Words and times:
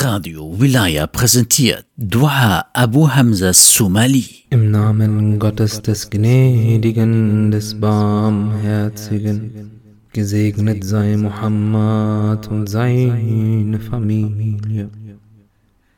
Radio 0.00 0.54
Wilaya 0.60 1.08
präsentiert 1.08 1.84
Dua 1.96 2.66
Abu 2.72 3.08
Hamza 3.08 3.52
Somali. 3.52 4.44
Im 4.50 4.70
Namen 4.70 5.40
Gottes 5.40 5.82
des 5.82 6.08
Gnädigen, 6.08 7.50
des 7.50 7.74
Barmherzigen, 7.80 9.72
gesegnet 10.12 10.84
sei 10.84 11.16
Muhammad 11.16 12.46
und 12.46 12.68
seine 12.68 13.80
Familie. 13.80 14.88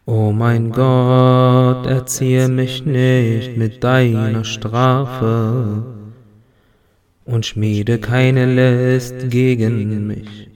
O 0.06 0.32
mein 0.32 0.70
Gott, 0.70 1.84
erziehe 1.86 2.48
mich 2.48 2.86
nicht 2.86 3.58
mit 3.58 3.84
deiner 3.84 4.44
Strafe 4.44 5.84
und 7.26 7.44
schmiede 7.44 7.98
keine 7.98 8.46
List 8.54 9.28
gegen 9.28 10.06
mich. 10.06 10.49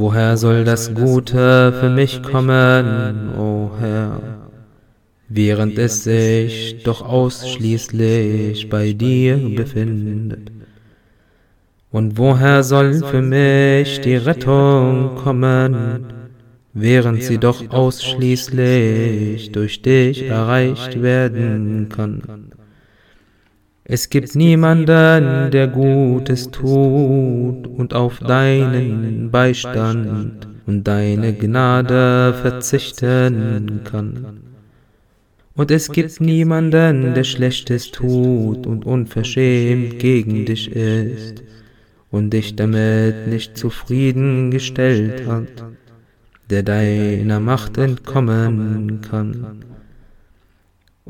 Woher 0.00 0.36
soll 0.36 0.62
das 0.62 0.94
Gute 0.94 1.72
für 1.80 1.90
mich 1.90 2.22
kommen, 2.22 3.30
o 3.36 3.72
Herr, 3.80 4.20
während 5.28 5.76
es 5.76 6.04
sich 6.04 6.84
doch 6.84 7.02
ausschließlich 7.02 8.68
bei 8.68 8.92
dir 8.92 9.38
befindet? 9.56 10.52
Und 11.90 12.16
woher 12.16 12.62
soll 12.62 12.94
für 13.02 13.22
mich 13.22 14.00
die 14.00 14.14
Rettung 14.14 15.16
kommen, 15.16 16.04
während 16.74 17.24
sie 17.24 17.38
doch 17.38 17.68
ausschließlich 17.68 19.50
durch 19.50 19.82
dich 19.82 20.22
erreicht 20.28 21.02
werden 21.02 21.88
kann? 21.88 22.52
Es 23.90 24.10
gibt 24.10 24.36
niemanden, 24.36 25.50
der 25.50 25.66
Gutes 25.66 26.50
tut 26.50 27.66
und 27.66 27.94
auf 27.94 28.18
deinen 28.18 29.30
Beistand 29.30 30.46
und 30.66 30.86
deine 30.86 31.32
Gnade 31.32 32.34
verzichten 32.42 33.80
kann. 33.84 34.40
Und 35.54 35.70
es 35.70 35.90
gibt 35.90 36.20
niemanden, 36.20 37.14
der 37.14 37.24
Schlechtes 37.24 37.90
tut 37.90 38.66
und 38.66 38.84
unverschämt 38.84 39.98
gegen 39.98 40.44
dich 40.44 40.70
ist 40.70 41.42
und 42.10 42.34
dich 42.34 42.56
damit 42.56 43.26
nicht 43.26 43.56
zufriedengestellt 43.56 45.26
hat, 45.26 45.64
der 46.50 46.62
deiner 46.62 47.40
Macht 47.40 47.78
entkommen 47.78 49.00
kann. 49.00 49.64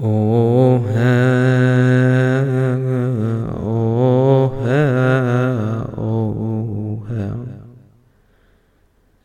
O 0.00 0.80
Herr, 0.94 2.46
o 3.60 4.52
Herr, 4.64 5.98
o 5.98 7.02
Herr. 7.08 7.38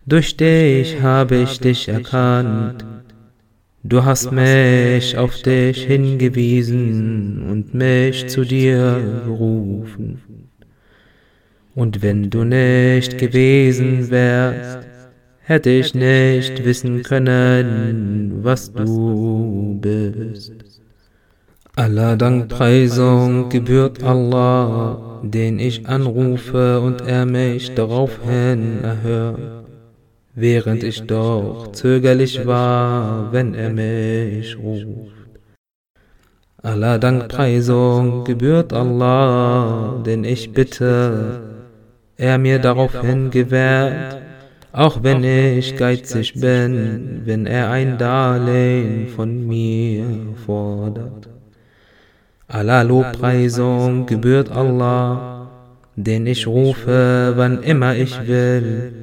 Durch 0.07 0.35
dich 0.35 0.99
habe 0.99 1.35
ich 1.43 1.59
dich 1.59 1.89
erkannt, 1.89 2.83
du 3.83 4.03
hast 4.03 4.31
mich 4.31 5.15
auf 5.15 5.39
dich 5.43 5.83
hingewiesen 5.83 7.43
und 7.51 7.75
mich 7.75 8.27
zu 8.29 8.43
dir 8.43 8.99
gerufen. 9.25 10.49
Und 11.75 12.01
wenn 12.01 12.31
du 12.31 12.45
nicht 12.45 13.19
gewesen 13.19 14.09
wärst, 14.09 14.87
hätte 15.53 15.69
ich 15.69 15.93
nicht 15.93 16.65
wissen 16.65 17.03
können, 17.03 18.39
was 18.41 18.73
du 18.73 19.77
bist. 19.79 20.81
Aller 21.75 22.17
Dankpreisung 22.17 23.49
gebührt 23.49 24.03
Allah, 24.03 25.21
den 25.21 25.59
ich 25.59 25.87
anrufe 25.87 26.79
und 26.81 27.01
er 27.01 27.27
mich 27.27 27.75
daraufhin 27.75 28.83
erhört, 28.83 29.65
während 30.33 30.83
ich 30.83 31.03
doch 31.03 31.71
zögerlich 31.71 32.47
war, 32.47 33.31
wenn 33.31 33.53
er 33.53 33.69
mich 33.69 34.57
ruft. 34.57 35.13
Aller 36.63 36.97
Dankpreisung 36.97 38.23
gebührt 38.23 38.73
Allah, 38.73 40.01
den 40.03 40.23
ich 40.23 40.51
bitte, 40.51 41.41
er 42.17 42.37
mir 42.39 42.57
daraufhin 42.57 43.29
gewährt, 43.29 44.22
auch 44.73 45.03
wenn 45.03 45.23
ich 45.23 45.75
geizig 45.77 46.33
bin, 46.33 47.21
wenn 47.25 47.45
er 47.45 47.69
ein 47.69 47.99
Darlehen 47.99 49.07
von 49.07 49.47
mir 49.47 50.03
fordert. 50.45 51.29
Allah 52.47 52.81
Lobpreisung 52.81 54.07
gebührt 54.07 54.51
Allah, 54.51 55.47
den 55.95 56.25
ich 56.25 56.47
rufe, 56.47 57.33
wann 57.35 57.61
immer 57.61 57.95
ich 57.95 58.27
will, 58.27 58.93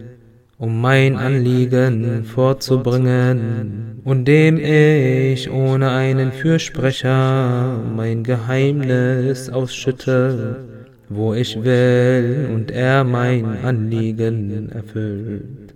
um 0.58 0.80
mein 0.80 1.16
Anliegen 1.16 2.24
vorzubringen, 2.24 4.00
und 4.02 4.24
dem 4.26 4.58
ich 4.58 5.50
ohne 5.50 5.90
einen 5.90 6.32
Fürsprecher 6.32 7.78
mein 7.94 8.24
Geheimnis 8.24 9.48
ausschütte 9.48 10.79
wo 11.10 11.34
ich 11.34 11.62
will 11.62 12.48
und 12.54 12.70
er 12.70 13.02
mein 13.02 13.44
Anliegen 13.64 14.70
erfüllt. 14.70 15.74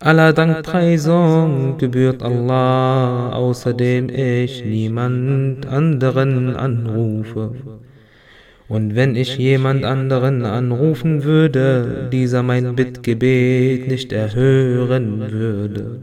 Aller 0.00 0.32
Dankpreisung 0.32 1.78
gebührt 1.78 2.22
Allah, 2.22 3.30
außerdem 3.32 4.08
ich 4.10 4.64
niemand 4.64 5.66
anderen 5.66 6.54
anrufe. 6.56 7.52
Und 8.68 8.94
wenn 8.96 9.16
ich 9.16 9.38
jemand 9.38 9.84
anderen 9.84 10.44
anrufen 10.44 11.24
würde, 11.24 12.08
dieser 12.12 12.42
mein 12.42 12.74
Bittgebet 12.76 13.88
nicht 13.88 14.12
erhören 14.12 15.30
würde. 15.30 16.00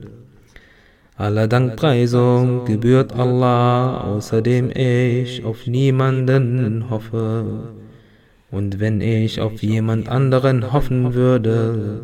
Aller 1.17 1.47
Dankpreisung 1.47 2.65
gebührt 2.65 3.13
Allah, 3.13 4.01
außerdem 4.01 4.71
ich 4.73 5.45
auf 5.45 5.67
niemanden 5.67 6.89
hoffe. 6.89 7.84
Und 8.51 8.79
wenn 8.79 9.01
ich 9.01 9.41
auf 9.41 9.61
jemand 9.63 10.07
anderen 10.07 10.71
hoffen 10.71 11.13
würde, 11.13 12.01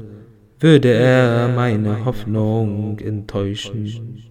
würde 0.60 0.94
er 0.94 1.48
meine 1.50 2.06
Hoffnung 2.06 3.00
enttäuschen. 3.00 4.24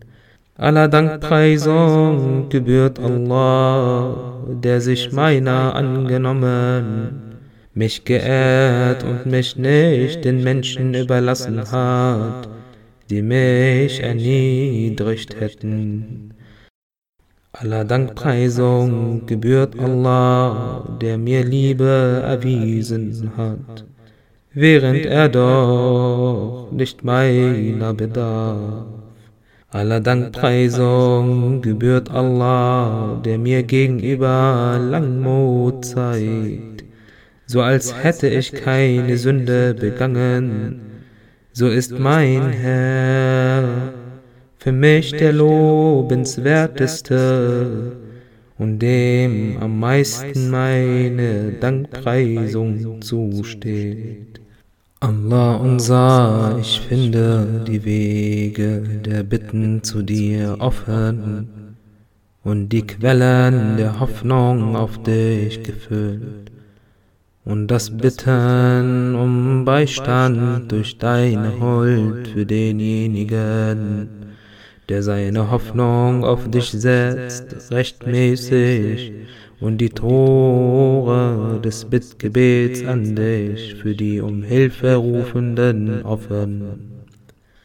Aller 0.57 0.89
Dankpreisung 0.89 2.49
gebührt 2.51 2.99
Allah, 2.99 4.45
der 4.63 4.81
sich 4.81 5.11
meiner 5.11 5.75
angenommen, 5.75 7.39
mich 7.73 8.05
geehrt 8.05 9.03
und 9.05 9.27
mich 9.27 9.57
nicht 9.57 10.25
den 10.25 10.45
Menschen 10.45 10.93
überlassen 10.95 11.73
hat, 11.73 12.49
die 13.09 13.23
mich 13.23 14.03
erniedrigt 14.03 15.41
hätten. 15.41 16.35
Aller 17.53 17.85
Dankpreisung 17.85 19.27
gebührt 19.27 19.77
Allah, 19.77 20.85
der 21.01 21.19
mir 21.19 21.45
Liebe 21.45 22.23
erwiesen 22.25 23.33
hat, 23.37 23.85
während 24.55 25.05
er 25.05 25.29
doch 25.29 26.69
nicht 26.71 27.03
meiner 27.03 27.93
bedarf. 27.93 28.87
Aller 29.69 29.99
Dankpreisung 29.99 31.61
gebührt 31.61 32.09
Allah, 32.09 33.21
der 33.25 33.37
mir 33.37 33.65
gegenüber 33.65 34.79
Langmut 34.81 35.85
zeigt, 35.85 36.85
so 37.47 37.63
als 37.63 37.93
hätte 38.05 38.29
ich 38.29 38.53
keine 38.53 39.19
Sünde 39.19 39.75
begangen, 39.75 40.81
so 41.53 41.67
ist 41.67 41.99
mein 41.99 42.53
Herr 42.53 43.93
für 44.61 44.73
mich 44.73 45.13
der 45.13 45.33
lobenswerteste 45.33 47.93
und 48.59 48.79
dem 48.79 49.57
am 49.59 49.81
meisten 49.81 50.51
meine 50.51 51.53
Dankpreisung 51.53 53.01
zusteht. 53.01 54.43
Allah 55.01 55.57
unser, 55.57 56.59
ich 56.61 56.79
finde 56.81 57.65
die 57.67 57.83
Wege 57.87 58.83
der 59.03 59.23
Bitten 59.23 59.83
zu 59.83 60.03
dir 60.03 60.57
offen 60.59 61.49
und 62.45 62.69
die 62.69 62.87
Quellen 62.87 63.79
der 63.79 63.99
Hoffnung 63.99 64.77
auf 64.77 65.03
dich 65.03 65.63
gefüllt 65.63 66.53
und 67.47 67.69
das 67.69 67.97
Bitten 67.97 69.15
um 69.15 69.65
Beistand 69.65 70.71
durch 70.71 70.99
deine 70.99 71.59
Huld 71.59 72.29
für 72.29 72.45
denjenigen, 72.45 74.20
der 74.91 75.03
seine 75.03 75.51
Hoffnung 75.51 76.23
auf 76.25 76.51
dich 76.51 76.73
setzt, 76.73 77.71
rechtmäßig, 77.71 79.13
und 79.61 79.79
die 79.79 79.89
Tore 79.91 81.61
des 81.63 81.85
Bittgebets 81.85 82.85
an 82.85 83.15
dich 83.15 83.77
für 83.77 83.95
die 83.95 84.21
um 84.21 84.43
Hilfe 84.43 84.97
rufenden 84.97 86.03
offen. 86.03 86.81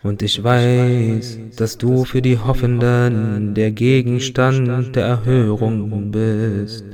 Und 0.03 0.21
ich 0.21 0.43
weiß, 0.43 1.39
dass 1.57 1.79
du 1.79 2.05
für 2.05 2.21
die 2.21 2.37
Hoffenden 2.37 3.55
der 3.55 3.71
Gegenstand 3.71 4.95
der 4.95 5.05
Erhörung 5.05 6.11
bist, 6.11 6.85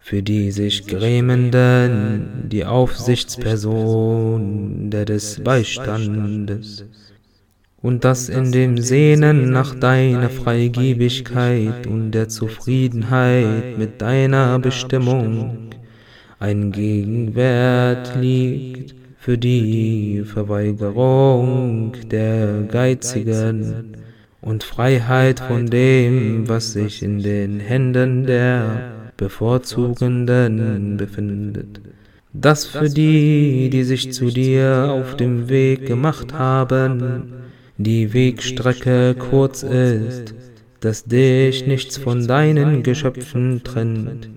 für 0.00 0.22
die 0.22 0.50
sich 0.50 0.86
Grämenden 0.86 2.46
die 2.50 2.66
Aufsichtsperson 2.66 4.90
der 4.90 5.06
des 5.06 5.40
Beistandes 5.42 6.84
und 7.82 8.04
dass 8.04 8.28
in 8.28 8.52
dem 8.52 8.78
Sehnen 8.78 9.50
nach 9.50 9.74
deiner 9.74 10.28
Freigebigkeit 10.28 11.86
und 11.86 12.10
der 12.12 12.28
Zufriedenheit 12.28 13.78
mit 13.78 14.02
deiner 14.02 14.58
Bestimmung. 14.58 15.70
Ein 16.38 16.72
Gegenwert 16.72 18.16
liegt 18.16 18.94
für 19.18 19.38
die 19.38 20.22
Verweigerung 20.24 21.92
der 22.10 22.62
Geizigen 22.62 23.94
und 24.42 24.62
Freiheit 24.62 25.40
von 25.40 25.66
dem, 25.66 26.48
was 26.48 26.72
sich 26.72 27.02
in 27.02 27.22
den 27.22 27.60
Händen 27.60 28.24
der 28.26 28.92
Bevorzugenden 29.16 30.96
befindet. 30.96 31.80
Das 32.32 32.64
für 32.64 32.88
die, 32.88 33.68
die 33.70 33.84
sich 33.84 34.12
zu 34.12 34.26
dir 34.26 34.88
auf 34.90 35.16
dem 35.16 35.48
Weg 35.48 35.84
gemacht 35.86 36.32
haben, 36.32 37.39
die 37.82 38.12
Wegstrecke 38.12 39.14
kurz 39.14 39.62
ist, 39.62 40.34
dass 40.80 41.04
dich 41.04 41.66
nichts 41.66 41.96
von 41.96 42.26
deinen 42.26 42.82
Geschöpfen 42.82 43.62
trennt, 43.64 44.28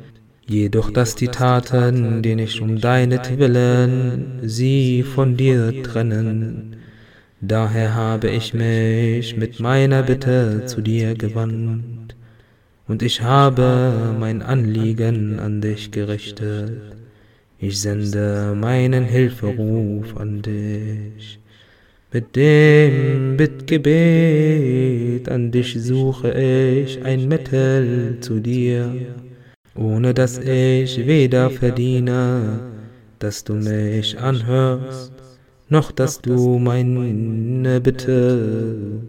jedoch 0.48 0.92
dass 0.92 1.16
die 1.16 1.28
Taten, 1.28 2.22
die 2.22 2.36
nicht 2.36 2.62
um 2.62 2.80
deinetwillen 2.80 4.40
sie 4.44 5.04
von 5.04 5.36
dir 5.36 5.84
trennen. 5.84 6.78
Daher 7.42 7.94
habe 7.94 8.30
ich 8.30 8.54
mich 8.54 9.36
mit 9.36 9.60
meiner 9.60 10.04
Bitte 10.04 10.64
zu 10.66 10.80
dir 10.80 11.14
gewandt, 11.14 12.16
und 12.88 13.02
ich 13.02 13.22
habe 13.22 14.16
mein 14.18 14.42
Anliegen 14.42 15.40
an 15.40 15.60
dich 15.60 15.92
gerichtet. 15.92 16.82
Ich 17.58 17.80
sende 17.82 18.56
meinen 18.58 19.04
Hilferuf 19.04 20.16
an 20.16 20.42
dich. 20.42 21.43
Mit 22.14 22.36
dem 22.36 23.38
Bittgebet 23.38 25.30
an 25.30 25.52
dich 25.52 25.76
suche 25.82 26.32
ich 26.32 27.04
ein 27.04 27.28
Mittel 27.28 28.20
zu 28.22 28.40
dir, 28.40 28.94
ohne 29.74 30.14
dass 30.14 30.38
ich 30.38 31.08
weder 31.08 31.50
verdiene, 31.50 32.60
dass 33.18 33.44
du 33.44 33.56
mich 33.56 34.20
anhörst, 34.20 35.12
noch 35.70 35.92
dass 35.92 36.22
du 36.22 36.60
meine 36.60 37.82
Bitte 37.82 39.02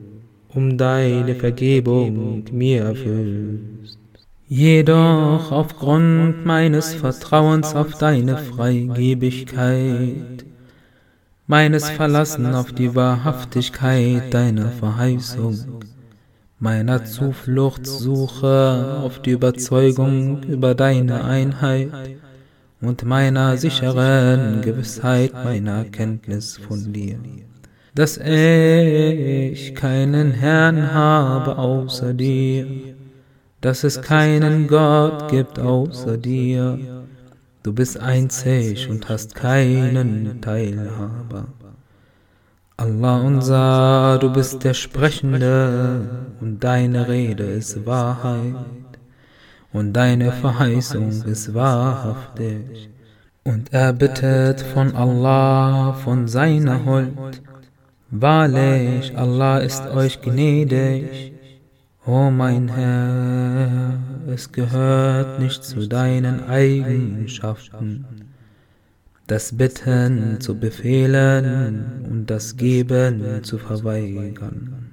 um 0.55 0.79
deine 0.79 1.35
Vergebung 1.35 2.43
mir 2.53 2.85
erfüllst. 2.85 3.99
Jedoch 4.49 5.53
aufgrund 5.53 6.47
meines 6.47 6.95
Vertrauens 6.95 7.75
auf 7.75 7.99
deine 7.99 8.39
Freigebigkeit 8.39 10.47
meines 11.46 11.91
Verlassen 11.91 12.55
auf 12.55 12.73
die 12.73 12.94
Wahrhaftigkeit 12.94 14.32
deiner 14.32 14.70
Verheißung, 14.70 15.82
meiner 16.58 17.05
Zufluchtssuche 17.05 19.00
auf 19.02 19.20
die 19.20 19.32
Überzeugung 19.32 20.43
über 20.44 20.75
deine 20.75 21.25
Einheit 21.25 21.91
und 22.81 23.05
meiner 23.05 23.58
sicheren 23.58 24.62
Gewissheit 24.62 25.32
meiner 25.35 25.85
Kenntnis 25.85 26.56
von 26.56 26.93
dir, 26.93 27.19
dass 27.94 28.17
ich 28.17 29.75
keinen 29.75 30.32
Herrn 30.32 30.93
habe 30.93 31.58
außer 31.58 32.14
dir, 32.14 32.67
dass 33.61 33.85
es 33.85 34.00
keinen 34.00 34.67
Gott 34.67 35.31
gibt 35.31 35.58
außer 35.58 36.17
dir, 36.17 36.94
Du 37.65 37.73
bist 37.73 37.99
einzig 37.99 38.91
und 38.91 39.09
hast 39.09 39.35
keinen 39.35 40.43
Teilhaber. 40.43 41.47
Allah 42.77 43.17
unser, 43.23 44.19
du 44.19 44.31
bist 44.31 44.63
der 44.65 44.75
Sprechende 44.75 46.27
und 46.43 46.63
deine 46.63 47.09
Rede 47.09 47.45
ist 47.45 47.87
Wahrheit 47.87 48.55
und 49.73 49.95
deine 49.95 50.31
Verheißung 50.31 51.09
ist 51.09 51.55
wahrhaftig. 51.55 52.91
Und 53.45 53.73
er 53.73 53.95
bittet 53.95 54.61
von 54.61 54.95
Allah, 54.95 55.95
von 55.95 56.29
seiner 56.29 56.85
Huld. 56.85 57.41
Wahrlich, 58.11 59.17
Allah 59.17 59.61
ist 59.61 59.87
euch 59.87 60.21
gnädig 60.21 61.34
O 62.06 62.31
mein 62.31 62.69
Herr, 62.69 63.99
es 64.29 64.53
gehört 64.53 65.41
nicht 65.41 65.65
zu 65.65 65.89
deinen 65.89 66.45
Eigenschaften, 66.45 68.05
das 69.27 69.56
Bitten 69.56 70.39
zu 70.39 70.55
befehlen 70.55 72.05
und 72.11 72.27
das 72.27 72.59
Geben 72.59 73.43
zu 73.43 73.56
verweigern. 73.56 74.91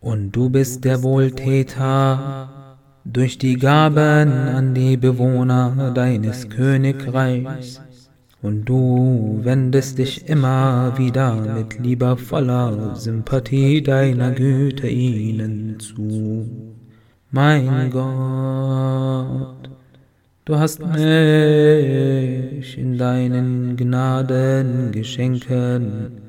Und 0.00 0.30
du 0.30 0.48
bist 0.48 0.84
der 0.84 1.02
Wohltäter 1.02 2.76
durch 3.04 3.36
die 3.38 3.56
Gaben 3.56 4.30
an 4.30 4.74
die 4.74 4.96
Bewohner 4.96 5.90
deines 5.92 6.48
Königreichs 6.48 7.80
und 8.42 8.64
du 8.64 9.38
wendest 9.42 9.98
dich 9.98 10.28
immer 10.28 10.98
wieder 10.98 11.36
mit 11.36 11.78
liebevoller 11.78 12.96
Sympathie 12.96 13.82
deiner 13.82 14.32
Güte 14.32 14.88
ihnen 14.88 15.78
zu. 15.78 16.74
Mein 17.30 17.90
Gott, 17.90 19.70
du 20.44 20.56
hast 20.56 20.80
mich 20.80 20.98
in 22.76 22.98
deinen 22.98 23.76
Gnaden 23.76 24.90
Geschenken 24.90 26.20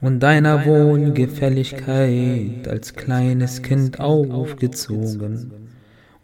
und 0.00 0.20
deiner 0.20 0.64
Wohlgefälligkeit 0.64 2.68
als 2.68 2.94
kleines 2.94 3.62
Kind 3.62 3.98
aufgezogen 3.98 5.50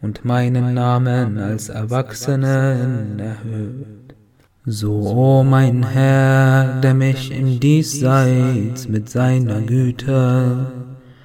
und 0.01 0.23
meinen 0.23 0.73
Namen 0.73 1.37
als 1.37 1.67
Erwachsenen 1.67 3.19
erhöht. 3.19 3.98
So, 4.71 4.91
o 4.91 5.39
oh 5.39 5.43
mein 5.43 5.81
Herr, 5.81 6.79
der 6.81 6.93
mich 6.93 7.31
im 7.31 7.59
Diesseits 7.59 8.87
mit 8.87 9.09
seiner 9.09 9.61
Güte, 9.61 10.67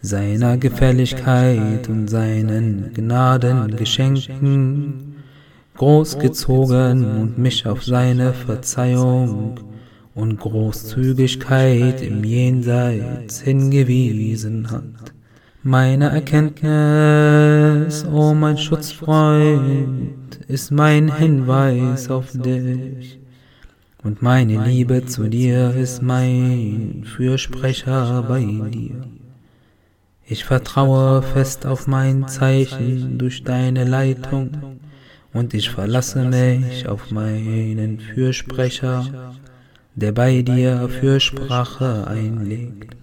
seiner 0.01 0.57
Gefälligkeit 0.57 1.87
und 1.91 2.09
seinen 2.09 2.95
Gnadengeschenken 2.95 5.17
großgezogen 5.77 7.05
und 7.05 7.37
mich 7.37 7.67
auf 7.67 7.85
seine 7.85 8.33
Verzeihung 8.33 9.61
und 10.15 10.41
Großzügigkeit 10.41 12.01
im 12.01 12.25
Jenseits 12.25 13.43
hingewiesen 13.43 14.71
hat. 14.71 15.13
Meine 15.63 16.09
Erkenntnis, 16.09 18.07
o 18.07 18.31
oh 18.31 18.35
mein 18.35 18.57
Schutzfreund, 18.57 20.41
ist 20.49 20.71
mein 20.71 21.15
Hinweis 21.15 22.09
auf 22.09 22.33
dich 22.33 23.21
und 24.05 24.21
meine 24.21 24.63
Liebe 24.63 25.07
zu 25.07 25.29
dir 25.29 25.75
ist 25.75 26.03
mein 26.03 27.05
Fürsprecher 27.05 28.23
bei 28.29 28.45
dir. 28.71 29.03
Ich 30.27 30.45
vertraue 30.45 31.23
fest 31.23 31.65
auf 31.65 31.87
mein 31.87 32.29
Zeichen 32.29 33.17
durch 33.17 33.45
deine 33.45 33.85
Leitung. 33.85 34.51
Und 35.33 35.55
ich 35.55 35.71
verlasse 35.71 36.23
mich 36.23 36.87
auf 36.87 37.11
meinen 37.11 37.99
Fürsprecher, 37.99 39.35
der 39.95 40.13
bei 40.13 40.43
dir 40.43 40.89
Fürsprache 40.89 42.07
einlegt. 42.07 42.97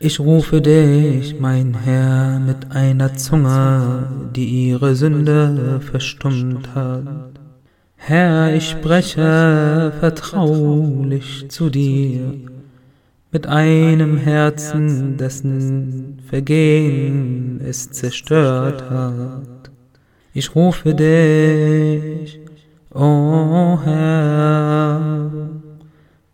Ich 0.00 0.18
rufe 0.18 0.60
dich, 0.60 1.38
mein 1.38 1.72
Herr, 1.72 2.40
mit 2.40 2.72
einer 2.72 3.14
Zunge, 3.14 4.30
die 4.34 4.68
ihre 4.68 4.94
Sünde 4.96 5.80
verstummt 5.80 6.74
hat 6.74 7.35
Herr, 8.08 8.54
ich 8.54 8.68
spreche 8.68 9.92
vertraulich 9.98 11.46
zu 11.48 11.70
dir, 11.70 12.34
mit 13.32 13.48
einem 13.48 14.16
Herzen, 14.16 15.16
dessen 15.16 16.20
Vergehen 16.28 17.60
es 17.60 17.90
zerstört 17.90 18.88
hat. 18.88 19.72
Ich 20.32 20.54
rufe 20.54 20.94
dich, 20.94 22.38
o 22.94 23.00
oh 23.00 23.80
Herr, 23.82 25.28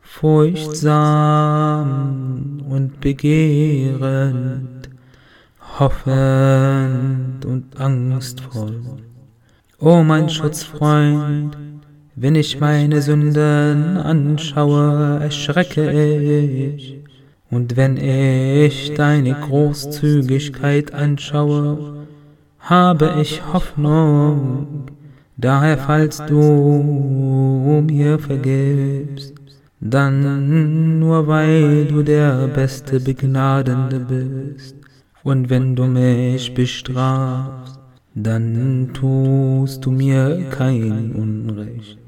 furchtsam 0.03 1.07
und 2.69 3.01
begehrend, 3.01 4.91
hoffend 5.79 7.47
und 7.47 7.81
angstvoll. 7.81 8.83
O 9.85 10.05
mein 10.05 10.29
Schutzfreund, 10.29 11.57
wenn 12.15 12.37
ich 12.37 12.61
meine 12.61 13.03
Sünden 13.03 13.97
anschaue, 13.97 15.19
erschrecke 15.21 15.91
ich. 15.91 17.01
Und 17.51 17.77
wenn 17.77 17.97
ich 17.97 18.95
deine 18.95 19.35
Großzügigkeit 19.35 20.95
anschaue, 20.95 22.07
habe 22.61 23.17
ich 23.21 23.43
Hoffnung. 23.53 24.87
Daher, 25.37 25.79
falls 25.79 26.25
du 26.27 27.83
mir 27.85 28.21
vergibst, 28.21 29.35
dann 29.81 31.01
nur 31.01 31.27
weil 31.27 31.87
du 31.87 32.05
der 32.05 32.47
beste 32.47 33.01
Begnadende 33.01 33.99
bist. 33.99 34.77
Und 35.25 35.51
wenn 35.51 35.75
du 35.75 35.87
mich 35.87 36.55
bestrafst, 36.55 37.72
dann 38.15 38.91
tust 38.93 39.85
du 39.85 39.91
mir 39.91 40.47
kein 40.51 41.13
Unrecht. 41.13 41.99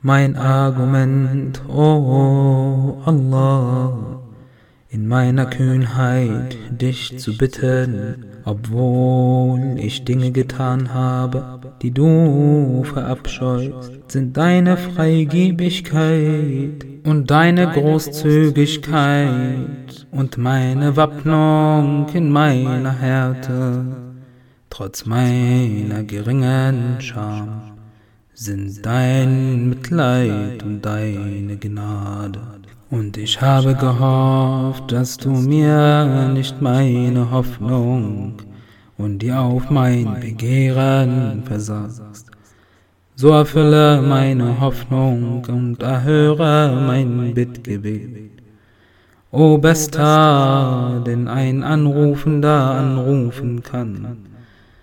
Mein 0.00 0.36
Argument, 0.36 1.60
oh 1.68 2.98
Allah, 3.04 4.20
in 4.90 5.08
meiner 5.08 5.46
Kühnheit 5.46 6.56
dich 6.70 7.18
zu 7.18 7.36
bitten, 7.36 8.26
obwohl 8.44 9.74
ich 9.76 10.04
Dinge 10.04 10.30
getan 10.30 10.94
habe, 10.94 11.58
die 11.82 11.90
du 11.90 12.84
verabscheust, 12.84 14.08
sind 14.08 14.36
deine 14.36 14.76
Freigebigkeit 14.76 16.86
und 17.04 17.28
deine 17.30 17.66
Großzügigkeit 17.68 20.06
und 20.10 20.38
meine 20.38 20.96
Wappnung 20.96 22.06
in 22.14 22.30
meiner 22.30 22.92
Härte, 22.92 24.07
trotz 24.70 25.06
meiner 25.06 26.02
geringen 26.04 27.00
Scham, 27.00 27.72
sind 28.34 28.84
dein 28.84 29.68
Mitleid 29.70 30.62
und 30.62 30.82
deine 30.82 31.56
Gnade. 31.56 32.40
Und 32.90 33.16
ich 33.16 33.40
habe 33.40 33.74
gehofft, 33.74 34.92
dass 34.92 35.16
du 35.16 35.30
mir 35.30 36.30
nicht 36.32 36.62
meine 36.62 37.30
Hoffnung 37.30 38.34
und 38.96 39.18
dir 39.20 39.40
auf 39.40 39.68
mein 39.70 40.20
Begehren 40.20 41.42
versagst. 41.44 42.30
So 43.14 43.30
erfülle 43.30 44.00
meine 44.00 44.60
Hoffnung 44.60 45.44
und 45.48 45.82
erhöre 45.82 46.80
mein 46.86 47.34
Bittgebet. 47.34 48.30
O 49.30 49.58
Bester, 49.58 51.02
den 51.04 51.28
ein 51.28 51.62
Anrufender 51.62 52.70
anrufen 52.70 53.62
kann, 53.62 54.27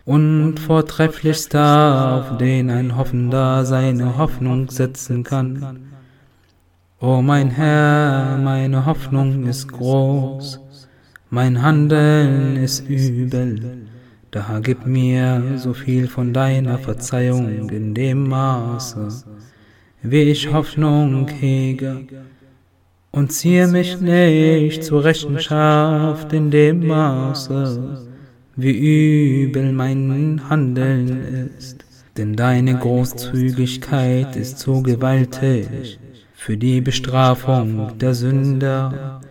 und 0.05 0.59
Vortrefflichster, 0.59 2.19
auf 2.19 2.37
den 2.37 2.69
ein 2.69 2.95
Hoffender 2.95 3.65
seine 3.65 4.17
Hoffnung 4.17 4.69
setzen 4.69 5.23
kann. 5.23 5.93
O 7.01 7.21
mein 7.23 7.49
Herr, 7.49 8.37
meine 8.37 8.85
Hoffnung 8.85 9.47
ist 9.47 9.71
groß, 9.71 10.61
mein 11.31 11.61
Handeln 11.61 12.55
ist 12.55 12.87
übel, 12.87 13.87
da 14.29 14.59
gib 14.61 14.85
mir 14.85 15.57
so 15.57 15.73
viel 15.73 16.07
von 16.07 16.33
deiner 16.33 16.77
Verzeihung 16.77 17.69
in 17.69 17.95
dem 17.95 18.27
Maße, 18.29 19.07
wie 20.03 20.21
ich 20.21 20.53
Hoffnung 20.53 21.27
hege, 21.27 22.05
und 23.11 23.31
ziehe 23.31 23.67
mich 23.67 23.99
nicht 24.01 24.83
zur 24.83 25.03
Rechenschaft 25.03 26.31
in 26.31 26.51
dem 26.51 26.85
Maße, 26.85 28.14
wie 28.55 29.43
übel 29.43 29.71
mein 29.71 30.41
Handeln 30.49 31.49
ist, 31.57 31.85
denn 32.17 32.35
deine 32.35 32.77
Großzügigkeit 32.77 34.35
ist 34.35 34.59
so 34.59 34.81
gewaltig, 34.81 35.99
für 36.33 36.57
die 36.57 36.79
Bestrafung 36.79 37.97
der 37.99 38.13
Sünder. 38.13 39.21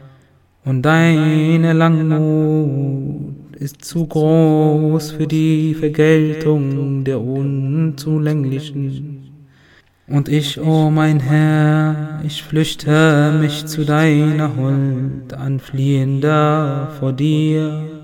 Und 0.64 0.82
deine 0.82 1.72
Langmut 1.72 3.56
ist 3.56 3.84
zu 3.84 4.06
groß 4.06 5.12
für 5.12 5.26
die 5.26 5.74
Vergeltung 5.74 7.04
der 7.04 7.20
Unzulänglichen. 7.20 9.20
Und 10.06 10.28
ich, 10.28 10.60
o 10.60 10.86
oh 10.86 10.90
mein 10.90 11.20
Herr, 11.20 12.20
ich 12.24 12.42
flüchte 12.42 13.38
mich 13.40 13.64
zu 13.64 13.86
deiner 13.86 14.54
Huld, 14.56 15.32
ein 15.32 15.60
Fliehender 15.60 16.92
vor 16.98 17.14
dir, 17.14 18.03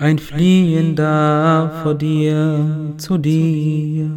ein 0.00 0.18
Fliehender 0.18 1.80
vor 1.82 1.94
dir, 1.94 2.94
zu 2.96 3.18
dir 3.18 4.10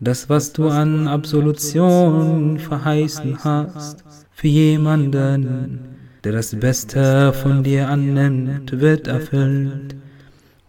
das, 0.00 0.28
was 0.28 0.52
du 0.52 0.68
an 0.68 1.06
Absolution 1.06 2.58
verheißen 2.58 3.44
hast, 3.44 4.02
für 4.32 4.48
jemanden, 4.48 5.78
der 6.24 6.32
das 6.32 6.58
Beste 6.58 7.32
von 7.32 7.62
dir 7.62 7.88
annimmt, 7.88 8.80
wird 8.80 9.06
erfüllt. 9.06 9.94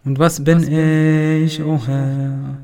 Und 0.04 0.20
was 0.20 0.44
bin 0.44 0.62
ich, 0.62 1.60
o 1.60 1.74
oh 1.74 1.86
Herr? 1.86 2.58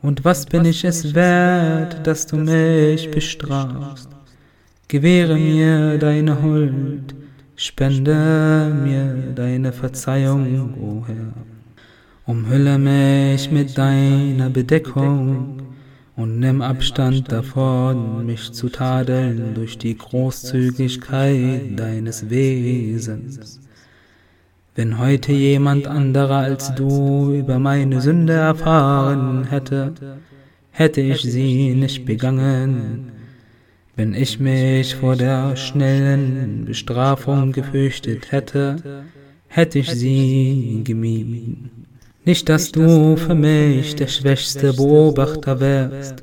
Und 0.00 0.24
was 0.24 0.46
bin 0.46 0.64
ich 0.64 0.82
es 0.84 1.14
wert, 1.14 2.06
dass 2.06 2.26
du 2.26 2.36
mich 2.36 3.10
bestrafst? 3.10 4.08
Gewähre 4.88 5.34
mir 5.34 5.98
deine 5.98 6.40
Huld, 6.42 7.14
spende 7.56 8.70
mir 8.84 9.32
deine 9.34 9.72
Verzeihung, 9.72 10.74
o 10.80 10.84
oh 10.84 11.06
Herr. 11.06 11.32
Umhülle 12.26 12.78
mich 12.78 13.50
mit 13.50 13.78
deiner 13.78 14.50
Bedeckung 14.50 15.62
und 16.16 16.38
nimm 16.38 16.60
Abstand 16.60 17.30
davon, 17.30 18.26
mich 18.26 18.52
zu 18.52 18.68
tadeln 18.68 19.54
durch 19.54 19.78
die 19.78 19.96
Großzügigkeit 19.96 21.78
deines 21.78 22.28
Wesens. 22.28 23.60
Wenn 24.74 24.98
heute 24.98 25.32
jemand 25.32 25.86
anderer 25.86 26.38
als 26.38 26.74
du 26.74 27.32
über 27.32 27.58
meine 27.58 28.02
Sünde 28.02 28.34
erfahren 28.34 29.44
hätte, 29.44 29.94
hätte 30.70 31.00
ich 31.00 31.22
sie 31.22 31.74
nicht 31.74 32.04
begangen. 32.04 33.15
Wenn 33.96 34.12
ich 34.12 34.38
mich 34.38 34.94
vor 34.94 35.16
der 35.16 35.56
schnellen 35.56 36.66
Bestrafung 36.66 37.52
gefürchtet 37.52 38.30
hätte, 38.30 38.76
hätte 39.48 39.78
ich 39.78 39.90
sie 39.90 40.82
gemieden. 40.84 41.70
Nicht, 42.26 42.50
dass 42.50 42.72
du 42.72 43.16
für 43.16 43.34
mich 43.34 43.96
der 43.96 44.08
schwächste 44.08 44.74
Beobachter 44.74 45.60
wärst 45.60 46.16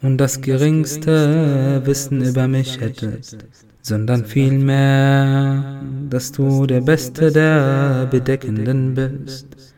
und 0.00 0.16
das 0.16 0.40
geringste 0.40 1.82
Wissen 1.84 2.24
über 2.24 2.48
mich 2.48 2.80
hättest, 2.80 3.44
sondern 3.82 4.24
vielmehr, 4.24 5.82
dass 6.08 6.32
du 6.32 6.64
der 6.64 6.80
Beste 6.80 7.30
der 7.30 8.06
Bedeckenden 8.10 8.94
bist, 8.94 9.71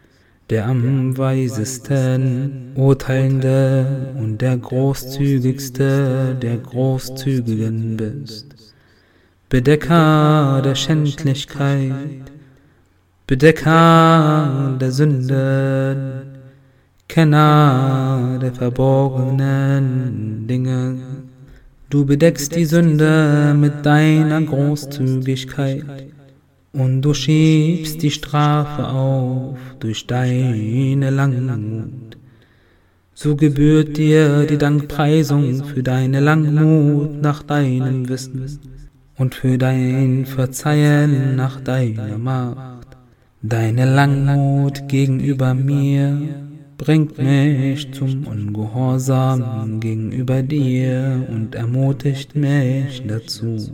der 0.50 0.66
am 0.66 1.16
weisesten 1.16 2.72
Urteilende 2.74 4.14
und 4.18 4.38
der 4.42 4.58
großzügigste 4.58 6.36
der 6.40 6.58
Großzügigen 6.58 7.96
bist. 7.96 8.74
Bedecker 9.48 10.60
der 10.62 10.74
Schändlichkeit, 10.74 12.32
Bedecker 13.26 14.76
der 14.78 14.90
Sünden, 14.90 16.34
Kenner 17.08 18.38
der 18.42 18.52
verborgenen 18.52 20.46
Dinge. 20.46 20.98
Du 21.88 22.04
bedeckst 22.04 22.54
die 22.54 22.66
Sünde 22.66 23.54
mit 23.58 23.86
deiner 23.86 24.42
Großzügigkeit 24.42 26.13
und 26.74 27.02
du 27.02 27.14
schiebst 27.14 28.02
die 28.02 28.10
Strafe 28.10 28.86
auf 28.88 29.56
durch 29.78 30.06
deine 30.06 31.10
Langmut. 31.10 32.18
So 33.14 33.36
gebührt 33.36 33.96
dir 33.96 34.44
die 34.44 34.58
Dankpreisung 34.58 35.64
für 35.64 35.84
deine 35.84 36.18
Langmut 36.18 37.22
nach 37.22 37.44
deinem 37.44 38.08
Wissen 38.08 38.58
und 39.16 39.36
für 39.36 39.56
dein 39.56 40.26
Verzeihen 40.26 41.36
nach 41.36 41.60
deiner 41.60 42.18
Macht. 42.18 42.88
Deine 43.40 43.84
Langmut 43.94 44.88
gegenüber 44.88 45.54
mir 45.54 46.18
bringt 46.76 47.18
mich 47.18 47.92
zum 47.92 48.26
Ungehorsam 48.26 49.78
gegenüber 49.78 50.42
dir 50.42 51.24
und 51.30 51.54
ermutigt 51.54 52.34
mich 52.34 53.02
dazu. 53.06 53.70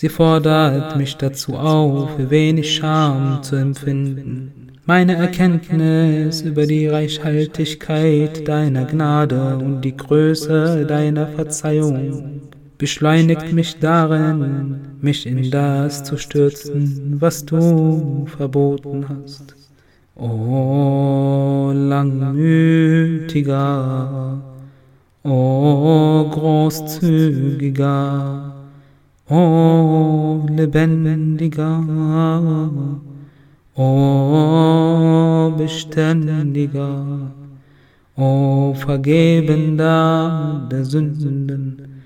Sie 0.00 0.08
fordert 0.08 0.96
mich 0.96 1.16
dazu 1.16 1.54
auf, 1.54 2.10
wenig 2.18 2.72
Scham 2.72 3.42
zu 3.42 3.56
empfinden. 3.56 4.70
Meine 4.86 5.16
Erkenntnis 5.16 6.40
über 6.42 6.66
die 6.66 6.86
Reichhaltigkeit 6.86 8.46
deiner 8.46 8.84
Gnade 8.84 9.56
und 9.56 9.80
die 9.80 9.96
Größe 9.96 10.86
deiner 10.86 11.26
Verzeihung 11.26 12.42
beschleunigt 12.78 13.52
mich 13.52 13.80
darin, 13.80 14.82
mich 15.00 15.26
in 15.26 15.50
das 15.50 16.04
zu 16.04 16.16
stürzen, 16.16 17.16
was 17.18 17.44
du 17.44 18.24
verboten 18.36 19.04
hast. 19.08 19.56
O 20.14 21.72
langmütiger, 21.74 23.24
o 25.24 26.24
großzügiger, 26.30 27.38
o 29.30 30.46
lebendiger, 30.50 31.84
o 33.76 35.52
beständiger, 35.56 37.32
o 38.16 38.74
vergebender 38.74 40.66
der 40.70 40.84
Sünden, 40.84 41.98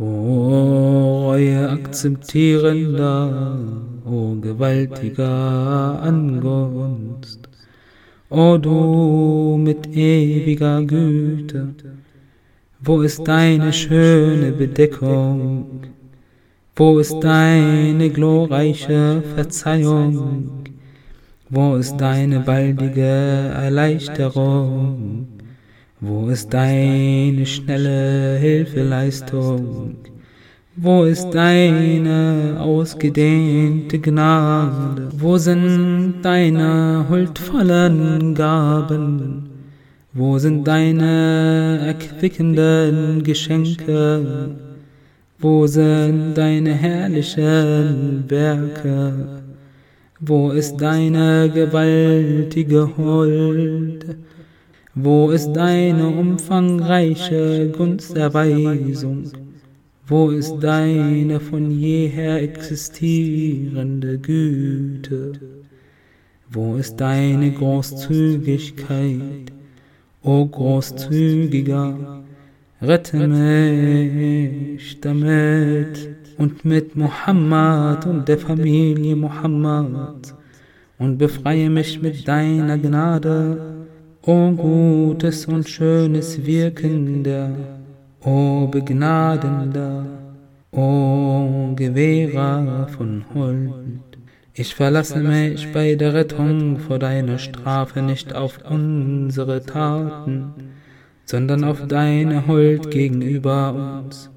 O 0.00 1.32
Reue 1.32 1.70
akzeptierender, 1.70 3.58
o 4.06 4.36
gewaltiger 4.40 6.00
Angunst, 6.00 7.48
o 8.30 8.56
du 8.58 9.58
mit 9.58 9.88
ewiger 9.88 10.84
Güte, 10.84 11.74
wo 12.78 13.02
ist 13.02 13.26
deine 13.26 13.72
schöne 13.72 14.52
Bedeckung? 14.52 15.97
Wo 16.78 17.00
ist 17.00 17.18
deine 17.24 18.08
glorreiche 18.08 19.20
Verzeihung? 19.34 20.62
Wo 21.50 21.74
ist 21.74 21.96
deine 21.96 22.38
baldige 22.38 23.02
Erleichterung? 23.02 25.26
Wo 26.00 26.28
ist 26.28 26.54
deine 26.54 27.44
schnelle 27.46 28.38
Hilfeleistung? 28.38 29.96
Wo 30.76 31.02
ist 31.02 31.28
deine 31.30 32.58
ausgedehnte 32.60 33.98
Gnade? 33.98 35.08
Wo 35.18 35.36
sind 35.36 36.22
deine 36.22 37.06
huldvollen 37.10 38.36
Gaben? 38.36 39.48
Wo 40.12 40.38
sind 40.38 40.62
deine 40.62 41.80
erquickenden 41.88 43.24
Geschenke? 43.24 44.67
Wo 45.40 45.68
sind 45.68 46.34
deine 46.34 46.74
herrlichen 46.74 48.24
Werke? 48.26 49.40
Wo 50.18 50.50
ist 50.50 50.78
deine 50.78 51.48
gewaltige 51.48 52.90
Huld? 52.96 54.16
Wo 54.96 55.30
ist 55.30 55.52
deine 55.52 56.08
umfangreiche 56.08 57.70
Gunsterweisung? 57.70 59.30
Wo 60.08 60.30
ist 60.30 60.56
deine 60.58 61.38
von 61.38 61.70
jeher 61.70 62.42
existierende 62.42 64.18
Güte? 64.18 65.34
Wo 66.50 66.74
ist 66.74 66.96
deine 66.96 67.52
Großzügigkeit? 67.52 69.52
O 70.24 70.46
Großzügiger, 70.46 72.24
rette 72.80 73.28
mich 73.28 75.00
damit. 75.00 76.16
Und 76.36 76.64
mit 76.64 76.94
Muhammad 76.94 78.06
und 78.06 78.28
der 78.28 78.38
Familie 78.38 79.16
Muhammad. 79.16 80.34
Und 80.98 81.18
befreie 81.18 81.68
mich 81.68 82.00
mit 82.00 82.26
deiner 82.26 82.78
Gnade, 82.78 83.86
o 84.22 84.50
gutes 84.52 85.46
und 85.46 85.68
schönes 85.68 86.44
Wirkender, 86.44 87.50
o 88.24 88.66
Begnadender, 88.66 90.04
o 90.72 91.72
Gewährer 91.74 92.88
von 92.88 93.24
Huld. 93.34 94.00
Ich 94.54 94.74
verlasse 94.74 95.20
mich 95.20 95.72
bei 95.72 95.94
der 95.94 96.14
Rettung 96.14 96.78
vor 96.78 96.98
deiner 96.98 97.38
Strafe 97.38 98.02
nicht 98.02 98.34
auf 98.34 98.58
unsere 98.68 99.64
Taten, 99.64 100.52
sondern 101.28 101.64
auf 101.64 101.86
deine 101.86 102.46
Huld 102.46 102.90
gegenüber 102.90 104.00
uns, 104.02 104.30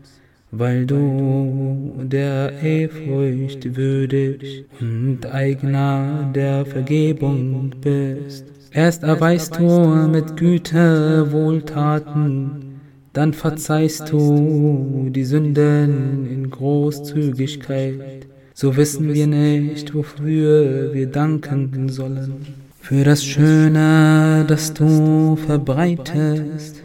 weil 0.52 0.86
du 0.86 1.94
der 2.04 2.52
Ehrfurcht 2.62 3.76
würdig 3.78 4.66
und 4.80 5.26
Eigner 5.26 6.32
der 6.36 6.66
Vergebung 6.66 7.72
bist. 7.82 8.46
Erst 8.72 9.04
erweist 9.04 9.58
du 9.58 10.08
mit 10.12 10.36
Güte 10.38 11.32
Wohltaten, 11.32 12.80
dann 13.14 13.34
verzeihst 13.34 14.12
du 14.12 15.10
die 15.12 15.26
Sünden 15.26 16.28
in 16.30 16.50
Großzügigkeit 16.50 18.28
so 18.62 18.78
wissen 18.78 19.12
wir 19.12 19.26
nicht, 19.26 19.96
wofür 19.96 20.94
wir 20.94 21.08
danken 21.08 21.90
sollen. 21.90 22.46
Für 22.80 23.04
das 23.04 23.24
Schöne, 23.24 24.46
das 24.48 24.72
du 24.74 25.36
verbreitest, 25.36 26.84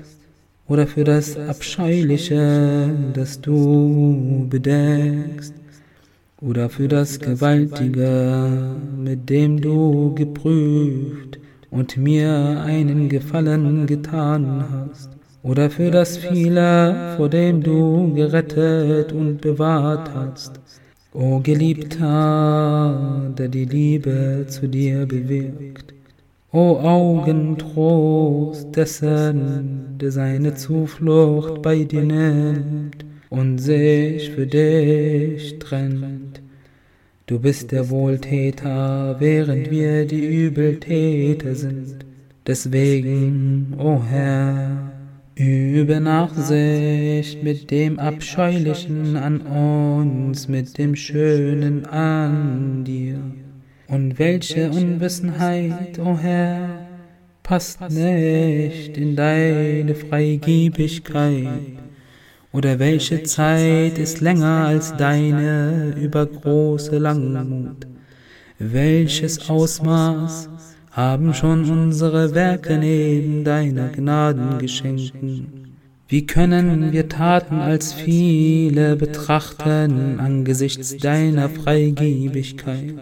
oder 0.68 0.86
für 0.86 1.04
das 1.04 1.36
Abscheuliche, 1.36 2.90
das 3.14 3.40
du 3.40 4.46
bedeckst, 4.50 5.54
oder 6.40 6.68
für 6.68 6.88
das 6.88 7.18
Gewaltige, 7.18 8.76
mit 8.98 9.30
dem 9.30 9.60
du 9.60 10.14
geprüft 10.14 11.38
und 11.70 11.96
mir 11.96 12.62
einen 12.64 13.08
Gefallen 13.08 13.86
getan 13.86 14.64
hast, 14.70 15.10
oder 15.42 15.70
für 15.70 15.90
das 15.90 16.16
Viele, 16.16 17.14
vor 17.16 17.28
dem 17.28 17.62
du 17.62 18.12
gerettet 18.14 19.12
und 19.12 19.40
bewahrt 19.40 20.10
hast, 20.14 20.60
O 21.18 21.40
Geliebter, 21.40 23.32
der 23.38 23.48
die 23.48 23.64
Liebe 23.64 24.44
zu 24.48 24.68
dir 24.68 25.06
bewirkt, 25.06 25.95
O 26.58 26.78
Augentrost 26.78 28.74
dessen, 28.74 29.98
der 30.00 30.10
seine 30.10 30.54
Zuflucht 30.54 31.60
bei 31.60 31.84
dir 31.84 32.02
nimmt 32.02 33.04
und 33.28 33.58
sich 33.58 34.30
für 34.30 34.46
dich 34.46 35.58
trennt. 35.58 36.40
Du 37.26 37.38
bist 37.40 37.72
der 37.72 37.90
Wohltäter, 37.90 39.16
während 39.18 39.70
wir 39.70 40.06
die 40.06 40.24
Übeltäter 40.24 41.54
sind. 41.54 42.06
Deswegen, 42.46 43.74
o 43.76 44.02
Herr, 44.02 44.92
Übe 45.34 46.00
Nachsicht 46.00 47.42
mit 47.44 47.70
dem 47.70 47.98
Abscheulichen 47.98 49.16
an 49.16 49.42
uns, 49.42 50.48
mit 50.48 50.78
dem 50.78 50.96
Schönen 50.96 51.84
an 51.84 52.82
dir. 52.84 53.20
Und 53.88 54.18
welche 54.18 54.70
Unwissenheit, 54.70 55.98
o 55.98 56.10
oh 56.10 56.18
Herr, 56.18 56.86
passt 57.42 57.80
nicht 57.90 58.96
in 58.96 59.14
deine 59.14 59.94
Freigebigkeit? 59.94 61.78
Oder 62.52 62.78
welche 62.78 63.22
Zeit 63.22 63.98
ist 63.98 64.20
länger 64.20 64.66
als 64.66 64.96
deine 64.96 65.94
übergroße 66.00 66.98
Langmut? 66.98 67.86
Welches 68.58 69.48
Ausmaß 69.48 70.48
haben 70.96 71.34
schon 71.34 71.70
unsere 71.70 72.34
Werke 72.34 72.78
neben 72.78 73.44
deiner 73.44 73.88
Gnaden 73.90 74.58
geschenken. 74.58 75.76
Wie 76.08 76.24
können 76.24 76.90
wir 76.90 77.08
Taten 77.10 77.56
als 77.56 77.92
viele 77.92 78.96
betrachten 78.96 80.18
angesichts 80.18 80.96
deiner 80.96 81.50
Freigebigkeit? 81.50 82.94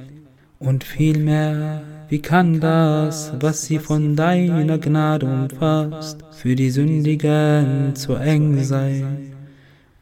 Und 0.64 0.82
vielmehr, 0.82 1.82
wie 2.08 2.20
kann 2.20 2.60
das, 2.60 3.32
was 3.40 3.64
sie 3.64 3.78
von 3.78 4.16
deiner 4.16 4.78
Gnade 4.78 5.26
umfasst, 5.26 6.18
für 6.32 6.54
die 6.54 6.70
Sündigen 6.70 7.94
zu 7.94 8.14
eng 8.14 8.62
sein? 8.62 9.32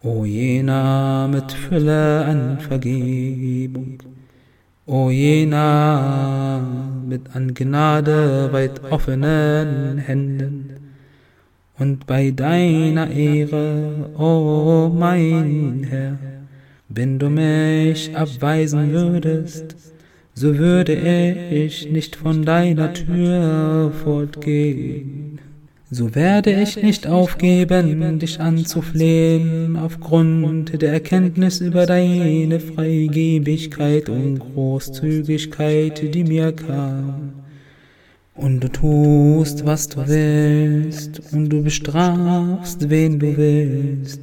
O 0.03 0.25
jener 0.25 1.29
mit 1.29 1.53
Fülle 1.53 2.25
an 2.25 2.59
Vergebung. 2.61 3.99
O 4.87 5.11
jener 5.11 6.61
mit 7.09 7.35
an 7.35 7.55
Gnade 7.55 8.53
weit 8.53 8.83
offenen 8.91 9.99
Händen, 9.99 10.83
und 11.79 12.07
bei 12.07 12.31
deiner 12.31 13.11
Ehre, 13.11 14.11
o 14.17 14.89
mein 14.89 15.85
Herr, 15.89 16.19
wenn 16.89 17.19
du 17.19 17.29
mich 17.31 18.15
abweisen 18.17 18.93
würdest, 18.93 19.92
so 20.35 20.59
würde 20.59 20.95
ich 20.95 21.91
nicht 21.91 22.17
von 22.17 22.45
deiner 22.45 22.93
Tür 22.93 23.93
fortgehen 24.03 25.33
so 25.95 26.15
werde 26.15 26.51
ich 26.55 26.83
nicht 26.83 27.07
aufgeben, 27.07 28.19
dich 28.19 28.41
anzuflehen, 28.41 29.77
aufgrund 29.77 30.81
der 30.81 30.91
Erkenntnis 30.91 31.61
über 31.61 31.85
deine 31.85 32.61
Freigebigkeit 32.61 34.09
und 34.09 34.39
Großzügigkeit, 34.39 36.15
die 36.15 36.25
mir 36.25 36.53
kam. 36.53 37.35
Und 38.35 38.61
du 38.61 38.69
tust, 38.69 39.67
was 39.67 39.91
du 39.91 40.09
willst, 40.09 41.21
und 41.35 41.51
du 41.51 41.63
bestrafst, 41.63 42.89
wen 42.89 43.19
du 43.19 43.37
willst, 43.37 44.23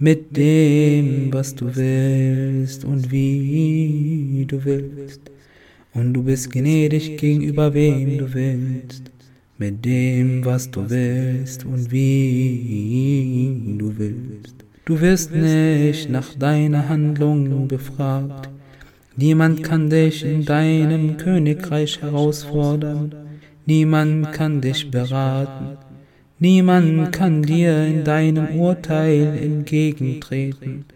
mit 0.00 0.34
dem, 0.34 1.30
was 1.30 1.54
du 1.54 1.76
willst 1.76 2.86
und 2.86 3.10
wie 3.12 4.46
du 4.48 4.64
willst. 4.64 5.20
Und 5.92 6.14
du 6.14 6.22
bist 6.22 6.50
gnädig 6.50 7.18
gegenüber 7.18 7.74
wem 7.74 8.16
du 8.16 8.32
willst 8.32 9.10
mit 9.58 9.84
dem, 9.84 10.42
was 10.42 10.70
du 10.70 10.88
willst 10.88 11.66
und 11.66 11.92
wie 11.92 13.76
du 13.78 13.92
willst. 13.98 14.54
Du 14.86 14.98
wirst 14.98 15.34
nicht 15.34 16.08
nach 16.08 16.32
deiner 16.34 16.88
Handlung 16.88 17.68
befragt. 17.68 18.48
Niemand 19.16 19.62
kann 19.62 19.90
dich 19.90 20.24
in 20.24 20.46
deinem 20.46 21.18
Königreich 21.18 22.00
herausfordern. 22.00 23.14
Niemand 23.66 24.32
kann 24.32 24.62
dich 24.62 24.90
beraten. 24.90 25.89
Niemand 26.42 27.12
kann 27.12 27.42
dir 27.42 27.84
in 27.84 28.02
deinem 28.02 28.58
Urteil 28.58 29.36
entgegentreten 29.36 30.86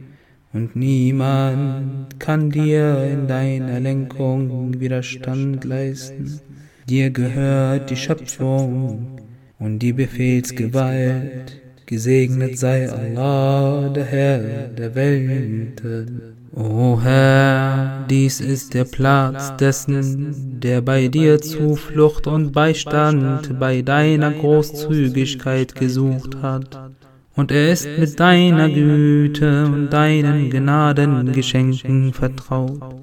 und 0.54 0.74
niemand 0.74 2.18
kann 2.18 2.48
dir 2.48 3.04
in 3.12 3.28
deiner 3.28 3.78
Lenkung 3.78 4.80
Widerstand 4.80 5.64
leisten. 5.64 6.40
Dir 6.88 7.10
gehört 7.10 7.90
die 7.90 7.96
Schöpfung 7.96 9.20
und 9.58 9.80
die 9.80 9.92
Befehlsgewalt. 9.92 11.60
Gesegnet 11.84 12.58
sei 12.58 12.88
Allah, 12.90 13.90
der 13.90 14.04
Herr 14.06 14.68
der 14.68 14.94
Welten. 14.94 16.33
O 16.56 17.00
Herr, 17.02 18.04
dies 18.08 18.40
ist 18.40 18.74
der 18.74 18.84
Platz 18.84 19.56
dessen, 19.56 20.60
der 20.60 20.82
bei 20.82 21.08
dir 21.08 21.40
Zuflucht 21.40 22.28
und 22.28 22.52
Beistand 22.52 23.58
bei 23.58 23.82
deiner 23.82 24.30
Großzügigkeit 24.30 25.74
gesucht 25.74 26.36
hat. 26.42 26.92
Und 27.34 27.50
er 27.50 27.72
ist 27.72 27.88
mit 27.98 28.20
deiner 28.20 28.68
Güte 28.68 29.64
und 29.66 29.90
deinen 29.90 30.48
Gnadengeschenken 30.50 32.12
vertraut. 32.12 33.02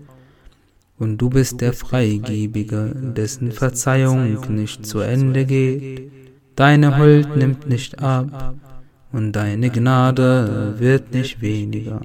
Und 0.98 1.18
du 1.18 1.30
bist 1.30 1.60
der 1.60 1.74
Freigebige, 1.74 2.96
dessen 3.18 3.52
Verzeihung 3.52 4.40
nicht 4.48 4.86
zu 4.86 5.00
Ende 5.00 5.44
geht. 5.44 6.10
Deine 6.56 6.98
Huld 6.98 7.36
nimmt 7.36 7.68
nicht 7.68 8.00
ab 8.00 8.56
und 9.12 9.34
deine 9.34 9.70
Gnade 9.70 10.76
wird 10.78 11.14
nicht 11.14 11.42
weniger. 11.42 12.00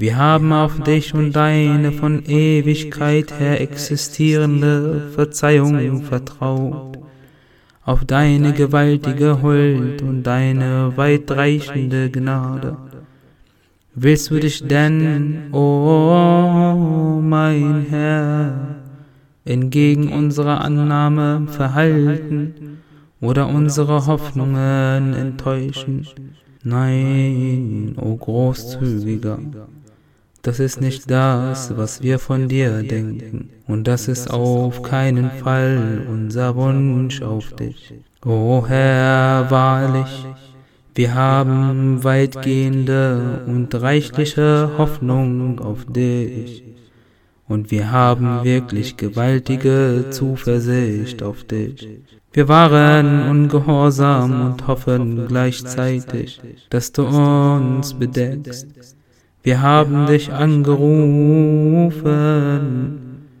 Wir 0.00 0.16
haben 0.16 0.52
auf 0.52 0.80
dich 0.84 1.12
und 1.12 1.32
deine 1.32 1.90
von 1.90 2.24
Ewigkeit 2.24 3.40
her 3.40 3.60
existierende 3.60 5.08
Verzeihung 5.12 6.02
vertraut, 6.02 6.98
auf 7.82 8.04
deine 8.04 8.52
gewaltige 8.52 9.42
Huld 9.42 10.00
und 10.02 10.22
deine 10.22 10.92
weitreichende 10.94 12.12
Gnade. 12.12 12.76
Willst 13.96 14.30
du 14.30 14.38
dich 14.38 14.68
denn, 14.68 15.48
o 15.50 15.56
oh 15.58 17.20
mein 17.20 17.84
Herr, 17.90 18.76
entgegen 19.44 20.12
unserer 20.12 20.60
Annahme 20.60 21.48
verhalten 21.48 22.78
oder 23.20 23.48
unsere 23.48 24.06
Hoffnungen 24.06 25.12
enttäuschen? 25.12 26.06
Nein, 26.62 27.96
o 27.96 28.12
oh 28.12 28.16
Großzügiger. 28.16 29.40
Das 30.48 30.60
ist 30.60 30.80
nicht 30.80 31.10
das, 31.10 31.76
was 31.76 32.02
wir 32.02 32.18
von 32.18 32.48
dir 32.48 32.82
denken, 32.82 33.50
und 33.66 33.86
das 33.86 34.08
ist 34.08 34.30
auf 34.30 34.80
keinen 34.80 35.30
Fall 35.30 36.06
unser 36.10 36.56
Wunsch 36.56 37.20
auf 37.20 37.52
dich. 37.52 37.92
O 38.24 38.64
Herr, 38.66 39.50
wahrlich, 39.50 40.26
wir 40.94 41.14
haben 41.14 42.02
weitgehende 42.02 43.42
und 43.46 43.74
reichliche 43.74 44.70
Hoffnung 44.78 45.60
auf 45.60 45.84
dich, 45.84 46.64
und 47.46 47.70
wir 47.70 47.92
haben 47.92 48.42
wirklich 48.42 48.96
gewaltige 48.96 50.06
Zuversicht 50.08 51.22
auf 51.22 51.44
dich. 51.44 51.86
Wir 52.32 52.48
waren 52.48 53.28
ungehorsam 53.28 54.46
und 54.46 54.66
hoffen 54.66 55.26
gleichzeitig, 55.28 56.40
dass 56.70 56.90
du 56.92 57.04
uns 57.04 57.92
bedeckst 57.92 58.96
wir 59.48 59.62
haben 59.62 60.04
dich 60.04 60.30
angerufen 60.30 61.24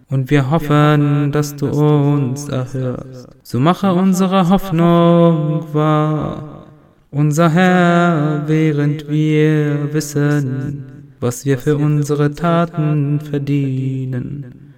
und 0.08 0.30
wir 0.30 0.50
hoffen, 0.50 1.32
dass 1.32 1.54
du 1.54 1.66
uns 1.68 2.48
erhörst. 2.48 3.28
So 3.42 3.60
mache 3.60 3.92
unsere 3.92 4.48
Hoffnung 4.48 5.66
wahr, 5.74 6.64
unser 7.10 7.50
Herr, 7.50 8.44
während 8.46 9.10
wir 9.10 9.92
wissen, 9.92 11.12
was 11.20 11.44
wir 11.44 11.58
für 11.58 11.76
unsere 11.76 12.34
Taten 12.34 13.20
verdienen. 13.20 14.72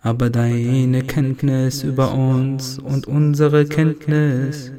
Aber 0.00 0.30
deine 0.30 1.02
Kenntnis 1.02 1.82
über 1.82 2.14
uns 2.14 2.78
und 2.78 3.06
unsere 3.06 3.66
Kenntnis, 3.66 4.72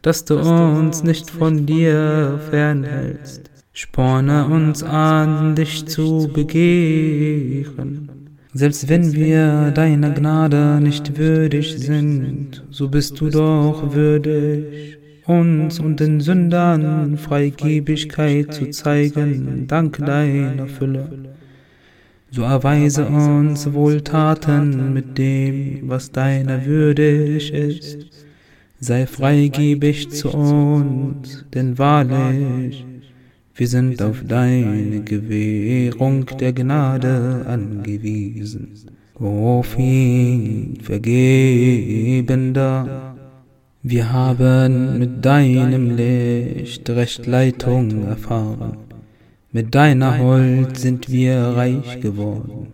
dass 0.00 0.24
du 0.24 0.38
uns 0.38 1.02
nicht 1.02 1.28
von 1.28 1.66
dir 1.66 2.40
fernhältst 2.48 3.50
Sporne 3.78 4.46
uns 4.46 4.82
an, 4.82 5.54
dich 5.54 5.84
zu 5.84 6.30
begehren. 6.32 8.08
Selbst 8.54 8.88
wenn 8.88 9.12
wir 9.12 9.70
deiner 9.70 10.12
Gnade 10.12 10.80
nicht 10.80 11.18
würdig 11.18 11.76
sind, 11.76 12.64
so 12.70 12.88
bist 12.88 13.20
du 13.20 13.28
doch 13.28 13.92
würdig, 13.94 14.96
uns 15.26 15.78
und 15.78 16.00
den 16.00 16.22
Sündern 16.22 17.18
Freigebigkeit 17.18 18.54
zu 18.54 18.70
zeigen, 18.70 19.66
dank 19.66 19.98
deiner 19.98 20.68
Fülle. 20.68 21.10
So 22.30 22.44
erweise 22.44 23.04
uns 23.04 23.70
Wohltaten 23.74 24.94
mit 24.94 25.18
dem, 25.18 25.80
was 25.82 26.10
deiner 26.10 26.64
würdig 26.64 27.52
ist. 27.52 28.06
Sei 28.80 29.06
freigebig 29.06 30.12
zu 30.12 30.30
uns, 30.30 31.44
denn 31.52 31.76
wahrlich, 31.76 32.85
wir 33.58 33.68
sind 33.68 34.02
auf 34.02 34.22
deine 34.28 35.02
Gewährung 35.02 36.26
der 36.38 36.52
Gnade 36.52 37.46
angewiesen. 37.46 38.74
O 39.18 39.62
viel 39.62 40.74
Vergebender, 40.82 42.26
wir 43.82 44.12
haben 44.12 44.98
mit 44.98 45.24
deinem 45.24 45.96
Licht 45.96 46.90
Rechtleitung 46.90 48.06
erfahren. 48.06 48.76
Mit 49.52 49.74
deiner 49.74 50.18
Huld 50.18 50.76
sind 50.76 51.10
wir 51.10 51.38
reich 51.38 52.00
geworden. 52.00 52.66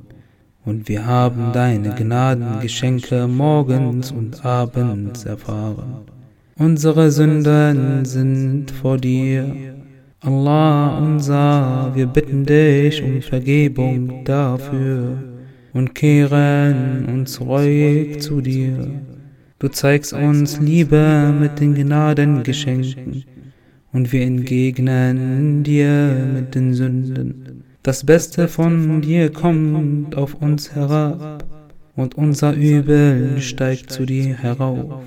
Und 0.64 0.88
wir 0.88 1.06
haben 1.06 1.52
deine 1.52 1.94
Gnadengeschenke 1.94 3.28
morgens 3.28 4.10
und 4.10 4.44
abends 4.44 5.24
erfahren. 5.26 6.06
Unsere 6.58 7.12
Sünden 7.12 8.04
sind 8.04 8.70
vor 8.70 8.98
dir 8.98 9.71
Allah 10.24 10.98
unser, 10.98 11.90
wir 11.96 12.06
bitten 12.06 12.46
dich 12.46 13.02
um 13.02 13.20
Vergebung 13.22 14.24
dafür 14.24 15.18
und 15.72 15.96
kehren 15.96 17.06
uns 17.06 17.40
reuig 17.40 18.22
zu 18.22 18.40
dir. 18.40 19.02
Du 19.58 19.66
zeigst 19.66 20.12
uns 20.12 20.60
Liebe 20.60 21.34
mit 21.40 21.58
den 21.58 21.74
Gnadengeschenken 21.74 23.24
und 23.92 24.12
wir 24.12 24.22
entgegnen 24.22 25.64
dir 25.64 26.14
mit 26.34 26.54
den 26.54 26.72
Sünden. 26.72 27.64
Das 27.82 28.06
Beste 28.06 28.46
von 28.46 29.00
dir 29.00 29.32
kommt 29.32 30.14
auf 30.14 30.34
uns 30.34 30.72
herab 30.72 31.44
und 31.96 32.14
unser 32.14 32.52
Übel 32.52 33.40
steigt 33.40 33.90
zu 33.90 34.06
dir 34.06 34.36
herauf. 34.36 35.02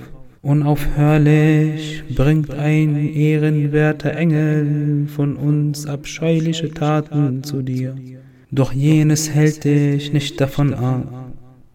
Unaufhörlich 0.45 2.03
bringt 2.15 2.53
ein 2.53 2.95
ehrenwerter 2.95 4.15
Engel 4.15 5.07
von 5.07 5.37
uns 5.37 5.87
abscheuliche 5.87 6.69
Taten 6.69 7.41
zu 7.41 7.63
dir. 7.63 7.95
Doch 8.51 8.71
jenes 8.71 9.31
hält 9.31 9.63
dich 9.63 10.13
nicht 10.13 10.39
davon 10.39 10.75
ab, 10.75 11.31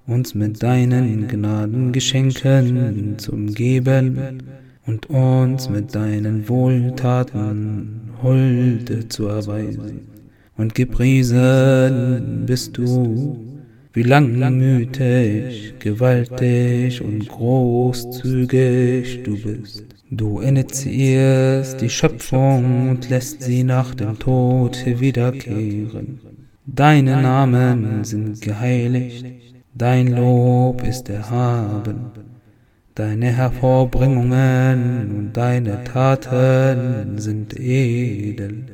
uns 0.07 0.37
mit 0.37 0.63
deinen 0.63 1.27
Gnadengeschenken 1.27 3.19
zu 3.19 3.33
umgeben 3.33 4.39
und 4.87 5.11
uns 5.11 5.69
mit 5.69 5.93
deinen 5.93 6.49
Wohltaten 6.49 8.13
Hulde 8.23 9.09
zu 9.09 9.27
erweisen. 9.27 10.03
Und 10.57 10.77
gepriesen 10.77 12.45
bist 12.47 12.79
du, 12.79 13.50
wie 13.93 14.03
langmütig, 14.03 15.75
gewaltig 15.81 17.03
und 17.03 17.29
großzügig 17.29 19.23
du 19.25 19.37
bist. 19.43 19.85
Du 20.11 20.41
initiierst 20.41 21.81
die 21.81 21.91
Schöpfung 21.91 22.91
und 22.91 23.11
lässt 23.11 23.43
sie 23.43 23.65
nach 23.65 23.95
dem 23.95 24.19
Tod 24.19 24.85
wiederkehren. 24.87 26.21
Deine 26.67 27.23
Namen 27.23 28.05
sind 28.05 28.41
geheiligt, 28.41 29.25
dein 29.75 30.09
Lob 30.09 30.83
ist 30.87 31.09
erhaben. 31.09 32.13
Deine 32.95 33.33
Hervorbringungen 33.33 35.17
und 35.17 35.33
deine 35.33 35.85
Taten 35.85 37.19
sind 37.19 37.59
edel. 37.59 38.67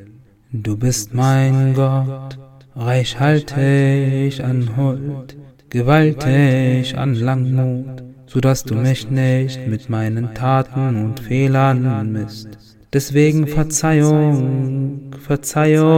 Du 0.51 0.75
bist 0.77 1.13
mein 1.13 1.73
Gott 1.73 2.37
reichhaltig 2.77 4.43
an 4.43 4.77
Huld, 4.77 5.35
gewaltig 5.69 6.95
an 6.95 7.15
Langmut, 7.15 8.03
so 8.27 8.39
dass 8.39 8.63
du 8.63 8.75
mich 8.75 9.09
nicht 9.09 9.67
mit 9.67 9.89
meinen 9.89 10.35
Taten 10.35 11.03
und 11.03 11.19
Fehlern 11.19 12.11
misst. 12.11 12.49
Deswegen 12.93 13.47
Verzeihung, 13.47 15.11
Verzeihung, 15.19 15.95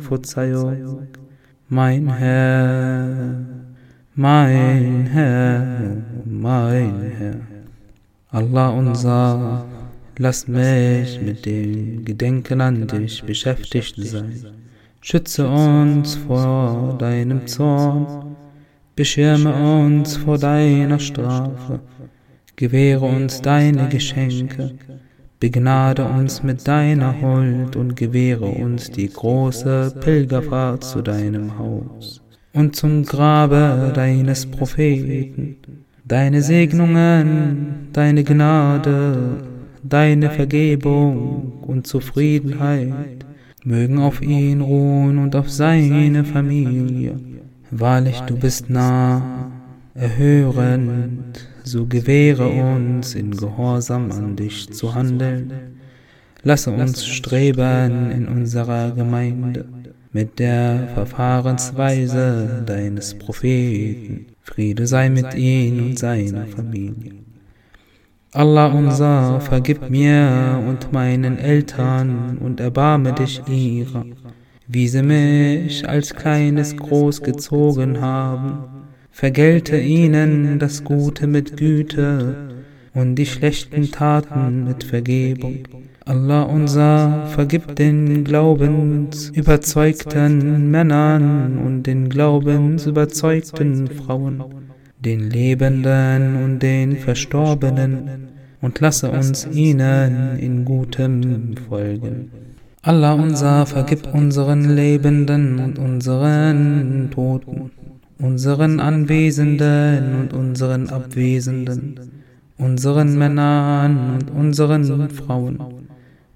Verzeihung, 0.00 1.06
mein 1.68 2.08
Herr, 2.08 3.36
mein 4.14 5.06
Herr, 5.06 6.02
mein 6.24 7.12
Herr. 7.18 7.36
Allah 8.30 8.70
unser, 8.70 9.64
lass 10.18 10.48
mich 10.48 11.20
mit 11.22 11.46
dem 11.46 12.04
Gedenken 12.04 12.60
an 12.60 12.86
dich 12.88 13.22
beschäftigt 13.22 13.94
sein. 13.96 14.61
Schütze 15.04 15.48
uns 15.48 16.14
vor 16.14 16.94
deinem 16.96 17.44
Zorn, 17.48 18.36
beschirme 18.94 19.52
uns 19.52 20.16
vor 20.16 20.38
deiner 20.38 21.00
Strafe, 21.00 21.80
gewähre 22.54 23.06
uns 23.06 23.42
deine 23.42 23.88
Geschenke, 23.88 24.76
begnade 25.40 26.04
uns 26.04 26.44
mit 26.44 26.68
deiner 26.68 27.20
Huld 27.20 27.74
und 27.74 27.96
gewähre 27.96 28.46
uns 28.46 28.92
die 28.92 29.08
große 29.08 29.92
Pilgerfahrt 30.00 30.84
zu 30.84 31.02
deinem 31.02 31.58
Haus. 31.58 32.22
Und 32.52 32.76
zum 32.76 33.04
Grabe 33.04 33.90
deines 33.92 34.46
Propheten, 34.46 35.56
deine 36.04 36.42
Segnungen, 36.42 37.88
deine 37.92 38.22
Gnade, 38.22 39.42
deine 39.82 40.30
Vergebung 40.30 41.54
und 41.66 41.88
Zufriedenheit 41.88 43.26
mögen 43.64 43.98
auf 43.98 44.22
ihn 44.22 44.60
ruhen 44.60 45.18
und 45.18 45.36
auf 45.36 45.50
seine 45.50 46.24
Familie. 46.24 47.18
Wahrlich, 47.70 48.20
du 48.22 48.36
bist 48.36 48.68
nah, 48.68 49.50
erhörend, 49.94 51.48
so 51.64 51.86
gewähre 51.86 52.48
uns 52.48 53.14
in 53.14 53.30
Gehorsam 53.30 54.10
an 54.12 54.36
dich 54.36 54.72
zu 54.72 54.94
handeln. 54.94 55.52
Lasse 56.42 56.72
uns 56.72 57.06
streben 57.06 58.10
in 58.10 58.26
unserer 58.26 58.90
Gemeinde 58.90 59.64
mit 60.12 60.38
der 60.38 60.88
Verfahrensweise 60.94 62.62
deines 62.66 63.14
Propheten. 63.14 64.26
Friede 64.42 64.86
sei 64.86 65.08
mit 65.08 65.34
ihm 65.34 65.86
und 65.86 65.98
seiner 65.98 66.46
Familie. 66.46 67.21
Allah 68.34 68.68
unser, 68.68 69.40
vergib 69.40 69.90
mir 69.90 70.58
und 70.66 70.90
meinen 70.90 71.36
Eltern 71.36 72.38
und 72.38 72.60
erbarme 72.60 73.12
dich 73.12 73.42
ihrer, 73.46 74.06
wie 74.66 74.88
sie 74.88 75.02
mich 75.02 75.86
als 75.86 76.14
kleines 76.14 76.74
großgezogen 76.74 78.00
haben. 78.00 78.64
Vergelte 79.10 79.78
ihnen 79.78 80.58
das 80.58 80.82
Gute 80.82 81.26
mit 81.26 81.58
Güte 81.58 82.48
und 82.94 83.16
die 83.16 83.26
schlechten 83.26 83.90
Taten 83.90 84.64
mit 84.64 84.82
Vergebung. 84.82 85.68
Allah 86.06 86.44
unser, 86.44 87.26
vergib 87.26 87.76
den 87.76 88.24
glaubensüberzeugten 88.24 90.70
Männern 90.70 91.58
und 91.58 91.82
den 91.82 92.08
glaubensüberzeugten 92.08 93.88
Frauen 93.88 94.71
den 95.04 95.30
Lebenden 95.30 96.42
und 96.42 96.60
den 96.60 96.96
Verstorbenen, 96.96 98.28
und 98.62 98.78
lasse 98.80 99.10
uns 99.10 99.46
ihnen 99.52 100.38
in 100.38 100.64
Gutem 100.64 101.56
folgen. 101.68 102.30
Allah 102.82 103.12
unser, 103.12 103.66
vergib 103.66 104.12
unseren 104.14 104.74
Lebenden 104.74 105.58
und 105.58 105.78
unseren 105.78 107.10
Toten, 107.12 107.70
unseren 108.18 108.80
Anwesenden 108.80 110.14
und 110.20 110.32
unseren 110.32 110.88
Abwesenden, 110.88 111.98
unseren 112.58 113.18
Männern 113.18 114.18
und 114.18 114.30
unseren 114.30 115.10
Frauen, 115.10 115.58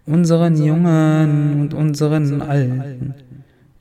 unseren 0.05 0.57
Jungen 0.57 1.61
und 1.61 1.75
unseren 1.75 2.43
Alten, 2.43 3.15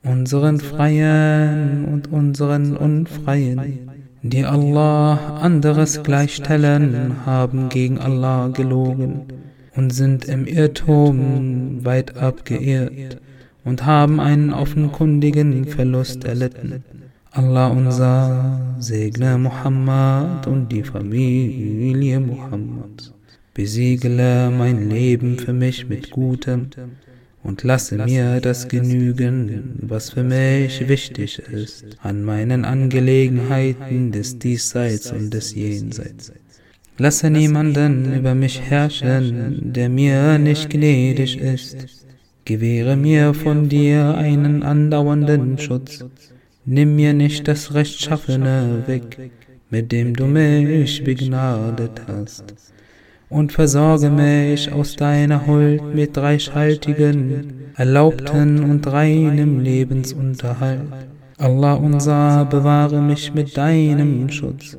unseren 0.04 0.60
Freien 0.60 1.84
und 1.84 2.12
unseren 2.12 2.76
Unfreien, 2.76 3.85
die 4.30 4.44
Allah 4.44 5.38
anderes 5.40 6.02
gleichstellen, 6.02 7.26
haben 7.26 7.68
gegen 7.68 7.98
Allah 7.98 8.48
gelogen 8.48 9.26
und 9.74 9.90
sind 9.90 10.24
im 10.24 10.46
Irrtum 10.46 11.84
weit 11.84 12.16
abgeirrt 12.16 13.20
und 13.64 13.84
haben 13.84 14.20
einen 14.20 14.52
offenkundigen 14.52 15.66
Verlust 15.66 16.24
erlitten. 16.24 16.84
Allah 17.30 17.66
unser, 17.66 18.76
segne 18.78 19.36
Muhammad 19.36 20.46
und 20.46 20.72
die 20.72 20.82
Familie 20.82 22.18
Muhammads. 22.18 23.12
Besiegle 23.52 24.50
mein 24.50 24.88
Leben 24.88 25.38
für 25.38 25.52
mich 25.52 25.88
mit 25.88 26.10
Gutem 26.10 26.70
und 27.46 27.62
lasse 27.62 27.96
mir 27.96 28.40
das 28.40 28.66
genügen, 28.68 29.78
was 29.82 30.10
für 30.10 30.24
mich 30.24 30.88
wichtig 30.88 31.38
ist, 31.38 31.84
an 32.02 32.22
meinen 32.22 32.64
Angelegenheiten 32.64 34.10
des 34.10 34.38
Diesseits 34.38 35.12
und 35.12 35.32
des 35.32 35.54
Jenseits. 35.54 36.32
Lasse 36.98 37.30
niemanden 37.30 38.14
über 38.14 38.34
mich 38.34 38.60
herrschen, 38.60 39.72
der 39.72 39.88
mir 39.88 40.38
nicht 40.38 40.70
gnädig 40.70 41.38
ist. 41.38 41.76
Gewähre 42.44 42.96
mir 42.96 43.32
von 43.32 43.68
dir 43.68 44.16
einen 44.16 44.62
andauernden 44.62 45.58
Schutz. 45.58 46.04
Nimm 46.64 46.96
mir 46.96 47.12
nicht 47.12 47.46
das 47.46 47.74
Rechtschaffene 47.74 48.82
weg, 48.86 49.30
mit 49.70 49.92
dem 49.92 50.14
du 50.14 50.26
mich 50.26 51.04
begnadet 51.04 52.02
hast 52.08 52.54
und 53.28 53.52
versorge 53.52 54.08
mich 54.10 54.72
aus 54.72 54.96
deiner 54.96 55.46
Huld 55.46 55.94
mit 55.94 56.16
reichhaltigen, 56.16 57.72
erlaubten 57.74 58.62
und 58.62 58.86
reinem 58.86 59.60
Lebensunterhalt. 59.60 60.92
Allah 61.38 61.74
unser, 61.74 62.44
bewahre 62.46 63.02
mich 63.02 63.34
mit 63.34 63.56
deinem 63.56 64.30
Schutz, 64.30 64.78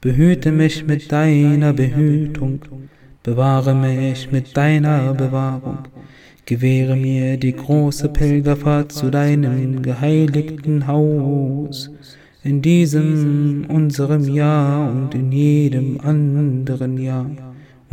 behüte 0.00 0.50
mich 0.50 0.86
mit 0.86 1.10
deiner 1.10 1.72
Behütung, 1.72 2.60
bewahre 3.22 3.74
mich 3.74 4.30
mit 4.30 4.56
deiner 4.56 5.14
Bewahrung, 5.14 5.78
gewähre 6.44 6.96
mir 6.96 7.38
die 7.38 7.54
große 7.54 8.08
Pilgerfahrt 8.08 8.92
zu 8.92 9.08
deinem 9.08 9.80
geheiligten 9.80 10.86
Haus, 10.86 11.90
in 12.42 12.60
diesem 12.60 13.64
unserem 13.68 14.24
Jahr 14.24 14.90
und 14.90 15.14
in 15.14 15.32
jedem 15.32 15.98
anderen 16.02 16.98
Jahr 16.98 17.30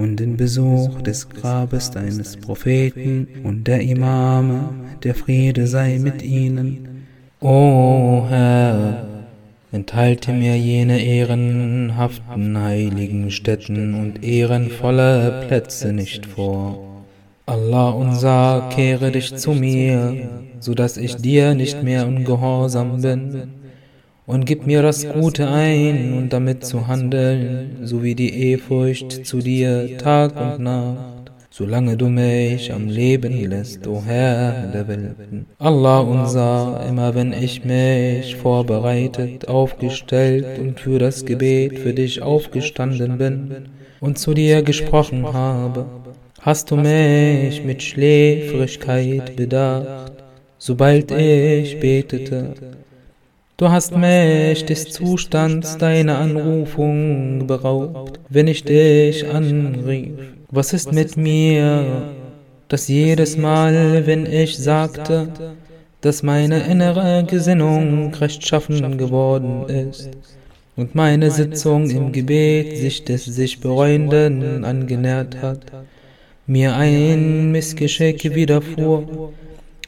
und 0.01 0.19
den 0.19 0.35
Besuch 0.35 1.01
des 1.01 1.29
Grabes 1.29 1.91
deines 1.91 2.37
Propheten 2.37 3.27
und 3.43 3.67
der 3.67 3.81
Imame, 3.81 4.69
der 5.03 5.13
Friede 5.13 5.67
sei 5.67 5.99
mit 5.99 6.23
ihnen. 6.23 7.05
O 7.39 8.25
Herr, 8.27 9.05
enthalte 9.71 10.33
mir 10.33 10.57
jene 10.57 10.99
ehrenhaften 11.03 12.59
heiligen 12.59 13.29
Stätten 13.29 13.93
und 13.93 14.23
ehrenvolle 14.23 15.45
Plätze 15.47 15.93
nicht 15.93 16.25
vor. 16.25 17.03
Allah 17.45 17.89
unser, 17.91 18.69
kehre 18.73 19.11
dich 19.11 19.35
zu 19.35 19.51
mir, 19.51 20.29
so 20.59 20.73
dass 20.73 20.97
ich 20.97 21.15
dir 21.17 21.53
nicht 21.53 21.83
mehr 21.83 22.07
ungehorsam 22.07 23.01
bin 23.01 23.60
und 24.31 24.45
gib 24.45 24.65
mir 24.65 24.81
das 24.81 25.05
Gute 25.05 25.49
ein 25.49 26.13
und 26.13 26.31
damit 26.31 26.63
zu 26.63 26.87
handeln, 26.87 27.79
so 27.83 28.01
wie 28.01 28.15
die 28.15 28.51
Ehrfurcht 28.51 29.25
zu 29.25 29.39
dir 29.39 29.97
Tag 29.97 30.39
und 30.39 30.63
Nacht, 30.63 31.31
solange 31.49 31.97
du 31.97 32.07
mich 32.07 32.71
am 32.71 32.87
Leben 32.87 33.33
lässt, 33.49 33.85
o 33.87 34.01
Herr 34.05 34.71
der 34.73 34.87
Welten. 34.87 35.47
Allah 35.59 35.99
unser, 35.99 36.81
immer 36.87 37.13
wenn 37.13 37.33
ich 37.33 37.65
mich 37.65 38.37
vorbereitet, 38.37 39.49
aufgestellt 39.49 40.59
und 40.59 40.79
für 40.79 40.97
das 40.97 41.25
Gebet 41.25 41.77
für 41.77 41.93
dich 41.93 42.21
aufgestanden 42.21 43.17
bin 43.17 43.51
und 43.99 44.17
zu 44.17 44.33
dir 44.33 44.61
gesprochen 44.61 45.33
habe, 45.33 45.85
hast 46.39 46.71
du 46.71 46.77
mich 46.77 47.65
mit 47.65 47.83
Schläfrigkeit 47.83 49.35
bedacht, 49.35 50.13
sobald 50.57 51.11
ich 51.11 51.81
betete, 51.81 52.53
Du 53.61 53.69
hast 53.69 53.95
mich 53.95 54.65
des 54.65 54.89
Zustands 54.89 55.77
deiner 55.77 56.17
Anrufung 56.17 57.45
beraubt, 57.45 58.19
wenn 58.27 58.47
ich 58.47 58.63
dich 58.63 59.29
anrief. 59.29 60.13
Was 60.49 60.73
ist 60.73 60.91
mit 60.91 61.15
mir, 61.15 62.09
dass 62.69 62.87
jedes 62.87 63.37
Mal, 63.37 64.07
wenn 64.07 64.25
ich 64.25 64.57
sagte, 64.57 65.27
dass 66.01 66.23
meine 66.23 66.61
innere 66.61 67.23
Gesinnung 67.29 68.11
rechtschaffen 68.15 68.97
geworden 68.97 69.69
ist. 69.69 70.09
und 70.75 70.95
meine 70.95 71.29
Sitzung 71.29 71.87
im 71.91 72.11
Gebet 72.11 72.77
sich 72.77 73.05
des 73.05 73.25
sich 73.25 73.59
Bereuenden 73.59 74.65
angenähert 74.65 75.39
hat, 75.39 75.71
mir 76.47 76.75
ein 76.75 77.51
Missgeschick 77.51 78.23
widerfuhr, 78.33 79.31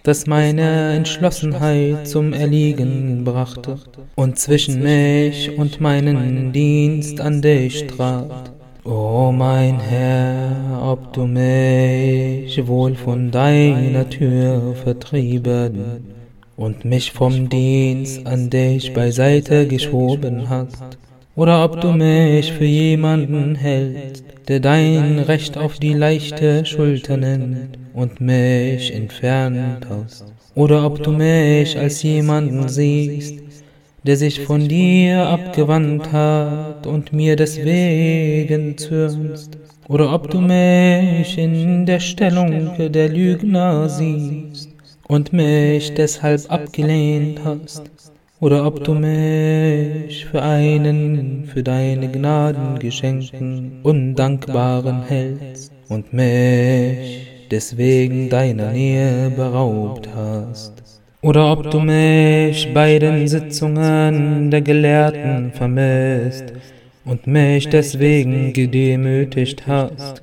das 0.04 0.28
meine 0.28 0.96
Entschlossenheit 0.96 2.10
zum 2.10 2.34
Erliegen 2.34 3.24
brachte 3.24 3.78
und 4.16 4.38
zwischen 4.38 4.84
mich 4.84 5.58
und 5.58 5.80
meinen 5.80 6.52
Dienst 6.52 7.22
an 7.22 7.42
dich 7.42 7.88
trat. 7.88 8.52
O 8.84 9.32
mein 9.32 9.80
Herr, 9.80 10.82
ob 10.84 11.14
du 11.14 11.26
mich 11.26 12.68
wohl 12.68 12.96
von 12.96 13.32
deiner 13.32 14.10
Tür 14.10 14.76
vertrieben 14.84 16.04
und 16.58 16.84
mich 16.84 17.14
vom 17.14 17.48
Dienst 17.48 18.28
an 18.28 18.50
dich 18.50 18.94
beiseite 18.94 19.68
geschoben 19.68 20.50
hast, 20.50 20.98
oder 21.38 21.64
ob 21.64 21.80
du 21.80 21.94
mich 21.94 22.52
für 22.52 22.66
jemanden 22.66 23.56
hältst, 23.56 24.26
der 24.50 24.60
dein 24.60 25.20
Recht 25.20 25.58
auf 25.58 25.80
die 25.80 25.94
leichte 25.94 26.66
Schulter 26.66 27.16
nimmt 27.16 27.83
und 27.94 28.20
mich 28.22 28.94
entfernt 28.94 29.88
hast, 29.90 30.26
oder 30.56 30.86
ob 30.86 31.02
du 31.04 31.12
mich 31.12 31.78
als 31.78 32.04
jemanden 32.04 32.68
siehst, 32.68 33.44
der 34.04 34.18
sich 34.18 34.42
von 34.42 34.68
dir 34.68 35.28
abgewandt 35.28 36.12
hat 36.12 36.86
und 36.86 37.14
mir 37.14 37.36
deswegen 37.36 38.78
zürnst, 38.78 39.58
oder 39.88 40.14
ob 40.14 40.30
du 40.30 40.42
mich 40.42 41.38
in 41.38 41.86
der 41.86 42.00
Stellung 42.00 42.92
der 42.92 43.10
Lügner 43.10 43.88
siehst 43.90 44.70
und 45.08 45.34
mich 45.34 45.94
deshalb 45.94 46.52
abgelehnt 46.52 47.40
hast, 47.44 47.84
oder 48.40 48.66
ob 48.66 48.84
du 48.84 48.94
mich 48.94 50.26
für 50.26 50.42
einen 50.42 51.46
für 51.46 51.64
deine 51.64 52.12
Gnadengeschenken 52.12 53.80
Undankbaren 53.84 55.04
hältst 55.04 55.72
und 55.88 56.12
mich 56.12 57.33
deswegen 57.52 58.30
deiner 58.30 58.72
Nähe 58.72 59.30
beraubt 59.30 60.10
hast. 60.16 60.84
Oder 61.22 61.52
ob 61.54 61.72
du 61.72 61.80
mich 61.80 62.74
bei 62.74 63.00
den 63.00 63.28
Sitzungen 63.28 64.52
der 64.52 64.62
Gelehrten 64.62 65.52
vermisst 65.54 66.54
und 67.06 67.28
mich 67.28 67.70
deswegen 67.70 68.52
gedemütigt 68.52 69.66
hast. 69.66 70.22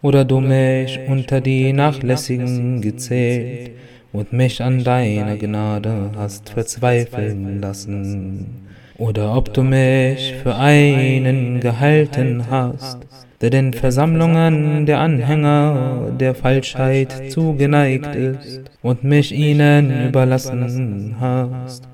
Oder 0.00 0.24
du 0.24 0.40
mich 0.40 0.98
unter 1.08 1.40
die 1.40 1.72
Nachlässigen 1.72 2.80
gezählt 2.80 3.72
und 4.12 4.32
mich 4.32 4.62
an 4.62 4.84
deiner 4.84 5.36
Gnade 5.36 6.12
hast 6.16 6.48
verzweifeln 6.48 7.60
lassen. 7.60 8.68
Oder 8.96 9.36
ob 9.36 9.52
du 9.52 9.62
mich 9.62 10.34
für 10.42 10.56
einen 10.56 11.60
gehalten 11.60 12.44
hast, 12.50 12.98
der 13.40 13.50
den 13.50 13.72
Versammlungen 13.72 14.86
der 14.86 14.98
Anhänger 14.98 16.12
der 16.18 16.34
Falschheit 16.34 17.30
zugeneigt 17.30 18.14
ist 18.14 18.62
und 18.82 19.04
mich 19.04 19.32
ihnen 19.32 20.08
überlassen 20.08 21.16
hast. 21.20 21.88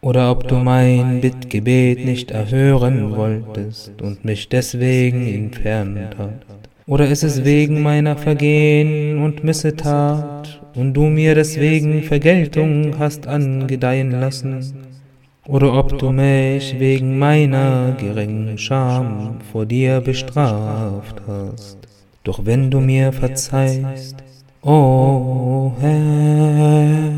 Oder 0.00 0.30
ob 0.30 0.46
du 0.46 0.56
mein 0.56 1.20
Bittgebet 1.20 2.04
nicht 2.04 2.30
erhören 2.30 3.16
wolltest 3.16 4.00
und 4.00 4.24
mich 4.24 4.48
deswegen 4.48 5.26
entfernt 5.26 6.16
hast. 6.16 6.68
Oder 6.86 7.08
ist 7.08 7.22
es 7.22 7.44
wegen 7.44 7.82
meiner 7.82 8.16
Vergehen 8.16 9.22
und 9.22 9.44
Missetat 9.44 10.60
und 10.74 10.94
du 10.94 11.02
mir 11.02 11.34
deswegen 11.34 12.02
Vergeltung 12.02 12.94
hast 12.98 13.26
angedeihen 13.26 14.12
lassen? 14.12 14.87
Oder 15.48 15.72
ob 15.72 15.98
du 15.98 16.12
mich 16.12 16.78
wegen 16.78 17.18
meiner 17.18 17.96
geringen 17.98 18.56
Scham 18.58 19.40
vor 19.50 19.66
dir 19.66 20.00
bestraft 20.00 21.20
hast? 21.26 21.78
Doch 22.22 22.46
wenn 22.46 22.70
du 22.70 22.78
mir 22.78 23.12
verzeihst, 23.12 24.16
o 24.62 24.70
oh 24.70 25.72
Herr, 25.80 27.10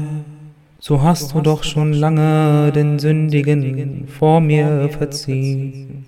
so 0.79 1.03
hast 1.03 1.35
du 1.35 1.43
doch 1.43 1.63
schon 1.65 1.93
lange 1.93 2.73
den 2.73 2.99
Sündigen 2.99 4.07
vor 4.09 4.41
mir 4.41 4.89
verziehen 4.89 6.07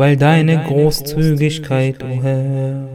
weil 0.00 0.16
deine 0.16 0.64
Großzügigkeit, 0.64 2.02
o 2.02 2.06
oh 2.06 2.22
Herr, 2.22 2.88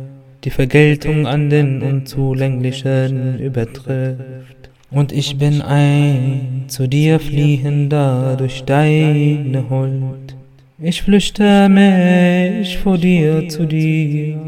die 0.43 0.49
Vergeltung 0.49 1.27
an 1.27 1.51
den 1.51 1.83
Unzulänglichen 1.83 3.37
übertrifft. 3.37 4.71
Und 4.95 5.11
ich 5.11 5.37
bin 5.37 5.61
ein 5.61 6.63
zu 6.69 6.87
dir 6.87 7.19
fliehender 7.19 8.37
durch 8.37 8.63
deine 8.63 9.65
Huld. 9.69 10.37
Ich 10.79 11.01
flüchte 11.01 11.67
mich 11.67 12.77
vor 12.77 12.97
dir 12.97 13.49
zu 13.49 13.65
dir, 13.65 14.39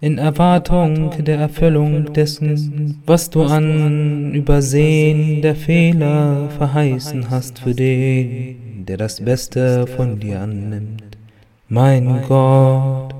in 0.00 0.16
Erwartung 0.16 1.10
der 1.22 1.36
Erfüllung 1.40 2.10
dessen, 2.14 3.02
was 3.04 3.28
du 3.28 3.42
an 3.42 4.32
Übersehen 4.32 5.42
der 5.42 5.54
Fehler 5.54 6.48
verheißen 6.56 7.28
hast 7.28 7.58
für 7.58 7.74
den, 7.74 8.86
der 8.88 8.96
das 8.96 9.20
Beste 9.20 9.86
von 9.86 10.18
dir 10.18 10.40
annimmt. 10.40 11.18
Mein 11.68 12.22
Gott, 12.26 13.14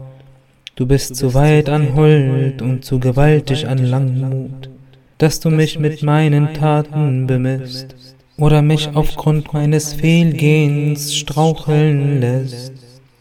du 0.75 0.87
bist 0.87 1.16
zu 1.16 1.35
weit 1.35 1.69
an 1.69 1.95
Huld 1.95 2.62
und 2.62 2.83
zu 2.83 2.99
gewaltig 2.99 3.69
an 3.69 3.77
Langmut, 3.77 4.71
dass 5.19 5.41
du 5.41 5.51
mich 5.51 5.79
mit 5.79 6.03
meinen 6.03 6.55
Taten 6.55 7.27
bemisst 7.27 7.95
oder 8.39 8.63
mich 8.63 8.91
aufgrund 8.95 9.53
meines 9.53 9.95
Fehlgehens 9.95 11.15
straucheln 11.15 12.21
lässt. 12.21 12.73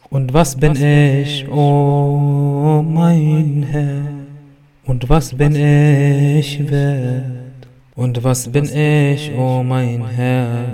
Und 0.09 0.33
was 0.33 0.55
bin 0.55 0.75
ich, 0.75 1.47
o 1.49 2.79
oh 2.79 2.81
mein 2.81 3.65
Herr? 3.69 4.07
Und 4.85 5.09
was 5.09 5.33
bin 5.33 5.55
ich 5.55 6.69
wert? 6.69 7.23
Und 7.95 8.23
was 8.23 8.47
bin 8.49 8.65
ich, 8.65 9.31
o 9.37 9.59
oh 9.59 9.63
mein 9.63 10.05
Herr? 10.07 10.65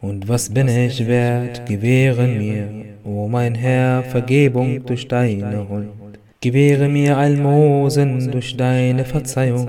Und 0.00 0.28
was 0.28 0.48
bin 0.48 0.68
ich 0.68 1.06
wert? 1.06 1.64
Gewähre 1.66 2.26
mir 2.26 2.82
O 3.04 3.26
mein 3.26 3.56
Herr, 3.56 4.04
Vergebung 4.04 4.86
durch 4.86 5.08
deine 5.08 5.68
Huld. 5.68 5.88
Gewähre 6.40 6.88
mir 6.88 7.16
Almosen 7.16 8.30
durch 8.30 8.56
deine 8.56 9.04
Verzeihung 9.04 9.68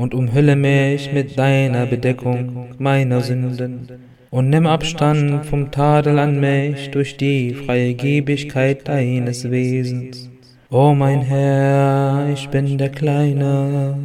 und 0.00 0.14
umhülle 0.14 0.56
mich 0.56 1.12
mit 1.12 1.38
deiner 1.38 1.84
Bedeckung 1.84 2.68
meiner 2.78 3.20
Sünden 3.20 3.86
und 4.30 4.48
nimm 4.48 4.66
Abstand 4.66 5.44
vom 5.44 5.70
Tadel 5.70 6.18
an 6.18 6.40
mich 6.40 6.90
durch 6.90 7.18
die 7.18 7.52
Freigebigkeit 7.52 8.88
deines 8.88 9.50
Wesens. 9.50 10.30
O 10.70 10.94
mein 10.94 11.20
Herr, 11.20 12.30
ich 12.32 12.48
bin 12.48 12.78
der 12.78 12.88
Kleine, 12.88 13.98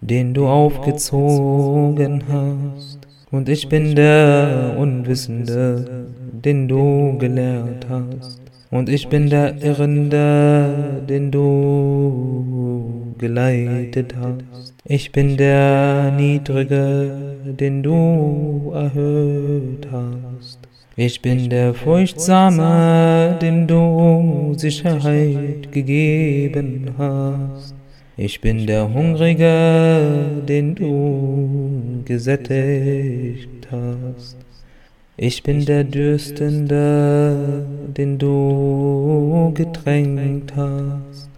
den 0.00 0.34
du 0.34 0.48
aufgezogen 0.48 2.24
hast, 2.32 2.98
und 3.30 3.48
ich 3.48 3.68
bin 3.68 3.94
der 3.94 4.74
Unwissende, 4.76 6.08
den 6.32 6.66
du 6.66 7.16
gelehrt 7.18 7.86
hast. 7.88 8.40
Und 8.70 8.88
ich 8.88 9.08
bin 9.08 9.30
der 9.30 9.62
Irrende, 9.62 11.04
den 11.08 11.30
du 11.30 13.14
geleitet 13.18 14.14
hast. 14.20 14.67
Ich 14.90 15.12
bin 15.12 15.36
der 15.36 16.12
Niedrige, 16.12 17.10
den 17.44 17.82
du 17.82 18.72
erhöht 18.74 19.86
hast. 19.92 20.60
Ich 20.96 21.20
bin 21.20 21.50
der 21.50 21.74
Furchtsame, 21.74 23.38
dem 23.42 23.66
du 23.66 24.54
Sicherheit 24.56 25.70
gegeben 25.72 26.94
hast. 26.96 27.74
Ich 28.16 28.40
bin 28.40 28.66
der 28.66 28.90
Hungrige, 28.90 30.40
den 30.48 30.74
du 30.74 32.02
gesättigt 32.06 33.68
hast. 33.70 34.38
Ich 35.18 35.42
bin 35.42 35.66
der 35.66 35.84
Dürstende, 35.84 37.66
den 37.94 38.16
du 38.16 39.52
getränkt 39.54 40.56
hast. 40.56 41.28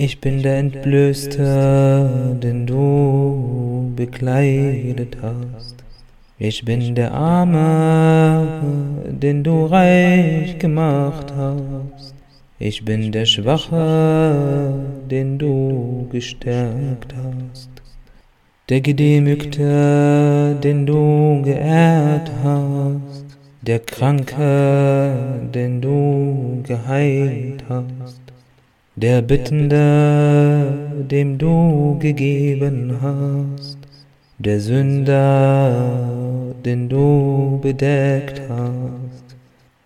Ich 0.00 0.20
bin 0.20 0.44
der 0.44 0.58
Entblößte, 0.58 2.38
den 2.40 2.66
du 2.66 3.92
bekleidet 3.96 5.16
hast. 5.20 5.74
Ich 6.38 6.64
bin 6.64 6.94
der 6.94 7.12
Arme, 7.12 8.46
den 9.08 9.42
du 9.42 9.66
reich 9.66 10.56
gemacht 10.60 11.34
hast. 11.36 12.14
Ich 12.60 12.84
bin 12.84 13.10
der 13.10 13.26
Schwache, 13.26 14.72
den 15.10 15.36
du 15.36 16.06
gestärkt 16.12 17.12
hast 17.16 17.70
der 18.68 18.82
Gedemütigte, 18.82 20.56
den 20.62 20.84
du 20.84 21.40
geehrt 21.42 22.30
hast, 22.44 23.24
der 23.62 23.78
Kranke, 23.78 25.14
den 25.54 25.80
du 25.80 26.62
geheilt 26.66 27.64
hast, 27.68 28.17
der 29.00 29.22
Bittende, 29.22 30.74
dem 31.08 31.38
du 31.38 31.96
gegeben 32.00 32.98
hast, 33.00 33.78
der 34.38 34.58
Sünder, 34.58 36.52
den 36.64 36.88
du 36.88 37.60
bedeckt 37.62 38.42
hast, 38.48 39.36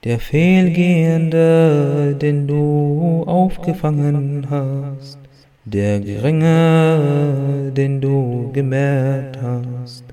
der 0.04 0.18
Fehlgehende, 0.18 2.16
den 2.22 2.46
du 2.46 3.24
aufgefangen 3.26 4.46
hast, 4.48 5.18
der 5.66 6.00
Geringe, 6.00 7.70
den 7.76 8.00
du 8.00 8.50
gemehrt 8.54 9.38
hast, 9.42 10.04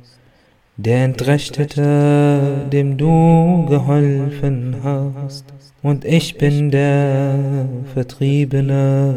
der 0.76 1.06
Entrechtete, 1.06 2.68
dem 2.70 2.97
du 2.97 3.66
geholfen 3.70 4.76
hast, 4.84 5.45
und 5.82 6.06
ich 6.06 6.38
bin 6.38 6.72
der 6.72 7.66
Vertriebene, 7.94 9.14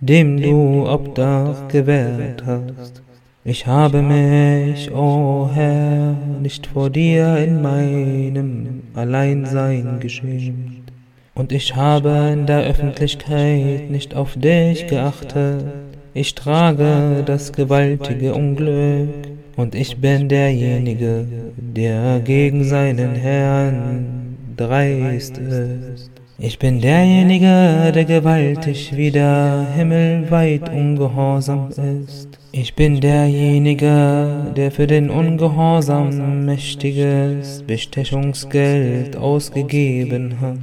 dem 0.00 0.40
du 0.40 0.88
Obdach 0.88 1.68
gewährt 1.68 2.44
hast. 2.46 3.02
Ich 3.44 3.66
habe 3.66 4.02
mich, 4.02 4.90
o 4.92 5.46
oh 5.46 5.50
Herr, 5.52 6.14
nicht 6.42 6.66
vor 6.66 6.90
dir 6.90 7.38
in 7.38 7.62
meinem 7.62 8.82
Alleinsein 8.94 9.98
geschämt. 10.00 10.92
Und 11.34 11.52
ich 11.52 11.74
habe 11.74 12.30
in 12.32 12.46
der 12.46 12.64
Öffentlichkeit 12.64 13.90
nicht 13.90 14.14
auf 14.14 14.36
dich 14.36 14.86
geachtet. 14.86 15.64
Ich 16.12 16.34
trage 16.34 17.22
das 17.24 17.52
gewaltige 17.52 18.34
Unglück 18.34 19.08
und 19.56 19.74
ich 19.74 19.98
bin 19.98 20.28
derjenige, 20.28 21.24
der 21.56 22.20
gegen 22.20 22.64
seinen 22.64 23.14
Herrn 23.14 24.29
dreist 24.56 25.38
ist. 25.38 26.10
Ich 26.38 26.58
bin 26.58 26.80
derjenige, 26.80 27.92
der 27.94 28.04
gewaltig 28.06 28.96
wie 28.96 29.10
der 29.10 29.66
Himmel 29.76 30.30
weit 30.30 30.70
ungehorsam 30.70 31.68
ist. 31.68 32.28
Ich 32.52 32.74
bin 32.74 33.00
derjenige, 33.00 34.52
der 34.56 34.70
für 34.70 34.86
den 34.86 35.10
Ungehorsam 35.10 36.46
mächtiges 36.46 37.62
Bestechungsgeld 37.66 39.16
ausgegeben 39.16 40.40
hat. 40.40 40.58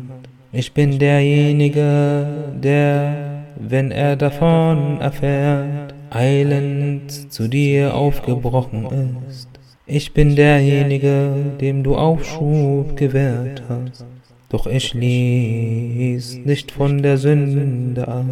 Ich 0.52 0.74
bin 0.74 0.98
derjenige, 0.98 2.28
der, 2.62 3.44
wenn 3.56 3.92
er 3.92 4.16
davon 4.16 5.00
erfährt, 5.00 5.94
eilend 6.10 7.32
zu 7.32 7.48
dir 7.48 7.94
aufgebrochen 7.94 8.88
ist. 9.30 9.57
Ich 9.90 10.14
bin 10.14 10.36
derjenige, 10.36 11.32
dem 11.62 11.82
du 11.82 11.96
Aufschub 11.96 12.98
gewährt 12.98 13.64
hast. 13.70 14.06
Doch 14.50 14.68
ich 14.68 14.94
ließ 14.94 16.40
nicht 16.44 16.72
von 16.72 17.02
der 17.02 17.18
Sünde 17.18 18.06
ab. 18.06 18.26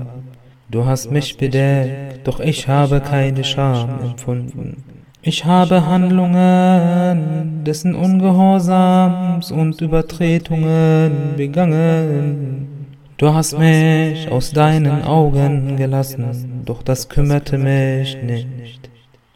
Du 0.70 0.86
hast 0.86 1.12
mich 1.12 1.38
bedeckt, 1.38 2.28
doch 2.28 2.42
ich 2.42 2.68
habe 2.68 3.00
keine 3.00 3.46
Scham 3.46 4.02
empfunden. 4.04 4.84
Ich 5.22 5.46
habe 5.46 5.86
Handlungen 5.86 7.64
dessen 7.66 7.96
Ungehorsams 7.96 9.50
und 9.50 9.80
Übertretungen 9.80 11.36
begangen. 11.38 12.68
Du 13.16 13.34
hast 13.34 13.58
mich 13.58 14.30
aus 14.30 14.52
deinen 14.52 15.04
Augen 15.04 15.78
gelassen, 15.78 16.64
doch 16.66 16.84
das 16.84 17.08
kümmerte 17.08 17.58
mich 17.58 18.18
nicht. 18.22 18.85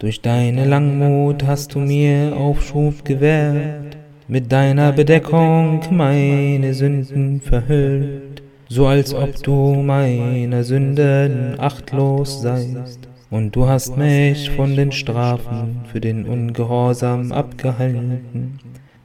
Durch 0.00 0.22
deine 0.22 0.64
Langmut 0.64 1.46
hast 1.46 1.74
du 1.74 1.78
mir 1.78 2.34
Aufschub 2.34 3.04
gewährt 3.04 3.98
mit 4.28 4.50
deiner 4.50 4.92
Bedeckung 4.92 5.82
meine 5.90 6.72
Sünden 6.72 7.42
verhüllt, 7.42 8.42
so 8.70 8.86
als 8.86 9.12
ob 9.12 9.42
du 9.42 9.82
meiner 9.82 10.64
Sünden 10.64 11.60
achtlos 11.60 12.40
seist. 12.40 13.10
Und 13.28 13.54
du 13.54 13.68
hast 13.68 13.98
mich 13.98 14.48
von 14.48 14.74
den 14.74 14.90
Strafen 14.90 15.82
für 15.92 16.00
den 16.00 16.24
Ungehorsam 16.24 17.30
abgehalten, 17.30 18.58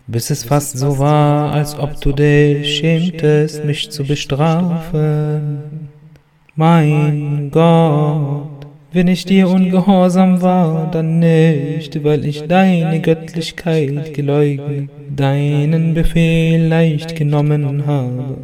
bis 0.08 0.30
es 0.30 0.46
fast 0.46 0.78
so 0.78 0.98
war, 0.98 1.52
als 1.52 1.78
ob 1.78 2.00
du 2.00 2.14
dich 2.14 2.78
schämtest, 2.78 3.66
mich 3.66 3.92
zu 3.92 4.06
bestrafen. 4.06 5.90
Mein 6.56 7.52
Gott, 7.52 8.55
wenn 8.96 9.10
ich 9.10 9.26
dir 9.26 9.50
ungehorsam 9.50 10.42
war, 10.42 10.90
dann 10.90 11.20
nicht, 11.20 12.02
weil 12.06 12.26
ich 12.26 12.48
deine 12.48 13.02
Göttlichkeit 13.02 14.14
geleugnet, 14.14 14.90
deinen 15.14 15.94
Befehl 15.94 16.66
leicht 16.66 17.14
genommen 17.18 17.86
habe, 17.86 18.38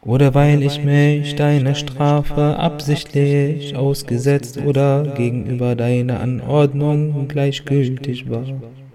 oder 0.00 0.34
weil 0.34 0.62
ich 0.62 0.82
mich 0.82 1.34
deiner 1.34 1.74
Strafe 1.74 2.56
absichtlich 2.56 3.76
ausgesetzt 3.76 4.58
oder 4.64 5.12
gegenüber 5.14 5.76
deiner 5.76 6.20
Anordnung 6.20 7.28
gleichgültig 7.28 8.30
war. 8.30 8.46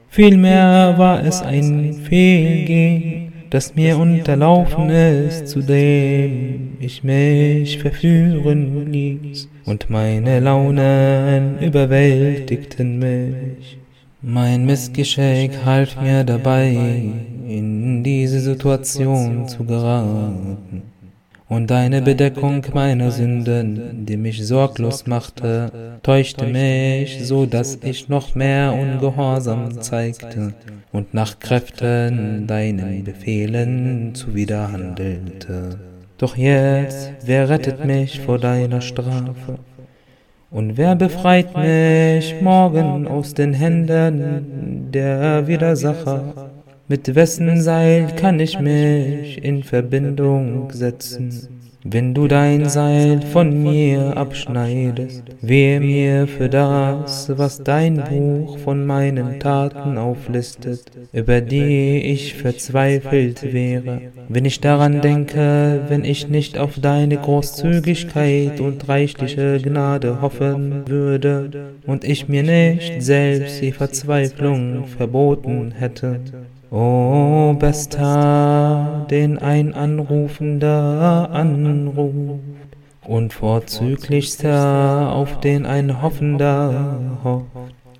Vielmehr 0.09 0.95
war 0.97 1.23
es 1.23 1.43
ein 1.43 1.93
Fehlgehen, 1.93 3.33
das 3.51 3.75
mir 3.75 3.99
unterlaufen 3.99 4.89
ist, 4.89 5.47
zu 5.47 5.61
dem 5.61 6.77
ich 6.79 7.03
mich 7.03 7.77
verführen 7.77 8.91
ließ, 8.91 9.47
und 9.67 9.89
meine 9.89 10.39
Launen 10.39 11.59
überwältigten 11.59 12.97
mich. 12.97 13.77
Mein 14.21 14.65
Missgeschick 14.65 15.51
half 15.63 16.01
mir 16.01 16.23
dabei, 16.23 16.69
in 17.47 18.03
diese 18.03 18.39
Situation 18.39 19.47
zu 19.47 19.65
geraten 19.65 20.83
und 21.49 21.69
deine 21.69 22.01
Bedeckung 22.01 22.65
meiner 22.73 23.11
Sünden, 23.11 24.05
die 24.05 24.17
mich 24.17 24.45
sorglos 24.45 25.05
machte, 25.05 25.99
täuschte 26.01 26.45
mich, 26.45 27.19
so 27.25 27.45
dass 27.45 27.77
ich 27.83 28.09
noch 28.09 28.35
mehr 28.35 28.73
Ungehorsam 28.73 29.81
zeigte 29.81 30.53
und 30.91 31.13
nach 31.13 31.39
Kräften 31.39 32.47
deinen 32.47 33.03
Befehlen 33.03 34.15
zuwiderhandelte. 34.15 35.96
Doch 36.17 36.35
jetzt, 36.35 37.11
wer 37.25 37.47
rettet 37.47 37.85
mich 37.85 38.19
vor 38.21 38.39
deiner 38.39 38.81
Strafe? 38.81 39.59
Und 40.49 40.75
wer 40.77 40.95
befreit 40.95 41.55
mich 41.55 42.41
morgen 42.41 43.07
aus 43.07 43.35
den 43.35 43.53
Händen 43.53 44.87
der 44.91 45.45
Widersacher? 45.45 46.49
Mit 46.87 47.13
wessen 47.13 47.61
Seil 47.61 48.07
kann 48.15 48.39
ich 48.39 48.59
mich 48.59 49.43
in 49.43 49.61
Verbindung 49.61 50.71
setzen? 50.71 51.56
Wenn 51.89 52.13
du 52.13 52.27
dein 52.27 52.67
Seil 52.67 53.21
von 53.21 53.63
mir 53.63 54.17
abschneidest, 54.17 55.23
wehe 55.41 55.79
mir 55.79 56.27
für 56.27 56.49
das, 56.49 57.31
was 57.37 57.63
dein 57.63 58.03
Buch 58.03 58.57
von 58.57 58.85
meinen 58.85 59.39
Taten 59.39 59.97
auflistet, 59.97 60.91
über 61.13 61.39
die 61.39 62.01
ich 62.01 62.33
verzweifelt 62.33 63.53
wäre. 63.53 64.01
Wenn 64.27 64.43
ich 64.43 64.59
daran 64.59 64.99
denke, 64.99 65.85
wenn 65.87 66.03
ich 66.03 66.27
nicht 66.27 66.57
auf 66.57 66.77
deine 66.77 67.15
Großzügigkeit 67.15 68.59
und 68.59 68.89
reichliche 68.89 69.57
Gnade 69.61 70.19
hoffen 70.19 70.83
würde 70.87 71.71
und 71.85 72.03
ich 72.03 72.27
mir 72.27 72.43
nicht 72.43 73.01
selbst 73.01 73.61
die 73.61 73.71
Verzweiflung 73.71 74.87
verboten 74.87 75.71
hätte, 75.71 76.19
O 76.69 77.53
bester, 77.57 79.05
den 79.09 79.37
ein 79.37 79.73
Anrufender 79.73 81.29
anruft, 81.31 82.41
und 83.05 83.31
vorzüglichster, 83.31 85.13
auf 85.13 85.39
den 85.39 85.65
ein 85.65 86.01
Hoffender 86.01 86.99
hofft. 87.23 87.45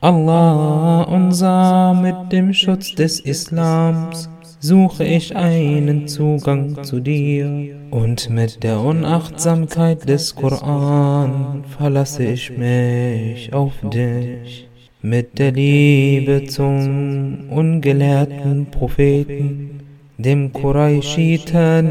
Allah, 0.02 1.04
unser, 1.04 1.94
mit 1.94 2.34
dem 2.34 2.54
Schutz 2.54 2.94
des 2.94 3.22
Islams 3.22 4.30
suche 4.60 5.06
ich 5.06 5.36
einen 5.38 6.10
Zugang 6.10 6.84
zu 6.84 7.00
dir, 7.00 7.74
und 7.90 8.30
mit 8.30 8.64
der 8.64 8.82
Unachtsamkeit 8.82 10.10
des 10.10 10.36
Koran 10.36 11.64
verlasse 11.78 12.26
ich 12.26 12.58
mich 12.58 13.54
auf 13.54 13.72
dich 13.82 14.67
mit 15.10 15.40
der 15.40 15.52
Liebe 15.54 16.46
zum 16.46 17.50
ungelehrten 17.50 18.66
Propheten, 18.66 19.80
dem 20.18 20.52
Quraishiten, 20.52 21.88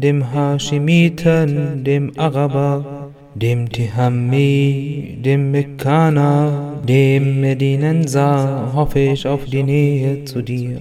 dem 0.00 0.32
Hashimiten, 0.32 1.84
dem 1.84 2.18
Araber, 2.18 3.10
dem 3.34 3.68
Tihammi, 3.68 5.18
dem 5.20 5.50
Mekkaner, 5.50 6.80
dem 6.88 7.40
Medinenser, 7.40 8.72
hoffe 8.74 9.00
ich 9.00 9.26
auf 9.26 9.44
die 9.44 9.62
Nähe 9.62 10.24
zu 10.24 10.40
dir. 10.40 10.80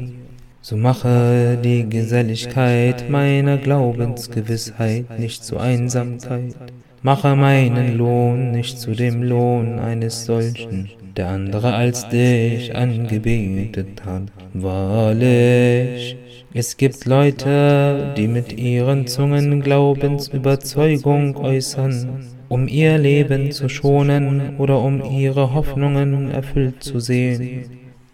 So 0.62 0.78
mache 0.78 1.60
die 1.62 1.90
Geselligkeit 1.90 3.10
meiner 3.10 3.58
Glaubensgewissheit 3.58 5.20
nicht 5.20 5.44
zu 5.44 5.58
Einsamkeit, 5.58 6.56
mache 7.04 7.36
meinen 7.36 7.98
Lohn 7.98 8.52
nicht 8.52 8.80
zu 8.80 8.92
dem 8.92 9.22
Lohn 9.22 9.80
eines 9.80 10.26
solchen 10.26 10.90
der 11.16 11.30
andere 11.30 11.74
als 11.74 12.10
dich 12.10 12.76
angebetet 12.76 14.04
hat. 14.06 14.24
Wahrlich, 14.54 16.18
es 16.54 16.78
gibt 16.78 17.06
Leute, 17.06 18.14
die 18.18 18.28
mit 18.28 18.58
ihren 18.58 19.08
Zungen 19.08 19.62
Glaubensüberzeugung 19.62 21.36
äußern, 21.36 22.26
um 22.50 22.68
ihr 22.68 22.98
Leben 22.98 23.52
zu 23.52 23.70
schonen 23.70 24.58
oder 24.58 24.80
um 24.80 25.04
ihre 25.04 25.54
Hoffnungen 25.54 26.32
erfüllt 26.32 26.84
zu 26.84 27.00
sehen. 27.00 27.66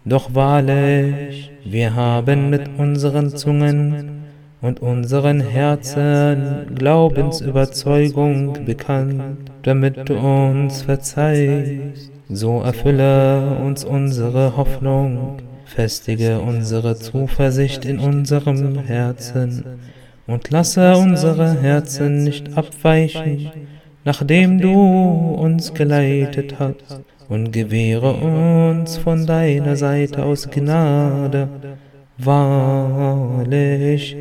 Doch 0.06 0.34
wahrlich, 0.34 1.52
wir 1.64 1.96
haben 1.96 2.50
mit 2.50 2.70
unseren 2.78 3.30
Zungen 3.30 4.19
und 4.62 4.82
unseren 4.82 5.40
Herzen 5.40 6.76
Glaubensüberzeugung 6.76 8.66
bekannt, 8.66 9.52
damit 9.64 10.10
du 10.10 10.16
uns 10.18 10.82
verzeihst. 10.82 12.12
So 12.28 12.62
erfülle 12.62 13.58
uns 13.66 13.86
unsere 13.86 14.56
Hoffnung, 14.58 15.38
festige 15.66 16.40
unsere 16.40 16.96
Zuversicht 16.96 17.86
in 17.86 18.00
unserem 18.00 18.80
Herzen. 18.80 19.64
Und 20.28 20.52
lasse 20.52 20.96
unsere 20.96 21.60
Herzen 21.60 22.24
nicht 22.24 22.56
abweichen, 22.56 23.50
nachdem 24.06 24.60
du 24.60 24.74
uns 24.74 25.74
geleitet 25.74 26.60
hast. 26.60 27.02
und 27.30 27.52
gewähre 27.52 28.14
uns 28.14 28.98
von 28.98 29.26
deiner 29.28 29.76
Seite 29.76 30.26
aus 30.26 30.50
Gnade. 30.50 31.48
Wahrlich, 32.22 34.18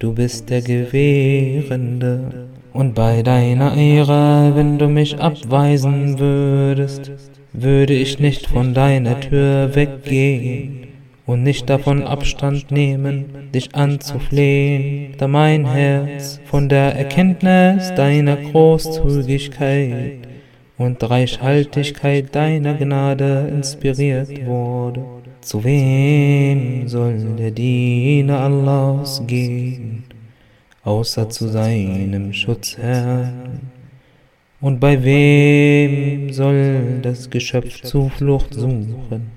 du 0.00 0.12
bist 0.12 0.50
der 0.50 0.60
Gewährende. 0.60 2.48
Und 2.72 2.96
bei 2.96 3.22
deiner 3.22 3.76
Ehre, 3.76 4.56
wenn 4.56 4.76
du 4.76 4.88
mich 4.88 5.20
abweisen 5.20 6.18
würdest, 6.18 7.12
würde 7.52 7.94
ich 7.94 8.18
nicht 8.18 8.48
von 8.48 8.74
deiner 8.74 9.20
Tür 9.20 9.72
weggehen 9.76 10.88
und 11.26 11.44
nicht 11.44 11.70
davon 11.70 12.02
Abstand 12.02 12.72
nehmen, 12.72 13.50
dich 13.54 13.72
anzuflehen, 13.72 15.14
da 15.16 15.28
mein 15.28 15.64
Herz 15.64 16.40
von 16.44 16.68
der 16.68 16.96
Erkenntnis 16.96 17.94
deiner 17.94 18.36
Großzügigkeit 18.36 20.26
und 20.76 21.08
Reichhaltigkeit 21.08 22.34
deiner 22.34 22.74
Gnade 22.74 23.48
inspiriert 23.54 24.44
wurde. 24.44 25.17
Zu 25.40 25.64
wem 25.64 26.88
soll 26.88 27.36
der 27.36 27.50
Diener 27.50 28.40
Allahs 28.40 29.22
gehen, 29.26 30.04
außer 30.84 31.30
zu 31.30 31.48
seinem 31.48 32.32
Schutzherrn? 32.32 33.60
Und 34.60 34.80
bei 34.80 35.02
wem 35.02 36.32
soll 36.32 37.00
das 37.02 37.30
Geschöpf 37.30 37.82
Zuflucht 37.82 38.54
suchen, 38.54 39.30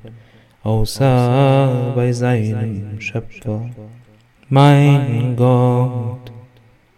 außer 0.63 1.93
bei 1.95 2.11
seinem 2.11 2.99
Schöpfer? 2.99 3.69
Mein 4.49 5.35
Gott, 5.37 6.31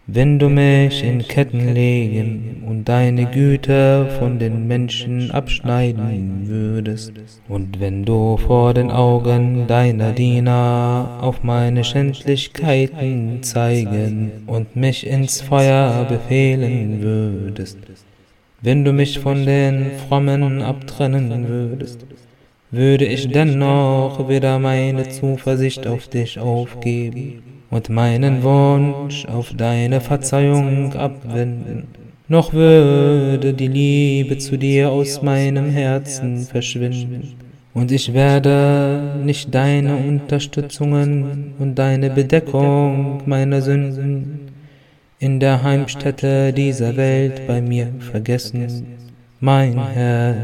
wenn 0.06 0.38
du 0.38 0.50
mich 0.50 1.02
in 1.02 1.26
Ketten 1.26 1.72
legen 1.72 2.62
und 2.66 2.84
deine 2.88 3.24
Güter 3.24 4.06
von 4.18 4.38
den 4.38 4.66
Menschen 4.66 5.30
abschneiden 5.30 6.42
würdest, 6.44 7.12
und 7.48 7.80
wenn 7.80 8.04
du 8.04 8.36
vor 8.36 8.74
den 8.74 8.90
Augen 8.90 9.66
deiner 9.66 10.12
Diener 10.12 11.18
auf 11.22 11.42
meine 11.42 11.84
Schändlichkeiten 11.84 13.42
zeigen 13.42 14.44
und 14.46 14.76
mich 14.76 15.06
ins 15.06 15.40
Feuer 15.40 16.04
befehlen 16.06 17.00
würdest, 17.00 17.78
wenn 18.60 18.84
du 18.84 18.92
mich 18.92 19.18
von 19.18 19.46
den 19.46 19.92
Frommen 20.06 20.60
abtrennen 20.60 21.48
würdest, 21.48 22.04
würde 22.70 23.06
ich 23.06 23.28
dennoch 23.28 24.28
wieder 24.28 24.58
meine 24.58 25.08
Zuversicht 25.08 25.86
auf 25.86 26.08
dich 26.08 26.38
aufgeben 26.38 27.53
und 27.74 27.88
meinen 27.88 28.44
Wunsch 28.44 29.26
auf 29.26 29.52
deine 29.52 30.00
Verzeihung 30.00 30.92
abwenden. 30.92 31.88
Noch 32.28 32.52
würde 32.52 33.52
die 33.52 33.66
Liebe 33.66 34.38
zu 34.38 34.56
dir 34.56 34.90
aus 34.90 35.22
meinem 35.22 35.70
Herzen 35.70 36.44
verschwinden, 36.44 37.34
und 37.74 37.90
ich 37.90 38.14
werde 38.14 39.16
nicht 39.24 39.52
deine 39.52 39.96
Unterstützungen 39.96 41.54
und 41.58 41.74
deine 41.74 42.10
Bedeckung 42.10 43.22
meiner 43.26 43.60
Sünden 43.60 44.52
in 45.18 45.40
der 45.40 45.64
Heimstätte 45.64 46.52
dieser 46.52 46.96
Welt 46.96 47.44
bei 47.48 47.60
mir 47.60 47.88
vergessen. 47.98 48.86
Mein 49.40 49.74
Herr, 49.88 50.36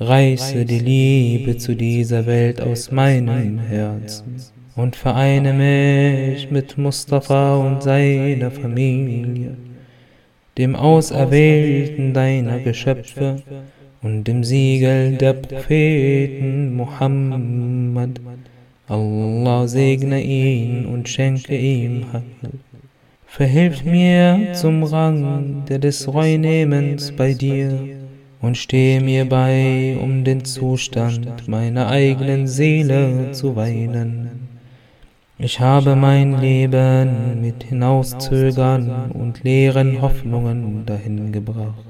reiße 0.00 0.64
die 0.64 0.80
Liebe 0.80 1.56
zu 1.56 1.76
dieser 1.76 2.26
Welt 2.26 2.60
aus 2.60 2.90
meinem 2.90 3.60
Herzen 3.60 4.55
und 4.76 4.94
vereine 4.94 5.54
mich 5.54 6.50
mit 6.50 6.76
Mustafa 6.76 7.56
und 7.56 7.82
seiner 7.82 8.50
Familie, 8.50 9.56
dem 10.58 10.76
Auserwählten 10.76 12.12
deiner 12.12 12.60
Geschöpfe 12.60 13.42
und 14.02 14.24
dem 14.24 14.44
Siegel 14.44 15.16
der 15.16 15.32
Propheten 15.32 16.76
Muhammad. 16.76 18.20
Allah 18.88 19.66
segne 19.66 20.22
ihn 20.22 20.86
und 20.86 21.08
schenke 21.08 21.56
ihm 21.56 22.12
Heil. 22.12 22.22
Verhilf 23.26 23.84
mir 23.84 24.52
zum 24.52 24.84
Rang 24.84 25.64
der 25.68 25.78
des 25.78 26.06
Reunehmens 26.06 27.12
bei 27.12 27.34
dir 27.34 27.72
und 28.40 28.56
stehe 28.56 29.00
mir 29.00 29.24
bei, 29.28 29.96
um 30.00 30.22
den 30.22 30.44
Zustand 30.44 31.48
meiner 31.48 31.88
eigenen 31.88 32.46
Seele 32.46 33.32
zu 33.32 33.56
weinen. 33.56 34.45
Ich 35.38 35.60
habe 35.60 35.96
mein 35.96 36.40
Leben 36.40 37.42
mit 37.42 37.64
Hinauszögern 37.64 39.10
und 39.10 39.44
leeren 39.44 40.00
Hoffnungen 40.00 40.86
dahin 40.86 41.30
gebracht. 41.30 41.84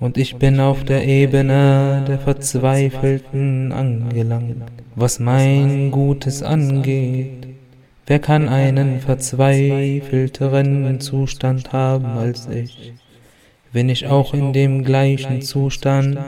Und 0.00 0.18
ich 0.18 0.34
bin 0.36 0.58
auf 0.58 0.82
der 0.82 1.06
Ebene 1.06 2.04
der 2.08 2.18
Verzweifelten 2.18 3.70
angelangt, 3.70 4.64
was 4.96 5.20
mein 5.20 5.92
Gutes 5.92 6.42
angeht. 6.42 7.46
Wer 8.08 8.18
kann 8.18 8.48
einen 8.48 8.98
verzweifelteren 8.98 11.00
Zustand 11.00 11.72
haben 11.72 12.06
als 12.06 12.48
ich, 12.48 12.92
wenn 13.72 13.88
ich 13.88 14.08
auch 14.08 14.34
in 14.34 14.52
dem 14.52 14.82
gleichen 14.82 15.42
Zustand 15.42 16.18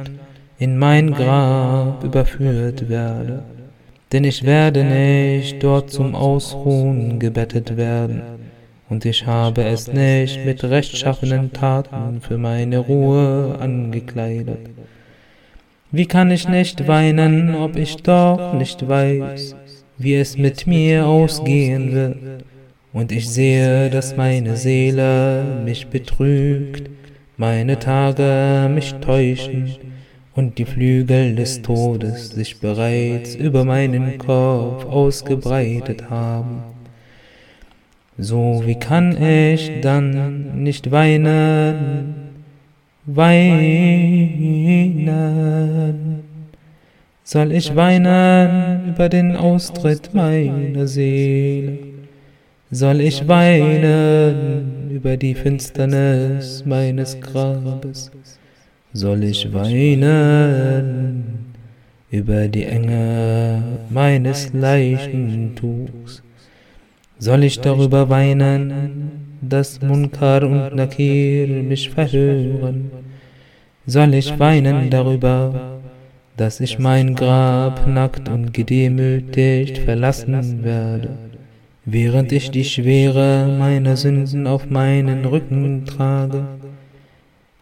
in 0.61 0.78
mein 0.78 1.12
Grab 1.12 2.05
überführt 2.05 2.88
werde? 2.88 3.42
Denn 4.12 4.24
ich 4.24 4.44
werde 4.44 4.84
nicht 4.84 5.62
dort 5.62 5.90
zum 5.90 6.14
Ausruhen 6.14 7.18
gebettet 7.18 7.76
werden, 7.76 8.22
und 8.88 9.04
ich 9.04 9.26
habe 9.26 9.64
es 9.64 9.92
nicht 9.92 10.44
mit 10.44 10.62
rechtschaffenen 10.62 11.52
Taten 11.52 12.20
für 12.20 12.38
meine 12.38 12.78
Ruhe 12.78 13.57
angekleidet. 13.59 14.70
Wie 15.90 16.07
kann 16.07 16.30
ich 16.30 16.48
nicht 16.48 16.86
weinen, 16.86 17.54
ob 17.54 17.76
ich 17.76 17.96
doch 17.96 18.54
nicht 18.54 18.88
weiß, 18.88 19.57
wie 19.98 20.14
es 20.14 20.36
mit 20.36 20.66
mir 20.66 21.07
ausgehen 21.07 21.92
wird, 21.92 22.44
und 22.92 23.12
ich 23.12 23.28
sehe, 23.28 23.90
dass 23.90 24.16
meine 24.16 24.57
Seele 24.57 25.44
mich 25.64 25.88
betrügt, 25.88 26.88
meine 27.36 27.78
Tage 27.78 28.70
mich 28.72 28.94
täuschen, 28.94 29.76
und 30.37 30.59
die 30.59 30.66
Flügel 30.66 31.34
des 31.34 31.62
Todes 31.62 32.28
sich 32.30 32.61
bereits 32.61 33.34
über 33.34 33.64
meinen 33.64 34.18
Kopf 34.18 34.84
ausgebreitet 34.84 36.11
haben. 36.11 36.62
So 38.18 38.62
wie 38.64 38.78
kann 38.78 39.20
ich 39.20 39.80
dann 39.80 40.62
nicht 40.62 40.91
weinen, 40.91 42.14
weinen? 43.07 43.87
Soll 47.24 47.53
ich 47.53 47.74
weinen 47.74 48.91
über 48.91 49.09
den 49.09 49.34
Austritt 49.37 50.12
meiner 50.14 50.87
Seele? 50.87 51.78
Soll 52.70 53.01
ich 53.01 53.26
weinen 53.26 54.91
über 54.91 55.16
die 55.16 55.34
Finsternis 55.34 56.62
meines 56.66 57.18
Grabes? 57.20 58.11
Soll 58.97 59.24
ich 59.24 59.53
weinen 59.53 61.24
über 62.11 62.49
die 62.49 62.64
Enge 62.64 63.62
meines 63.90 64.55
Leichentuchs? 64.55 66.22
Soll 67.18 67.44
ich 67.44 67.61
darüber 67.61 68.09
weinen, 68.09 69.38
dass 69.42 69.82
Munkar 69.82 70.42
und 70.44 70.74
Nakir 70.74 71.47
mich 71.62 71.90
verhören? 71.90 72.90
Soll 73.86 74.14
ich 74.14 74.38
weinen 74.38 74.88
darüber, 74.88 75.78
dass 76.38 76.61
ich 76.61 76.78
mein 76.78 77.14
Grab 77.14 77.86
nackt 77.86 78.30
und 78.30 78.55
gedemütigt 78.55 79.78
verlassen 79.78 80.64
werde, 80.64 81.11
während 81.84 82.32
ich 82.32 82.51
die 82.51 82.64
Schwere 82.64 83.47
meiner 83.59 83.97
Sünden 83.97 84.47
auf 84.47 84.70
meinen 84.70 85.24
Rücken 85.26 85.84
trage? 85.84 86.47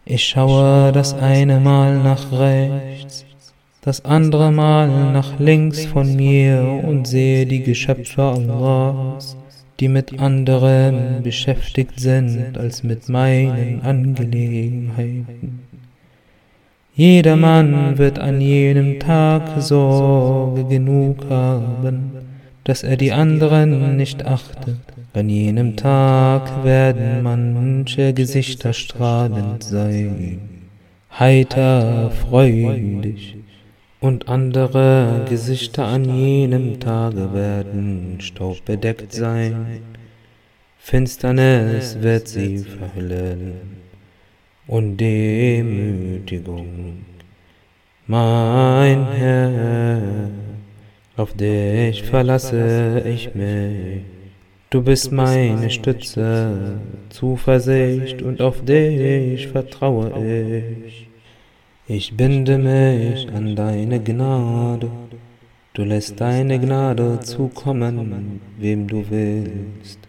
Ich 0.07 0.23
schaue 0.23 0.91
das 0.91 1.15
eine 1.15 1.59
Mal 1.59 1.97
nach 1.97 2.31
rechts, 2.31 3.25
das 3.81 4.05
andere 4.05 4.51
Mal 4.51 5.11
nach 5.11 5.39
links 5.39 5.83
von 5.83 6.15
mir 6.15 6.83
und 6.87 7.07
sehe 7.07 7.47
die 7.47 7.63
Geschöpfe 7.63 8.21
Allahs, 8.21 9.35
die 9.79 9.87
mit 9.87 10.19
anderen 10.19 11.23
beschäftigt 11.23 11.99
sind 11.99 12.55
als 12.55 12.83
mit 12.83 13.09
meinen 13.09 13.81
Angelegenheiten. 13.81 15.61
Jedermann 16.93 17.97
wird 17.97 18.19
an 18.19 18.39
jenem 18.39 18.99
Tag 18.99 19.59
Sorge 19.59 20.65
genug 20.65 21.25
haben, 21.31 22.11
dass 22.65 22.83
er 22.83 22.97
die 22.97 23.13
anderen 23.13 23.95
nicht 23.95 24.25
achtet. 24.25 24.77
An 25.13 25.29
jenem 25.29 25.77
Tag 25.77 26.65
werden 26.65 27.23
manche 27.23 28.13
Gesichter 28.13 28.73
strahlend 28.73 29.63
sein, 29.63 30.41
heiter, 31.17 32.11
freudig, 32.11 33.37
und 34.01 34.27
andere 34.27 35.25
Gesichter 35.29 35.85
an 35.85 36.05
jenem 36.05 36.79
Tage 36.79 37.33
werden 37.33 38.17
staubbedeckt 38.19 39.13
sein. 39.13 39.81
Finsternis 40.77 42.01
wird 42.01 42.27
sie 42.27 42.59
verhüllen 42.59 43.53
und 44.67 44.97
Demütigung 44.97 46.65
Mein 48.05 49.07
Herr, 49.13 50.29
auf 51.17 51.33
dich 51.33 52.03
verlasse 52.03 53.03
ich 53.05 53.33
mich. 53.35 54.03
Du 54.69 54.81
bist 54.81 55.11
meine 55.11 55.69
Stütze, 55.69 56.79
Zuversicht 57.09 58.21
und 58.21 58.41
auf 58.41 58.65
dich 58.65 59.47
vertraue 59.47 60.11
ich. 60.83 61.07
Ich 61.87 62.17
binde 62.17 62.57
mich 62.57 63.29
an 63.31 63.55
deine 63.55 64.01
Gnade, 64.01 64.89
du 65.73 65.83
lässt 65.83 66.19
deine 66.19 66.59
Gnade 66.59 67.19
zukommen, 67.21 68.41
wem 68.57 68.87
du 68.87 69.05
willst. 69.09 69.99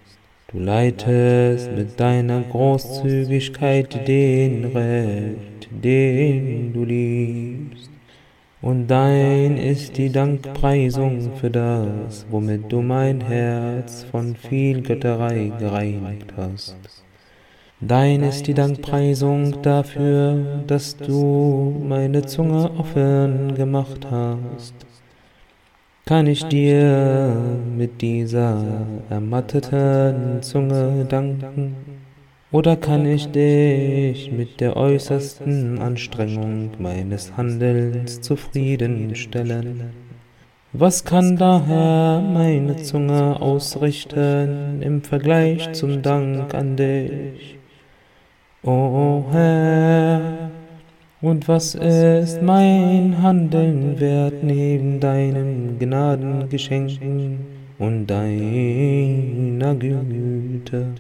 Du 0.51 0.59
leitest 0.59 1.71
mit 1.77 2.01
deiner 2.01 2.41
Großzügigkeit 2.41 4.09
den 4.09 4.65
Recht, 4.65 5.69
den 5.71 6.73
du 6.73 6.85
liebst. 6.85 7.91
Und 8.63 8.89
dein 8.89 9.59
ist 9.59 9.97
die 9.97 10.11
Dankpreisung 10.11 11.37
für 11.37 11.51
das, 11.51 12.27
womit 12.31 12.73
du 12.73 12.81
mein 12.83 13.21
Herz 13.21 14.05
von 14.11 14.35
viel 14.35 14.83
Götterei 14.83 15.53
gereinigt 15.59 16.33
hast. 16.37 16.77
Dein 17.81 18.23
ist 18.23 18.47
die 18.47 18.55
Dankpreisung 18.55 19.63
dafür, 19.63 20.63
dass 20.67 20.97
du 20.97 21.83
meine 21.87 22.25
Zunge 22.25 22.71
offen 22.79 23.55
gemacht 23.55 24.07
hast 24.11 24.87
kann 26.09 26.29
ich 26.29 26.45
dir 26.45 27.35
mit 27.77 28.01
dieser 28.01 28.87
ermatteten 29.11 30.41
Zunge 30.41 31.05
danken? 31.05 31.96
Oder 32.57 32.75
kann 32.75 33.05
ich 33.05 33.27
dich 33.33 34.33
mit 34.33 34.63
der 34.63 34.79
äußersten 34.79 35.79
Anstrengung 35.79 36.71
meines 36.79 37.37
Handelns 37.37 38.23
zufriedenstellen? 38.23 39.91
Was 40.73 41.05
kann 41.05 41.37
daher 41.37 42.23
meine 42.23 42.77
Zunge 42.77 43.43
ausrichten 43.43 44.81
im 44.81 45.03
Vergleich 45.03 45.71
zum 45.75 46.01
Dank 46.01 46.55
an 46.55 46.77
dich? 46.77 47.59
O 48.63 49.25
Herr, 49.33 50.51
und 51.21 51.49
was 51.49 51.75
ist 51.75 52.41
mein 52.41 53.21
Handeln 53.21 54.01
wert 54.01 54.43
neben 54.43 54.99
deinen 54.99 55.79
Gnadengeschenken 55.79 57.39
und 57.79 58.07
deiner 58.07 59.75
Güte? 59.75 60.95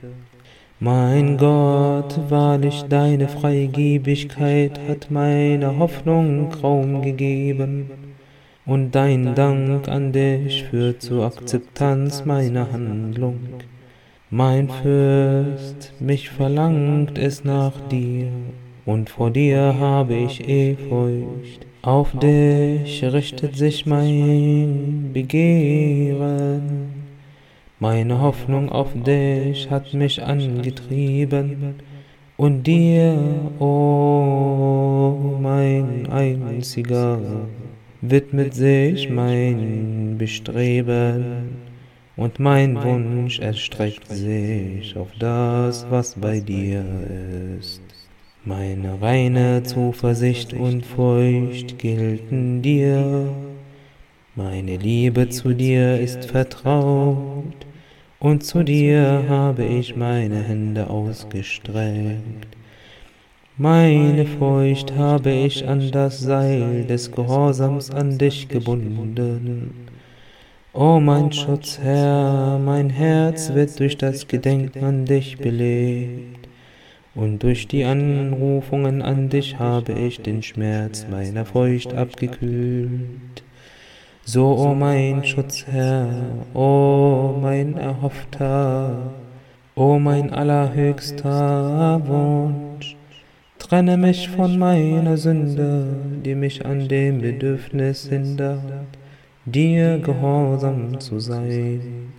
Mein 0.78 1.38
Gott, 1.38 2.20
wahrlich 2.28 2.82
deine 2.82 3.28
Freigebigkeit 3.28 4.78
hat 4.86 5.10
meiner 5.10 5.78
Hoffnung 5.78 6.52
Raum 6.52 7.00
gegeben, 7.00 7.90
und 8.66 8.94
dein 8.94 9.34
Dank 9.34 9.88
an 9.88 10.12
dich 10.12 10.64
führt 10.64 11.00
zur 11.00 11.24
Akzeptanz 11.24 12.26
meiner 12.26 12.70
Handlung. 12.70 13.38
Mein 14.28 14.68
Fürst, 14.68 15.94
mich 15.98 16.28
verlangt 16.28 17.16
es 17.16 17.42
nach 17.42 17.80
dir 17.88 18.28
und 18.84 19.08
vor 19.08 19.30
dir 19.30 19.76
habe 19.78 20.14
ich 20.14 20.46
Ehrfurcht. 20.46 21.66
Auf 21.80 22.10
dich 22.18 23.02
richtet 23.02 23.56
sich 23.56 23.86
mein 23.86 25.10
Begehren. 25.14 27.05
Meine 27.78 28.22
Hoffnung 28.22 28.70
auf 28.70 28.88
dich 28.94 29.70
hat 29.70 29.92
mich 29.92 30.22
angetrieben, 30.22 31.74
und 32.38 32.66
dir, 32.66 33.18
o 33.58 33.64
oh 33.64 35.38
mein 35.38 36.06
einziger, 36.10 37.18
widmet 38.00 38.54
sich 38.54 39.10
mein 39.10 40.16
Bestreben, 40.16 41.56
und 42.16 42.38
mein 42.38 42.82
Wunsch 42.82 43.40
erstreckt 43.40 44.08
sich 44.08 44.96
auf 44.96 45.10
das, 45.18 45.86
was 45.90 46.14
bei 46.14 46.40
dir 46.40 46.82
ist. 47.58 47.82
Meine 48.42 49.02
reine 49.02 49.64
Zuversicht 49.64 50.54
und 50.54 50.86
Furcht 50.86 51.78
gelten 51.78 52.62
dir, 52.62 53.28
meine 54.34 54.76
Liebe 54.76 55.28
zu 55.30 55.54
dir 55.54 55.98
ist 55.98 56.26
vertraut, 56.26 57.65
und 58.18 58.44
zu 58.44 58.62
dir 58.62 59.24
habe 59.28 59.64
ich 59.64 59.96
meine 59.96 60.42
Hände 60.42 60.88
ausgestreckt. 60.88 62.56
Meine 63.58 64.26
Furcht 64.26 64.94
habe 64.96 65.30
ich 65.30 65.66
an 65.66 65.90
das 65.90 66.20
Seil 66.20 66.84
des 66.84 67.10
Gehorsams 67.12 67.90
an 67.90 68.18
dich 68.18 68.48
gebunden. 68.48 69.88
O 70.74 71.00
mein 71.00 71.32
Schutzherr, 71.32 72.58
mein 72.62 72.90
Herz 72.90 73.54
wird 73.54 73.80
durch 73.80 73.96
das 73.96 74.28
Gedenken 74.28 74.84
an 74.84 75.06
dich 75.06 75.38
belebt 75.38 76.46
und 77.14 77.42
durch 77.42 77.66
die 77.66 77.84
Anrufungen 77.84 79.00
an 79.00 79.30
dich 79.30 79.58
habe 79.58 79.92
ich 79.92 80.20
den 80.20 80.42
Schmerz 80.42 81.06
meiner 81.10 81.46
Furcht 81.46 81.94
abgekühlt. 81.94 83.42
So, 84.28 84.44
o 84.44 84.70
oh 84.70 84.74
mein 84.74 85.24
Schutzherr, 85.24 86.08
o 86.52 86.58
oh 86.58 87.38
mein 87.40 87.76
Erhoffter, 87.76 89.12
o 89.76 89.94
oh 89.94 89.98
mein 90.00 90.32
allerhöchster 90.32 92.02
Wunsch, 92.04 92.96
trenne 93.60 93.96
mich 93.96 94.28
von 94.28 94.58
meiner 94.58 95.16
Sünde, 95.16 95.86
die 96.24 96.34
mich 96.34 96.66
an 96.66 96.88
dem 96.88 97.20
Bedürfnis 97.20 98.08
hindert, 98.08 98.98
dir 99.44 100.00
gehorsam 100.00 100.98
zu 100.98 101.20
sein. 101.20 102.12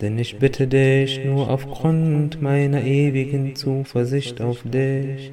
Denn 0.00 0.18
ich 0.18 0.40
bitte 0.40 0.66
dich 0.66 1.24
nur 1.24 1.48
aufgrund 1.48 2.42
meiner 2.42 2.82
ewigen 2.82 3.54
Zuversicht 3.54 4.40
auf 4.40 4.64
dich 4.64 5.30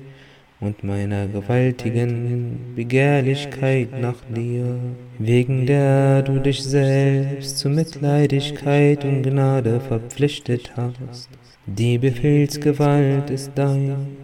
und 0.60 0.84
meiner 0.84 1.28
gewaltigen 1.28 2.74
Begehrlichkeit 2.76 4.00
nach 4.00 4.22
dir, 4.36 4.80
wegen 5.18 5.66
der 5.66 6.22
du 6.22 6.40
dich 6.40 6.64
selbst 6.64 7.58
zu 7.60 7.70
Mitleidigkeit 7.70 9.06
und 9.06 9.24
Gnade 9.24 9.80
verpflichtet 9.80 10.74
hast. 10.76 11.30
Die 11.66 11.98
Befehlsgewalt 11.98 13.30
ist 13.30 13.52
dein, 13.56 14.18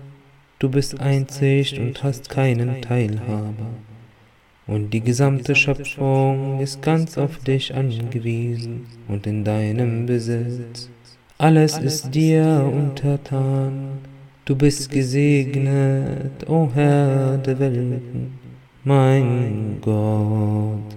du 0.59 0.69
bist 0.69 0.99
einzig 0.99 1.79
und 1.79 2.03
hast 2.03 2.29
keinen 2.29 2.81
Teilhaber 2.81 3.67
und 4.67 4.91
die 4.91 5.01
gesamte 5.01 5.53
Schöpfung 5.55 6.59
ist 6.59 6.81
ganz 6.81 7.17
auf 7.17 7.37
dich 7.39 7.73
angewiesen 7.73 8.87
und 9.07 9.27
in 9.27 9.43
deinem 9.43 10.05
Besitz. 10.05 10.89
Alles 11.37 11.77
ist 11.77 12.15
dir 12.15 12.69
untertan, 12.73 13.99
du 14.45 14.55
bist 14.55 14.91
gesegnet, 14.91 16.47
o 16.47 16.69
Herr 16.73 17.37
der 17.37 17.59
Welten, 17.59 18.39
mein 18.83 19.77
Gott. 19.81 20.95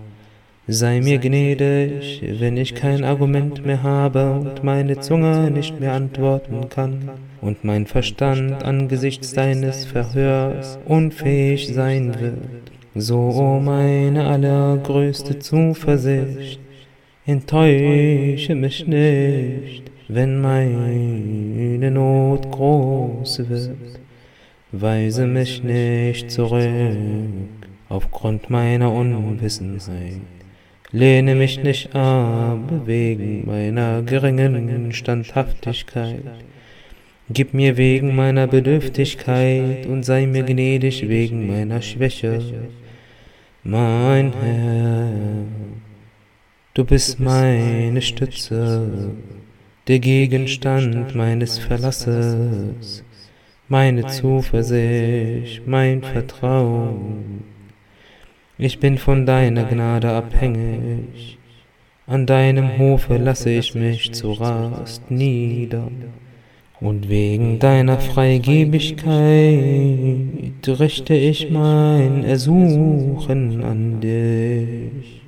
Sei 0.71 1.01
mir 1.01 1.19
gnädig, 1.19 2.23
wenn 2.41 2.59
ich 2.59 2.75
kein 2.75 3.03
Argument 3.03 3.65
mehr 3.65 3.83
habe 3.83 4.33
und 4.33 4.63
meine 4.63 5.01
Zunge 5.01 5.51
nicht 5.51 5.81
mehr 5.81 5.95
antworten 5.95 6.69
kann 6.69 7.11
und 7.41 7.65
mein 7.65 7.87
Verstand 7.87 8.63
angesichts 8.63 9.33
deines 9.33 9.87
Verhörs 9.87 10.79
unfähig 10.85 11.69
sein 11.69 12.21
wird 12.21 12.69
so, 13.01 13.19
o 13.19 13.61
meine 13.61 14.27
allergrößte 14.27 15.39
Zuversicht, 15.39 16.61
enttäusche 17.27 18.55
mich 18.55 18.87
nicht, 18.87 19.85
wenn 20.09 20.41
meine 20.41 21.91
Not 21.91 22.51
groß 22.51 23.49
wird. 23.49 24.01
Weise 24.73 25.27
mich 25.27 25.63
nicht 25.63 26.31
zurück 26.31 26.67
aufgrund 27.89 28.51
meiner 28.51 28.93
Unwissenheit. 28.93 30.21
Lehne 30.91 31.35
mich 31.35 31.63
nicht 31.63 31.95
ab 31.95 32.59
wegen 32.87 33.47
meiner 33.47 34.03
geringen 34.03 34.93
Standhaftigkeit. 34.93 36.25
Gib 37.31 37.53
mir 37.53 37.77
wegen 37.77 38.17
meiner 38.17 38.47
Bedürftigkeit 38.47 39.87
und 39.87 40.03
sei 40.05 40.27
mir 40.27 40.45
gnädig 40.45 41.09
wegen 41.09 41.47
meiner 41.47 41.83
Schwäche 41.83 42.41
mein 43.65 44.33
Herr, 44.33 45.11
du 46.73 46.85
bist 46.85 47.21
meine 47.21 48.01
Stütze, 48.01 49.11
der 49.89 50.01
Gegenstand 50.01 51.15
meines 51.15 51.59
Verlasses, 51.59 53.03
meine 53.69 54.07
Zuversicht, 54.07 55.67
mein 55.67 56.03
Vertrauen. 56.03 57.43
Ich 58.59 58.81
bin 58.81 58.99
von 58.99 59.25
deiner 59.25 59.65
Gnade 59.65 60.11
abhängig, 60.11 61.39
an 62.07 62.27
deinem 62.27 62.79
Hofe 62.79 63.17
lasse 63.17 63.49
ich 63.49 63.75
mich 63.75 64.13
zu 64.13 64.33
Rast 64.33 65.11
nieder. 65.11 65.91
Und 66.81 67.09
wegen 67.09 67.59
deiner 67.59 67.99
Freigebigkeit 67.99 70.69
richte 70.69 71.15
ich 71.15 71.51
mein 71.51 72.25
Ersuchen 72.25 73.65
an 73.65 74.03
dich. 74.03 75.23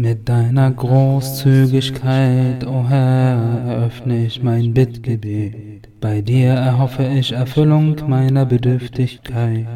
Mit 0.00 0.28
deiner 0.28 0.70
Großzügigkeit, 0.70 2.64
o 2.64 2.70
oh 2.70 2.88
Herr, 2.88 3.64
eröffne 3.66 4.26
ich 4.26 4.40
mein 4.40 4.72
Bittgebet. 4.72 5.88
Bei 6.00 6.20
dir 6.20 6.50
erhoffe 6.50 7.02
ich 7.02 7.32
Erfüllung 7.32 7.96
meiner 8.06 8.46
Bedürftigkeit. 8.46 9.66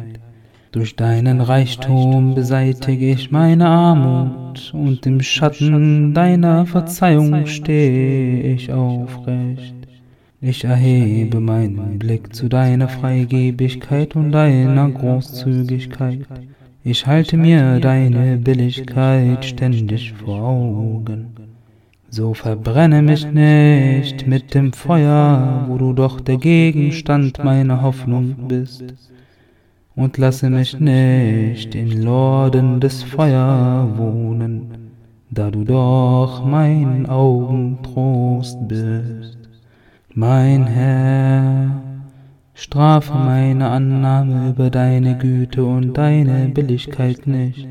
Durch 0.71 0.95
deinen 0.95 1.41
Reichtum 1.41 2.35
beseitige 2.35 3.11
ich 3.11 3.31
meine 3.31 3.67
Armut 3.67 4.73
und 4.73 5.05
im 5.05 5.19
Schatten 5.19 6.13
deiner 6.13 6.65
Verzeihung 6.67 7.45
stehe 7.45 8.53
ich 8.53 8.71
aufrecht. 8.71 9.75
Ich 10.39 10.63
erhebe 10.63 11.41
meinen 11.41 11.99
Blick 11.99 12.33
zu 12.33 12.47
deiner 12.47 12.87
Freigebigkeit 12.87 14.15
und 14.15 14.31
deiner 14.31 14.89
Großzügigkeit. 14.89 16.27
Ich 16.85 17.07
halte 17.07 17.37
mir 17.37 17.79
deine 17.79 18.35
Billigkeit 18.35 19.45
ständig 19.45 20.11
vor 20.11 20.41
Augen. 20.41 21.27
So 22.09 22.33
verbrenne 22.33 23.01
mich 23.01 23.25
nicht 23.25 24.27
mit 24.27 24.53
dem 24.53 24.73
Feuer, 24.73 25.63
wo 25.69 25.77
du 25.77 25.93
doch 25.93 26.19
der 26.19 26.35
Gegenstand 26.35 27.41
meiner 27.41 27.81
Hoffnung 27.81 28.35
bist. 28.49 28.83
Und 29.95 30.17
lasse 30.17 30.49
mich 30.49 30.77
nicht 30.77 31.73
in 31.73 32.03
Lorden 32.03 32.81
des 32.81 33.01
Feuer 33.01 33.89
wohnen, 33.95 34.91
da 35.31 35.51
du 35.51 35.63
doch 35.63 36.43
mein 36.45 37.05
Augentrost 37.05 38.57
bist. 38.67 39.37
Mein 40.13 40.67
Herr, 40.67 41.81
strafe 42.53 43.13
meine 43.13 43.69
Annahme 43.69 44.49
über 44.49 44.69
deine 44.69 45.17
Güte 45.17 45.63
und 45.65 45.97
deine 45.97 46.49
Billigkeit 46.49 47.25
nicht, 47.27 47.67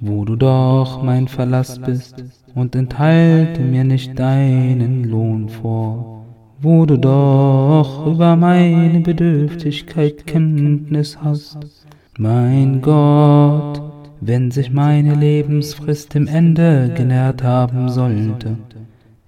wo 0.00 0.24
du 0.24 0.36
doch 0.36 1.02
mein 1.02 1.28
Verlass 1.28 1.78
bist, 1.78 2.24
und 2.54 2.76
enthalte 2.76 3.62
mir 3.62 3.84
nicht 3.84 4.18
deinen 4.18 5.04
Lohn 5.04 5.48
vor, 5.48 6.24
wo 6.60 6.86
du 6.86 6.98
doch 6.98 8.06
über 8.06 8.36
meine 8.36 9.00
Bedürftigkeit 9.00 10.26
Kenntnis 10.26 11.18
hast. 11.20 11.58
Mein 12.16 12.80
Gott, 12.80 13.82
wenn 14.20 14.50
sich 14.50 14.72
meine 14.72 15.14
Lebensfrist 15.14 16.14
im 16.14 16.28
Ende 16.28 16.92
genährt 16.94 17.42
haben 17.42 17.88
sollte, 17.88 18.56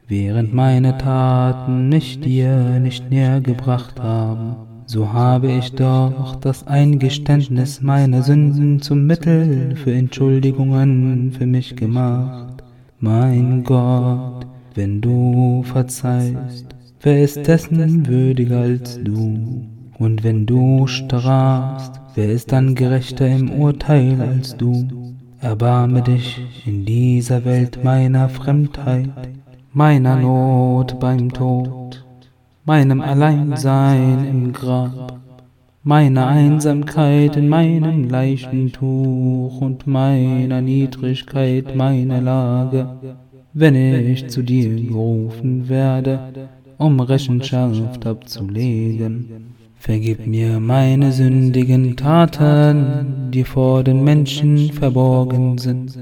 während 0.07 0.55
meine 0.55 0.97
Taten 0.99 1.89
mich 1.89 2.21
dir 2.21 2.79
nicht 2.79 3.11
näher 3.11 3.41
gebracht 3.41 4.01
haben, 4.01 4.55
so 4.87 5.13
habe 5.13 5.53
ich 5.53 5.73
doch 5.73 6.37
das 6.37 6.67
Eingeständnis 6.67 7.83
meiner 7.83 8.23
Sünden 8.23 8.81
zum 8.81 9.07
Mittel 9.07 9.77
für 9.77 9.93
Entschuldigungen 9.93 11.33
für 11.33 11.47
mich 11.47 11.77
gemacht. 11.77 12.63
Mein 13.01 13.65
Gott, 13.65 14.47
wenn 14.75 15.01
du 15.01 15.63
verzeihst, 15.65 16.67
wer 17.03 17.23
ist 17.23 17.47
dessen 17.47 18.07
würdiger 18.07 18.61
als 18.61 19.03
du? 19.03 19.67
Und 19.99 20.25
wenn 20.25 20.47
du 20.47 20.87
strafst, 20.87 22.01
wer 22.15 22.31
ist 22.31 22.53
dann 22.53 22.75
gerechter 22.75 23.27
im 23.27 23.51
Urteil 23.51 24.21
als 24.21 24.57
du? 24.57 24.87
Erbarme 25.41 26.03
dich 26.03 26.41
in 26.65 26.85
dieser 26.85 27.45
Welt 27.45 27.83
meiner 27.85 28.29
Fremdheit 28.29 29.11
meiner 29.77 30.17
Not 30.17 30.99
beim 30.99 31.31
Tod, 31.31 32.06
meinem 32.67 33.01
Alleinsein 33.01 34.27
im 34.29 34.53
Grab, 34.53 35.21
meiner 35.85 36.27
Einsamkeit 36.27 37.37
in 37.37 37.49
meinem 37.49 38.11
Leichentuch 38.11 39.61
und 39.61 39.87
meiner 39.87 40.61
Niedrigkeit 40.61 41.77
meine 41.77 42.21
Lage, 42.21 42.89
wenn 43.53 43.77
ich 43.77 44.27
zu 44.29 44.43
dir 44.43 44.69
gerufen 44.75 45.69
werde, 45.69 46.49
um 46.77 46.99
Rechenschaft 46.99 48.05
abzulegen. 48.05 49.55
Vergib 49.79 50.27
mir 50.27 50.59
meine 50.59 51.13
sündigen 51.13 51.97
Taten, 51.97 53.31
die 53.31 53.45
vor 53.45 53.85
den 53.85 54.03
Menschen 54.03 54.73
verborgen 54.73 55.59
sind. 55.59 56.01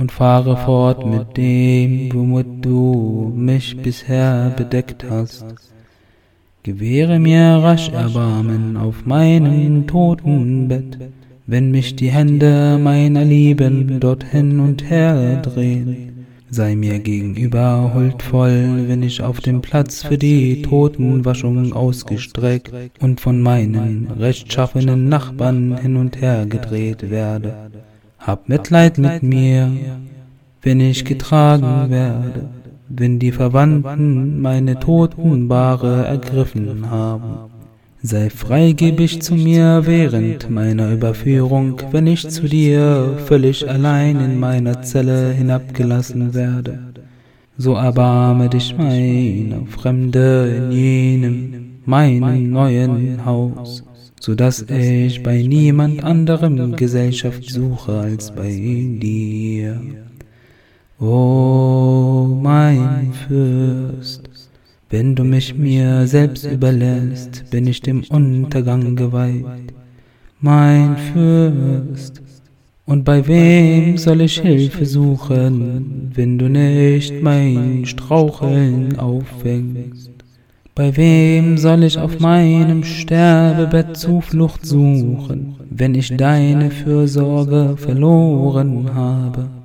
und 0.00 0.12
fahre 0.12 0.56
fort 0.56 1.04
mit 1.04 1.36
dem, 1.36 2.08
womit 2.14 2.64
du 2.64 3.30
mich 3.36 3.76
bisher 3.76 4.50
bedeckt 4.56 5.04
hast. 5.10 5.69
Gewähre 6.62 7.18
mir 7.18 7.60
rasch 7.62 7.88
Erbarmen 7.88 8.76
auf 8.76 9.06
meinem 9.06 9.86
Totenbett, 9.86 10.98
wenn 11.46 11.70
mich 11.70 11.96
die 11.96 12.10
Hände 12.10 12.78
meiner 12.78 13.24
Lieben 13.24 13.98
dorthin 13.98 14.60
und 14.60 14.90
her 14.90 15.40
drehen. 15.40 16.26
Sei 16.50 16.76
mir 16.76 16.98
gegenüber 16.98 17.92
huldvoll, 17.94 18.84
wenn 18.88 19.02
ich 19.02 19.22
auf 19.22 19.40
dem 19.40 19.62
Platz 19.62 20.02
für 20.02 20.18
die 20.18 20.60
Totenwaschung 20.60 21.72
ausgestreckt 21.72 22.70
und 23.00 23.22
von 23.22 23.40
meinen 23.40 24.08
rechtschaffenen 24.18 25.08
Nachbarn 25.08 25.78
hin 25.78 25.96
und 25.96 26.20
her 26.20 26.44
gedreht 26.44 27.08
werde. 27.08 27.54
Hab 28.18 28.50
Mitleid 28.50 28.98
mit 28.98 29.22
mir, 29.22 29.70
wenn 30.60 30.80
ich 30.80 31.06
getragen 31.06 31.88
werde, 31.88 32.50
wenn 32.90 33.18
die 33.18 33.32
Verwandten 33.32 34.40
meine 34.40 34.78
Totenbare 34.78 36.04
ergriffen 36.06 36.90
haben. 36.90 37.50
Sei 38.02 38.30
freigebig 38.30 39.22
zu 39.22 39.34
mir 39.34 39.82
während 39.84 40.50
meiner 40.50 40.92
Überführung, 40.92 41.76
wenn 41.90 42.06
ich 42.06 42.28
zu 42.28 42.48
dir 42.48 43.16
völlig 43.26 43.68
allein 43.68 44.20
in 44.20 44.40
meiner 44.40 44.82
Zelle 44.82 45.32
hinabgelassen 45.32 46.34
werde. 46.34 46.78
So 47.56 47.74
erbarme 47.74 48.48
dich 48.48 48.76
meiner 48.76 49.66
Fremde 49.66 50.54
in 50.56 50.72
jenem, 50.72 51.80
meinem 51.84 52.50
neuen 52.50 53.24
Haus 53.24 53.84
so 54.20 54.34
dass 54.34 54.62
ich 54.68 55.22
bei 55.22 55.42
niemand 55.42 56.04
anderem 56.04 56.76
Gesellschaft 56.76 57.50
suche 57.50 57.92
als 57.92 58.30
bei 58.30 58.50
dir. 58.50 59.80
O 61.00 62.26
mein 62.42 63.14
Fürst, 63.26 64.28
wenn 64.90 65.14
du 65.14 65.24
mich 65.24 65.54
mir 65.54 66.06
selbst 66.06 66.44
überlässt, 66.44 67.48
bin 67.50 67.66
ich 67.66 67.80
dem 67.80 68.04
Untergang 68.10 68.96
geweiht. 68.96 69.72
Mein 70.42 70.98
Fürst, 70.98 72.20
und 72.84 73.04
bei 73.04 73.26
wem 73.26 73.96
soll 73.96 74.20
ich 74.20 74.40
Hilfe 74.40 74.84
suchen, 74.84 76.10
wenn 76.14 76.38
du 76.38 76.50
nicht 76.50 77.22
mein 77.22 77.86
Straucheln 77.86 78.98
auffängst? 78.98 80.10
Bei 80.74 80.94
wem 80.98 81.56
soll 81.56 81.84
ich 81.84 81.96
auf 81.96 82.20
meinem 82.20 82.84
Sterbebett 82.84 83.96
Zuflucht 83.96 84.66
suchen, 84.66 85.56
wenn 85.70 85.94
ich 85.94 86.14
deine 86.14 86.70
Fürsorge 86.70 87.78
verloren 87.78 88.94
habe? 88.94 89.59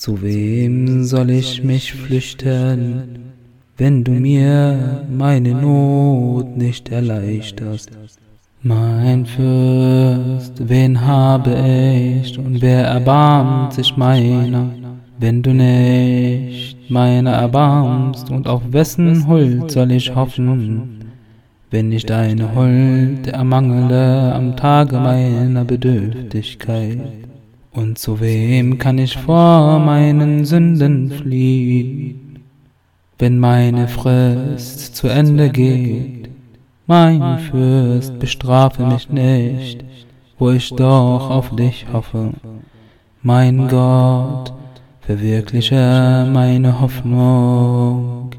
Zu 0.00 0.22
wem 0.22 1.04
soll 1.04 1.28
ich 1.28 1.62
mich 1.62 1.92
flüchten, 1.92 3.34
wenn 3.76 4.02
du 4.02 4.12
mir 4.12 5.04
meine 5.10 5.52
Not 5.54 6.56
nicht 6.56 6.88
erleichterst? 6.88 7.90
Mein 8.62 9.26
Fürst, 9.26 10.54
wen 10.66 11.06
habe 11.06 11.52
ich 11.52 12.38
und 12.38 12.62
wer 12.62 12.84
erbarmt 12.86 13.74
sich 13.74 13.94
meiner? 13.98 14.70
wenn 15.18 15.42
du 15.42 15.52
nicht 15.52 16.90
meine 16.90 17.32
erbarmst, 17.32 18.30
und 18.30 18.48
auf 18.48 18.62
wessen 18.70 19.28
Huld 19.28 19.70
soll 19.70 19.92
ich 19.92 20.14
hoffen, 20.14 21.12
wenn 21.70 21.92
ich 21.92 22.06
deine 22.06 22.54
Huld 22.54 23.26
ermangele 23.26 24.32
am 24.34 24.56
Tage 24.56 24.96
meiner 24.96 25.66
Bedürftigkeit? 25.66 27.29
Und 27.72 27.98
zu 27.98 28.20
wem 28.20 28.78
kann 28.78 28.98
ich 28.98 29.16
vor 29.16 29.78
meinen 29.78 30.44
Sünden 30.44 31.10
fliehen, 31.10 32.40
wenn 33.18 33.38
meine 33.38 33.86
Frist 33.86 34.96
zu 34.96 35.06
Ende 35.06 35.50
geht? 35.50 36.30
Mein 36.88 37.38
Fürst, 37.38 38.18
bestrafe 38.18 38.84
mich 38.84 39.08
nicht, 39.08 39.84
wo 40.38 40.50
ich 40.50 40.70
doch 40.74 41.30
auf 41.30 41.54
dich 41.54 41.86
hoffe. 41.92 42.32
Mein 43.22 43.68
Gott, 43.68 44.52
verwirkliche 45.00 46.26
meine 46.32 46.80
Hoffnung, 46.80 48.30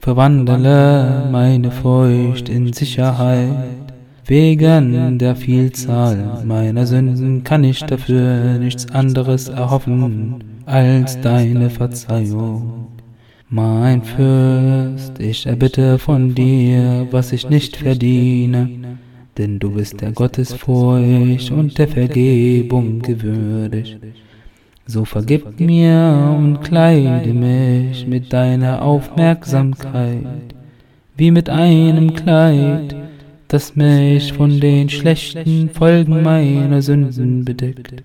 verwandle 0.00 1.28
meine 1.30 1.70
Furcht 1.70 2.48
in 2.48 2.72
Sicherheit. 2.72 3.85
Wegen 4.28 5.18
der 5.18 5.36
Vielzahl 5.36 6.42
meiner 6.44 6.84
Sünden 6.84 7.44
kann 7.44 7.62
ich 7.62 7.78
dafür 7.84 8.58
nichts 8.58 8.90
anderes 8.90 9.48
erhoffen 9.48 10.42
als 10.66 11.20
deine 11.20 11.70
Verzeihung. 11.70 12.88
Mein 13.48 14.02
Fürst, 14.02 15.20
ich 15.20 15.46
erbitte 15.46 16.00
von 16.00 16.34
dir, 16.34 17.06
was 17.12 17.32
ich 17.32 17.48
nicht 17.48 17.76
verdiene, 17.76 18.68
denn 19.38 19.60
du 19.60 19.70
bist 19.70 20.00
der 20.00 20.10
Gottesfurcht 20.10 21.52
und 21.52 21.78
der 21.78 21.86
Vergebung 21.86 22.98
gewürdig. 23.02 23.96
So 24.86 25.04
vergib 25.04 25.60
mir 25.60 26.34
und 26.36 26.62
kleide 26.62 27.32
mich 27.32 28.04
mit 28.08 28.32
deiner 28.32 28.82
Aufmerksamkeit, 28.82 30.26
wie 31.16 31.30
mit 31.30 31.48
einem 31.48 32.12
Kleid, 32.14 32.96
das 33.48 33.76
mich 33.76 34.32
von 34.32 34.60
den 34.60 34.88
schlechten 34.88 35.70
Folgen 35.70 36.22
meiner 36.22 36.82
Sünden 36.82 37.44
bedeckt. 37.44 38.02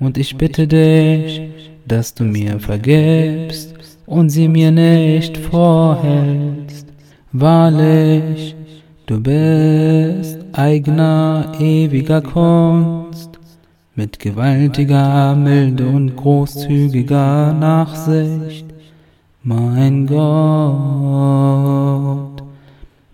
Und 0.00 0.18
ich 0.18 0.36
bitte 0.36 0.66
dich, 0.66 1.42
dass 1.86 2.14
du 2.14 2.24
mir 2.24 2.60
vergibst 2.60 3.74
und 4.06 4.30
sie 4.30 4.48
mir 4.48 4.70
nicht 4.70 5.36
vorhältst. 5.36 6.86
Wahrlich, 7.32 8.54
du 9.06 9.20
bist 9.20 10.38
eigener 10.52 11.52
ewiger 11.58 12.22
Kunst 12.22 13.38
mit 13.94 14.18
gewaltiger 14.18 15.34
Milde 15.34 15.86
und 15.86 16.14
großzügiger 16.14 17.52
Nachsicht. 17.52 18.66
Mein 19.42 20.06
Gott, 20.06 20.18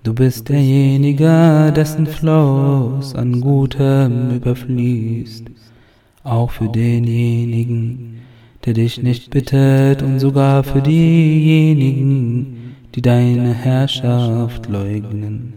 du 0.05 0.12
bist 0.12 0.48
derjenige, 0.50 1.72
dessen 1.74 2.07
Floß 2.07 3.14
an 3.14 3.40
Gutem 3.40 4.36
überfließt, 4.36 5.46
auch 6.22 6.50
für 6.50 6.68
denjenigen, 6.68 8.20
der 8.64 8.74
dich 8.74 9.02
nicht 9.02 9.30
bittet 9.30 10.02
und 10.02 10.20
sogar 10.20 10.62
für 10.62 10.82
diejenigen, 10.82 12.76
die 12.94 13.00
deine 13.02 13.55
Herrschaft 13.55 14.68
leugnen. 14.68 15.55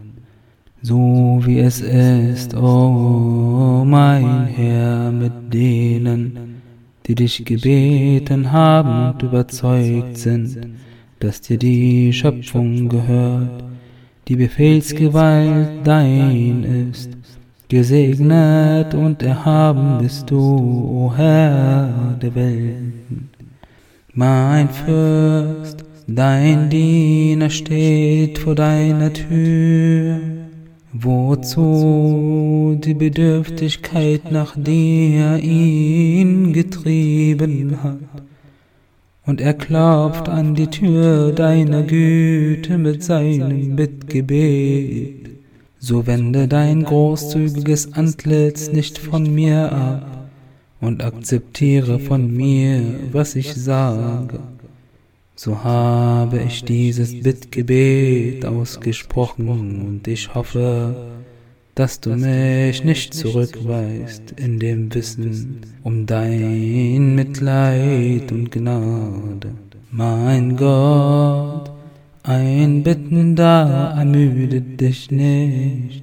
So 0.80 1.40
wie 1.44 1.60
es 1.60 1.80
ist, 1.80 2.54
o 2.54 3.80
oh 3.80 3.84
mein 3.84 4.46
Herr, 4.46 5.12
mit 5.12 5.52
denen, 5.52 6.62
die 7.06 7.14
dich 7.14 7.44
gebeten 7.44 8.50
haben 8.50 9.12
und 9.12 9.22
überzeugt 9.22 10.16
sind, 10.16 10.58
dass 11.20 11.42
dir 11.42 11.58
die 11.58 12.12
Schöpfung 12.12 12.88
gehört, 12.88 13.64
die 14.28 14.36
Befehlsgewalt 14.36 15.84
dein 15.84 16.90
ist. 16.90 17.10
Gesegnet 17.68 18.94
und 18.94 19.22
erhaben 19.22 19.98
bist 19.98 20.30
du, 20.30 20.38
o 20.38 21.12
Herr 21.16 22.16
der 22.22 22.34
Welten. 22.34 23.30
Mein 24.14 24.68
Fürst, 24.68 25.84
dein 26.06 26.70
Diener 26.70 27.50
steht 27.50 28.38
vor 28.38 28.54
deiner 28.54 29.12
Tür 29.12 30.20
wozu 30.92 32.78
die 32.82 32.94
Bedürftigkeit 32.94 34.32
nach 34.32 34.54
dir 34.56 35.38
ihn 35.38 36.52
getrieben 36.52 37.78
hat. 37.82 38.27
Und 39.28 39.40
er 39.40 39.54
klopft 39.54 40.28
an 40.28 40.56
die 40.56 40.66
Tür 40.66 41.30
deiner 41.30 41.84
Güte 41.84 42.78
mit 42.78 43.04
seinem 43.04 43.76
Bittgebet. 43.76 45.30
So 45.78 46.06
wende 46.08 46.48
dein 46.48 46.82
großzügiges 46.82 47.92
Antlitz 47.92 48.72
nicht 48.72 48.98
von 48.98 49.32
mir 49.32 49.70
ab 49.70 50.30
und 50.80 51.04
akzeptiere 51.04 52.00
von 52.00 52.36
mir, 52.36 52.82
was 53.12 53.36
ich 53.36 53.54
sage 53.54 54.40
so 55.38 55.62
habe 55.62 56.40
ich 56.40 56.64
dieses 56.64 57.22
Bittgebet 57.22 58.44
ausgesprochen 58.44 59.48
und 59.48 60.08
ich 60.08 60.34
hoffe, 60.34 60.96
dass 61.78 62.00
du 62.00 62.16
mich 62.16 62.82
nicht 62.82 63.14
zurückweist 63.14 64.32
in 64.36 64.58
dem 64.58 64.92
Wissen 64.92 65.60
um 65.84 66.06
dein 66.06 67.14
Mitleid 67.14 68.32
und 68.32 68.50
Gnade. 68.50 69.52
Mein 69.92 70.56
Gott, 70.56 71.70
ein 72.24 72.82
Bittender 72.82 73.94
ermüdet 73.96 74.80
dich 74.80 75.12
nicht, 75.12 76.02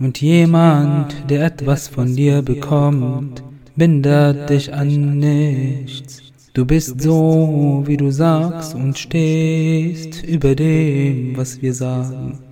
und 0.00 0.20
jemand, 0.20 1.14
der 1.30 1.44
etwas 1.44 1.86
von 1.86 2.16
dir 2.16 2.42
bekommt, 2.42 3.44
bindet 3.76 4.50
dich 4.50 4.74
an 4.74 5.20
nichts. 5.20 6.20
Du 6.52 6.64
bist 6.64 7.00
so, 7.00 7.84
wie 7.86 7.96
du 7.96 8.10
sagst 8.10 8.74
und 8.74 8.98
stehst 8.98 10.24
über 10.24 10.56
dem, 10.56 11.36
was 11.36 11.62
wir 11.62 11.74
sagen. 11.74 12.49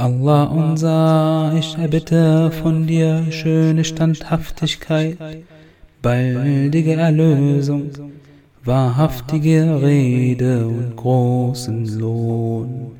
Allah 0.00 0.44
unser, 0.44 1.52
ich 1.58 1.76
erbitte 1.76 2.50
von 2.50 2.86
dir 2.86 3.22
schöne 3.30 3.84
Standhaftigkeit, 3.84 5.18
baldige 6.00 6.94
Erlösung, 6.94 7.90
wahrhaftige 8.64 9.82
Rede 9.82 10.66
und 10.66 10.96
großen 10.96 11.98
Lohn. 11.98 12.92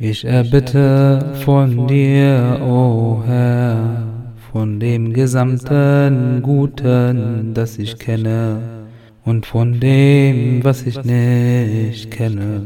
Ich 0.00 0.24
erbitte 0.24 1.32
von 1.44 1.86
dir, 1.86 2.58
o 2.60 3.20
oh 3.20 3.22
Herr, 3.24 4.02
von 4.50 4.80
dem 4.80 5.12
gesamten 5.12 6.42
Guten, 6.42 7.54
das 7.54 7.78
ich 7.78 8.00
kenne 8.00 8.58
und 9.24 9.46
von 9.46 9.78
dem, 9.78 10.64
was 10.64 10.82
ich 10.82 11.04
nicht 11.04 12.10
kenne. 12.10 12.62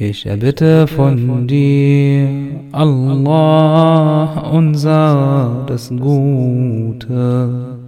Ich 0.00 0.26
erbitte 0.26 0.86
von 0.86 1.48
dir, 1.48 2.28
Allah, 2.70 4.48
unser 4.52 5.64
das 5.66 5.90
Gute, 5.90 7.78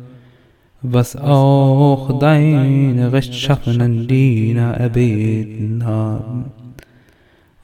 was 0.83 1.15
auch 1.15 2.19
deine 2.19 3.13
rechtschaffenen 3.13 4.09
Diener 4.09 4.75
erbeten 4.75 5.85
haben. 5.87 6.47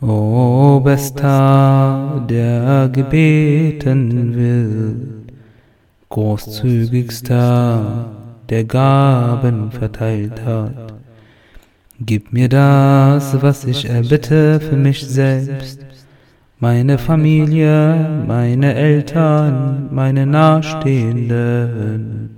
O 0.00 0.78
Bester, 0.78 2.24
der 2.30 2.88
gebeten 2.92 4.36
will, 4.36 5.24
großzügigster, 6.08 8.10
der 8.48 8.62
Gaben 8.62 9.72
verteilt 9.72 10.40
hat. 10.44 10.95
Gib 12.00 12.32
mir 12.32 12.48
das, 12.48 13.40
was 13.42 13.64
ich 13.64 13.88
erbitte 13.88 14.60
für 14.60 14.76
mich 14.76 15.06
selbst, 15.06 15.84
meine 16.58 16.98
Familie, 16.98 18.24
meine 18.26 18.74
Eltern, 18.74 19.88
meine 19.92 20.26
Nahestehenden 20.26 22.30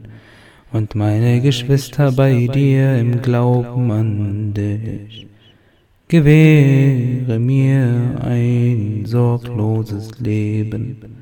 und 0.72 0.94
meine 0.94 1.40
Geschwister 1.40 2.12
bei 2.12 2.46
dir 2.46 2.98
im 2.98 3.22
Glauben 3.22 3.90
an 3.90 4.52
dich. 4.54 5.26
Gewähre 6.08 7.38
mir 7.38 8.20
ein 8.22 9.04
sorgloses 9.06 10.20
Leben 10.20 11.18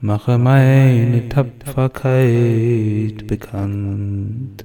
mache 0.00 0.38
meine 0.38 1.28
Tapferkeit 1.28 3.26
bekannt. 3.26 4.64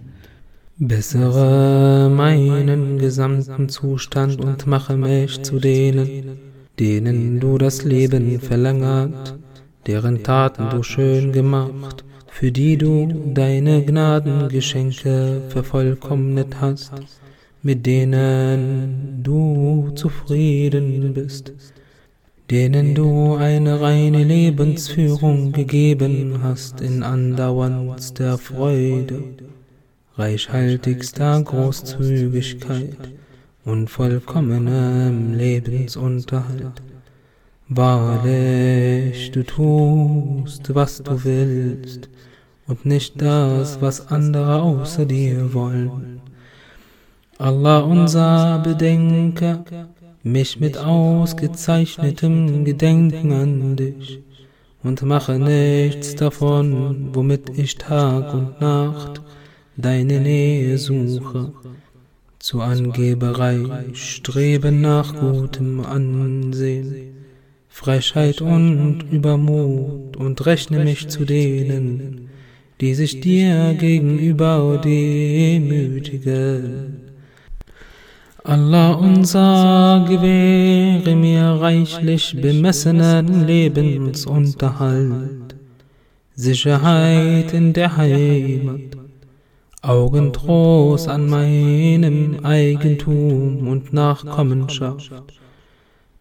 Bessere 0.80 2.09
meinen 2.09 2.97
gesamten 2.97 3.69
Zustand 3.69 4.43
und 4.43 4.65
mache 4.65 4.97
mich 4.97 5.43
zu 5.43 5.59
denen, 5.59 6.39
denen 6.80 7.39
du 7.39 7.59
das 7.59 7.84
Leben 7.84 8.39
verlängert, 8.39 9.38
deren 9.86 10.24
Taten 10.24 10.69
du 10.71 10.82
schön 10.82 11.32
gemacht, 11.32 12.03
für 12.28 12.51
die 12.51 12.78
du 12.78 13.32
deine 13.34 13.84
Gnadengeschenke 13.86 15.43
vervollkommnet 15.49 16.59
hast, 16.59 16.93
mit 17.61 17.86
denen 17.86 19.21
du 19.21 19.91
zufrieden 19.93 21.13
bist 21.13 21.53
denen 22.53 22.93
du 22.93 23.34
eine 23.36 23.82
reine 23.82 24.24
Lebensführung 24.24 25.53
gegeben 25.53 26.39
hast 26.43 26.82
in 26.82 27.01
andauerndster 27.01 28.38
Freude, 28.38 29.24
reichhaltigster 30.16 31.41
Großzügigkeit 31.41 32.97
und 33.66 33.89
vollkommenem 33.89 35.34
Lebensunterhalt. 35.34 36.82
Wahrlich, 37.70 39.32
du 39.32 39.43
tust, 39.43 40.76
was 40.76 41.01
du 41.01 41.24
willst, 41.24 42.09
und 42.68 42.86
nicht 42.86 43.20
das, 43.22 43.82
was 43.82 44.07
andere 44.09 44.61
außer 44.61 45.05
dir 45.05 45.53
wollen. 45.53 46.22
Allah 47.39 47.80
unser 47.80 48.59
Bedenker, 48.59 49.66
mich 50.22 50.59
mit 50.59 50.78
ausgezeichnetem 50.78 52.64
Gedenken 52.64 53.32
an 53.34 53.76
dich 53.76 54.22
und 54.84 55.01
mache 55.01 55.39
nichts 55.39 56.16
davon, 56.16 57.09
womit 57.14 57.57
ich 57.57 57.78
Tag 57.78 58.34
und 58.34 58.61
Nacht 58.61 59.22
deine 59.78 60.19
Nähe 60.19 60.78
suche, 60.78 61.53
zu 62.39 62.59
Angeberei, 62.61 63.86
Streben 63.93 64.82
nach 64.82 65.15
gutem 65.15 65.80
Ansehen, 65.80 67.13
Frechheit 67.69 68.41
und 68.41 69.03
Übermut 69.11 70.17
und 70.17 70.45
rechne 70.45 70.84
mich 70.84 71.07
zu 71.07 71.24
denen, 71.26 72.30
die 72.82 72.95
sich 72.95 73.21
dir 73.21 73.74
gegenüber 73.74 74.82
demütigen. 74.84 77.03
Allah 78.43 78.95
unser, 78.95 80.05
gewähre 80.07 81.15
mir 81.15 81.43
reichlich 81.61 82.36
bemessenen 82.41 83.47
Lebensunterhalt, 83.47 85.55
Sicherheit 86.36 87.53
in 87.53 87.71
der 87.71 87.95
Heimat, 87.95 89.02
Augentrost 89.86 91.09
an 91.09 91.27
meinem 91.27 92.45
Eigentum 92.45 93.67
und 93.67 93.91
Nachkommenschaft, 93.91 95.11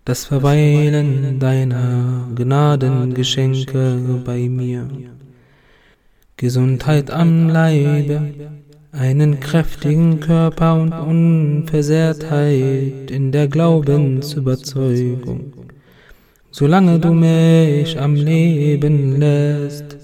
das 0.05 0.25
Verweilen 0.25 1.39
deiner 1.39 2.27
Gnadengeschenke 2.35 4.21
bei 4.25 4.49
mir, 4.49 4.89
Gesundheit 6.37 7.13
am 7.13 7.51
Leibe, 7.51 8.33
einen 8.91 9.39
kräftigen 9.39 10.19
Körper 10.19 10.75
und 10.75 10.93
Unversehrtheit 10.93 13.13
in 13.13 13.31
der 13.31 13.47
Glaubensüberzeugung. 13.47 15.53
Solange 16.51 16.99
du 16.99 17.13
mich 17.13 17.97
am 17.97 18.17
Leben 18.17 19.21
lässt, 19.21 20.02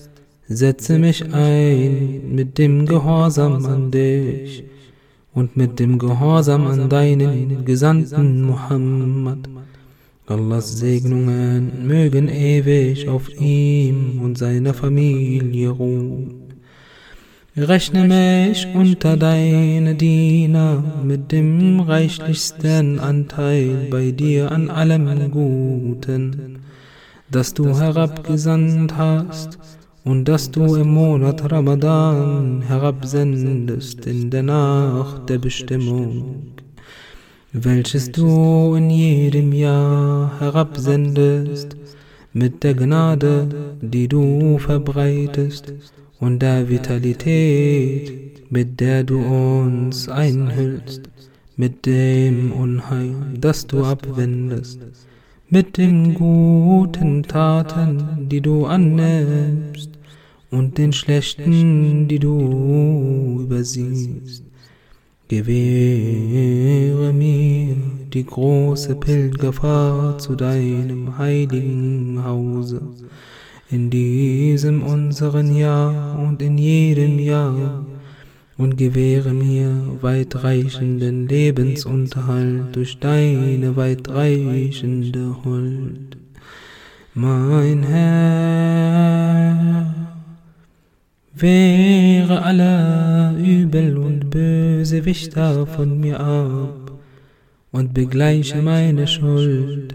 setze 0.48 0.98
mich 0.98 1.22
ein 1.32 2.34
mit 2.34 2.56
dem 2.56 2.86
Gehorsam 2.86 3.64
an 3.66 3.90
dich 3.90 4.64
und 5.34 5.56
mit 5.56 5.78
dem 5.78 5.98
Gehorsam 5.98 6.66
an 6.66 6.88
deinen 6.88 7.64
Gesandten 7.66 8.42
Muhammad. 8.42 9.48
Allahs 10.26 10.78
Segnungen 10.78 11.86
mögen 11.86 12.28
ewig 12.28 13.08
auf 13.08 13.28
ihm 13.38 14.20
und 14.22 14.38
seiner 14.38 14.74
Familie 14.74 15.68
ruhen. 15.70 16.34
Rechne 17.56 18.04
mich 18.04 18.66
unter 18.74 19.16
deine 19.16 19.94
Diener 19.96 20.82
mit 21.02 21.32
dem 21.32 21.80
reichlichsten 21.80 23.00
Anteil 23.00 23.88
bei 23.90 24.12
dir 24.12 24.52
an 24.52 24.70
allem 24.70 25.30
Guten, 25.30 26.60
das 27.30 27.52
du 27.52 27.76
herabgesandt 27.76 28.96
hast 28.96 29.58
und 30.04 30.24
das 30.24 30.50
du 30.50 30.76
im 30.76 30.88
Monat 30.94 31.50
Ramadan 31.50 32.62
herabsendest 32.62 34.06
in 34.06 34.30
der 34.30 34.42
Nacht 34.42 35.28
der 35.28 35.38
Bestimmung, 35.38 36.52
welches 37.52 38.10
du 38.12 38.74
in 38.74 38.90
jedem 38.90 39.52
Jahr 39.52 40.38
herabsendest 40.40 41.76
mit 42.32 42.62
der 42.62 42.74
Gnade, 42.74 43.48
die 43.80 44.08
du 44.08 44.58
verbreitest 44.58 45.72
und 46.20 46.40
der 46.40 46.68
Vitalität, 46.68 48.50
mit 48.50 48.80
der 48.80 49.04
du 49.04 49.18
uns 49.18 50.08
einhüllst, 50.08 51.02
mit 51.56 51.86
dem 51.86 52.52
Unheil, 52.52 53.14
das 53.38 53.66
du 53.66 53.84
abwendest, 53.84 54.80
mit 55.50 55.78
den 55.78 56.14
guten 56.14 57.22
Taten, 57.22 58.28
die 58.28 58.40
du 58.40 58.66
annimmst, 58.66 59.90
und 60.50 60.78
den 60.78 60.92
schlechten, 60.92 62.08
die 62.08 62.18
du 62.18 63.40
übersiehst. 63.42 64.44
Gewähre 65.28 67.12
mir 67.12 67.76
die 68.12 68.24
große 68.24 68.94
Pilgerfahrt 68.94 70.22
zu 70.22 70.34
deinem 70.34 71.18
heiligen 71.18 72.24
Hause 72.24 72.80
in 73.70 73.90
diesem 73.90 74.82
unseren 74.82 75.54
Jahr 75.54 76.18
und 76.18 76.40
in 76.40 76.56
jedem 76.56 77.18
Jahr 77.18 77.84
und 78.58 78.76
gewähre 78.76 79.32
mir 79.32 79.72
weitreichenden 80.02 81.26
Lebensunterhalt 81.28 82.76
durch 82.76 82.98
deine 82.98 83.74
weitreichende 83.76 85.36
Huld. 85.42 86.18
Mein 87.14 87.82
Herr, 87.84 89.54
wehre 91.34 92.42
alle 92.42 93.34
Übel 93.38 93.96
und 93.96 94.28
Bösewichter 94.28 95.66
von 95.66 95.98
mir 95.98 96.20
ab 96.20 96.92
und 97.72 97.94
begleiche 97.94 98.60
meine 98.60 99.06
Schuld 99.06 99.94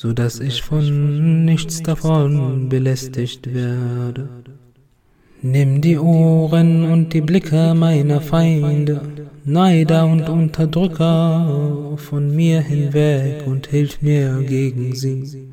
so 0.00 0.14
dass 0.14 0.40
ich 0.40 0.62
von 0.62 1.44
nichts 1.44 1.82
davon 1.82 2.70
belästigt 2.70 3.52
werde. 3.52 4.30
Nimm 5.42 5.80
die 5.80 5.98
Ohren 5.98 6.84
und 6.90 7.12
die 7.12 7.20
Blicke 7.20 7.74
meiner 7.74 8.20
Feinde, 8.20 9.00
Neider 9.44 10.06
und 10.06 10.28
Unterdrücker 10.28 11.94
von 11.96 12.34
mir 12.36 12.60
hinweg 12.60 13.46
und 13.46 13.66
hilf 13.66 14.02
mir 14.02 14.42
gegen 14.46 14.94
sie. 14.94 15.48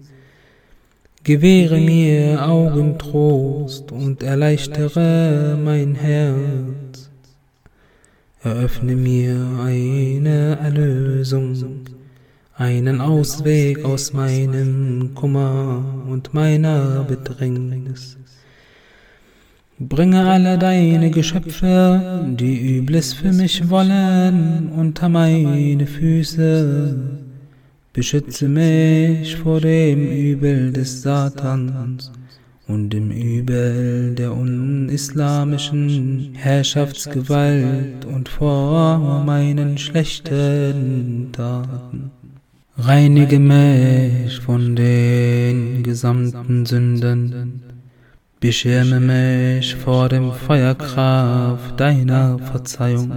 Gewähre 1.24 1.80
mir 1.80 2.46
Augentrost 2.48 3.92
und 3.92 4.24
erleichtere 4.24 5.58
mein 5.64 5.96
Herz. 5.96 7.10
Eröffne 8.44 8.96
mir 8.96 9.36
eine 9.64 10.58
Erlösung 10.62 11.56
einen 12.58 13.02
Ausweg 13.02 13.86
aus 13.86 14.14
meinem 14.14 15.14
Kummer 15.14 15.84
und 16.10 16.34
meiner 16.34 17.04
Bedrängnis. 17.04 18.18
Bringe 19.80 20.28
alle 20.28 20.58
deine 20.58 21.12
Geschöpfe, 21.12 22.26
die 22.40 22.78
Übles 22.78 23.14
für 23.14 23.32
mich 23.32 23.70
wollen, 23.70 24.70
unter 24.76 25.08
meine 25.08 25.86
Füße. 25.86 26.98
Beschütze 27.94 28.48
mich 28.48 29.36
vor 29.36 29.62
dem 29.62 30.08
Übel 30.12 30.74
des 30.74 31.04
Satans 31.04 32.12
und 32.68 32.90
dem 32.90 33.12
Übel 33.12 34.16
der 34.16 34.34
unislamischen 34.34 36.32
Herrschaftsgewalt 36.34 38.04
und 38.06 38.30
vor 38.30 39.24
meinen 39.28 39.78
schlechten 39.78 41.30
Taten. 41.34 42.10
Reinige 42.80 43.38
mich 43.38 44.40
von 44.40 44.76
den 44.76 45.84
gesamten 45.84 46.66
Sünden, 46.66 47.62
beschirme 48.40 49.00
mich 49.00 49.76
vor 49.76 50.10
dem 50.10 50.32
Feuerkraft 50.32 51.80
deiner 51.80 52.40
Verzeihung. 52.40 53.12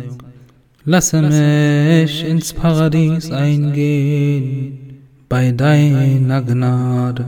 Lasse 0.85 1.23
mich 1.23 2.23
ins 2.25 2.53
Paradies 2.53 3.31
eingehen 3.31 4.99
bei 5.29 5.53
deiner 5.53 6.43
Gnade. 6.43 7.25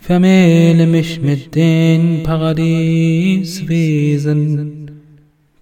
Vermähle 0.00 0.86
mich 0.86 1.20
mit 1.20 1.54
den 1.54 2.22
Paradieswesen, 2.22 4.90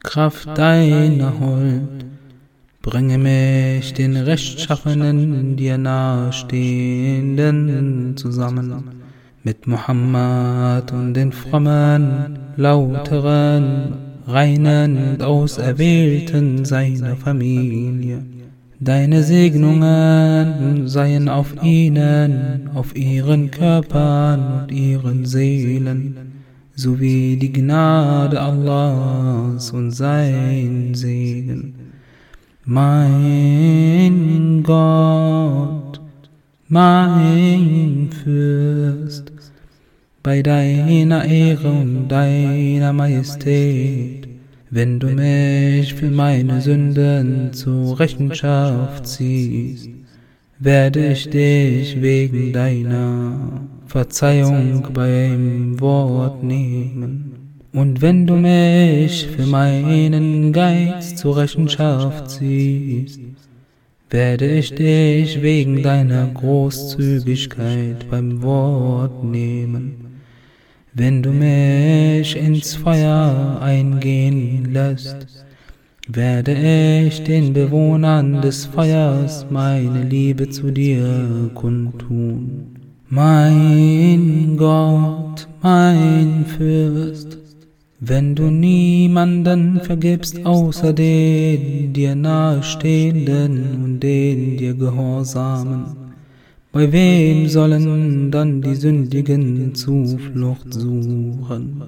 Kraft 0.03 0.49
deiner 0.59 1.33
Huld 1.39 2.03
Bringe 2.83 3.17
mich 3.17 3.95
den 3.95 4.17
rechtschaffenen, 4.17 5.57
dir 5.57 5.79
nahestehenden 5.79 8.17
zusammen 8.17 9.02
mit 9.45 9.67
Muhammad 9.67 10.93
und 10.93 11.15
den 11.15 11.33
frommen, 11.33 12.39
lauteren, 12.57 13.95
reinen 14.27 14.97
und 14.97 15.23
auserwählten 15.23 16.65
seiner 16.65 17.17
Familie. 17.17 18.25
Deine 18.81 19.23
Segnungen 19.23 20.89
seien 20.89 21.29
auf 21.29 21.55
ihnen, 21.63 22.71
auf 22.75 22.97
ihren 22.97 23.51
Körpern 23.51 24.63
und 24.63 24.73
ihren 24.73 25.25
Seelen, 25.25 26.17
sowie 26.75 27.37
die 27.37 27.53
Gnade 27.53 28.41
Allahs 28.41 29.71
und 29.71 29.91
sein 29.93 30.95
Segen 30.95 31.75
mein 32.65 34.63
Gott, 34.63 36.01
mein 36.69 38.09
Fürst, 38.23 39.32
bei 40.23 40.41
deiner 40.41 41.25
Ehre 41.25 41.69
und 41.69 42.09
deiner 42.09 42.93
Majestät, 42.93 44.29
wenn 44.71 45.01
du 45.01 45.09
mich 45.09 45.95
für 45.95 46.11
meine 46.11 46.61
Sünden 46.61 47.53
zur 47.53 47.99
Rechenschaft 47.99 49.07
ziehst, 49.07 49.89
werde 50.61 51.13
ich 51.13 51.29
dich 51.29 52.01
wegen 52.01 52.53
deiner 52.53 53.63
Verzeihung 53.87 54.87
beim 54.95 55.81
Wort 55.81 56.45
nehmen. 56.45 57.59
Und 57.73 58.01
wenn 58.01 58.27
du 58.27 58.37
mich 58.37 59.27
für 59.27 59.47
meinen 59.47 60.53
Geist 60.53 61.19
zur 61.19 61.37
Rechenschaft 61.39 62.31
ziehst, 62.31 63.19
werde 64.09 64.47
ich 64.47 64.73
dich 64.75 65.43
wegen 65.43 65.83
deiner 65.83 66.29
Großzügigkeit 66.29 68.09
beim 68.09 68.41
Wort 68.43 69.25
nehmen. 69.25 70.12
Wenn 70.95 71.23
du 71.23 71.31
mich 71.31 72.37
ins 72.37 72.75
Feuer 72.75 73.59
eingehen 73.63 74.75
lässt, 74.75 75.27
werde 76.07 76.53
ich 76.53 77.25
den 77.25 77.55
Bewohnern 77.55 78.43
des 78.43 78.67
Feuers 78.67 79.47
meine 79.49 80.03
Liebe 80.03 80.51
zu 80.51 80.71
dir 80.71 81.51
kundtun. 81.55 82.77
Mein 83.09 84.55
Gott, 84.59 85.49
mein 85.63 86.45
Fürst, 86.45 87.39
wenn 87.99 88.35
du 88.35 88.51
niemanden 88.51 89.81
vergibst 89.81 90.45
außer 90.45 90.93
den 90.93 91.95
dir 91.95 92.15
nahestehenden 92.15 93.83
und 93.83 94.01
den 94.01 94.59
dir 94.59 94.75
Gehorsamen, 94.75 96.02
bei 96.73 96.91
wem 96.91 97.49
sollen 97.49 98.31
dann 98.31 98.63
die 98.63 98.75
Sündigen 98.75 99.75
Zuflucht 99.75 100.73
suchen? 100.73 101.83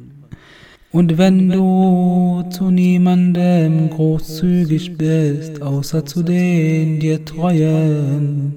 Und 0.93 1.19
wenn 1.19 1.49
du 1.49 2.45
zu 2.51 2.71
niemandem 2.71 3.91
großzügig 3.91 4.97
bist, 4.97 5.61
außer 5.63 6.05
zu 6.05 6.23
den 6.23 7.01
dir 7.01 7.25
treuen, 7.25 8.55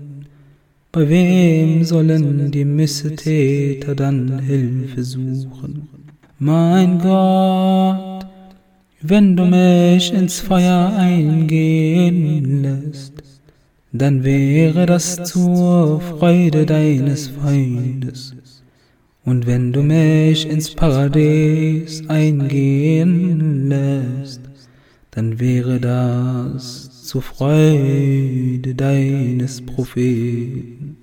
bei 0.92 1.10
wem 1.10 1.84
sollen 1.84 2.52
die 2.52 2.66
Missetäter 2.66 3.96
dann 3.96 4.40
Hilfe 4.40 5.04
suchen? 5.04 5.88
Mein 6.40 7.00
Gott, 7.00 8.28
wenn 9.02 9.36
du 9.36 9.46
mich 9.46 10.14
ins 10.14 10.40
Feuer 10.42 10.94
eingehen 10.96 12.62
lässt, 12.62 13.17
dann 13.92 14.24
wäre 14.24 14.86
das 14.86 15.24
zur 15.24 16.02
Freude 16.02 16.66
deines 16.66 17.28
Feindes. 17.30 18.36
Und 19.24 19.46
wenn 19.46 19.74
du 19.74 19.84
mich 19.84 20.48
ins 20.48 20.74
Paradies 20.74 22.08
eingehen 22.08 23.70
lässt, 23.70 24.42
dann 25.12 25.40
wäre 25.40 25.80
das 25.80 27.04
zur 27.04 27.22
Freude 27.22 28.76
deines 28.76 29.62
Propheten. 29.66 30.98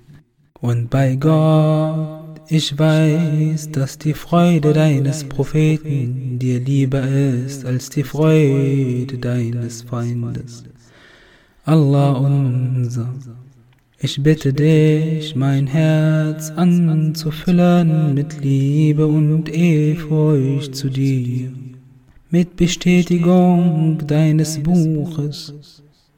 Und 0.61 0.89
bei 0.89 1.15
Gott, 1.15 2.41
ich 2.47 2.77
weiß, 2.77 3.71
dass 3.71 3.97
die 3.97 4.13
Freude 4.13 4.73
deines 4.73 5.23
Propheten 5.23 6.39
dir 6.39 6.59
lieber 6.59 7.01
ist 7.07 7.65
als 7.65 7.89
die 7.89 8.03
Freude 8.03 9.17
deines 9.17 9.81
Feindes. 9.81 10.63
Allah 11.67 12.11
unser, 12.11 13.09
ich 13.97 14.21
bitte 14.21 14.53
dich, 14.53 15.35
mein 15.35 15.65
Herz 15.65 16.51
anzufüllen 16.51 18.13
mit 18.13 18.39
Liebe 18.39 19.07
und 19.07 19.49
Ehrfurcht 19.49 20.75
zu 20.75 20.89
dir, 20.89 21.51
mit 22.29 22.55
Bestätigung 22.55 23.97
deines 24.05 24.61
Buches, 24.61 25.55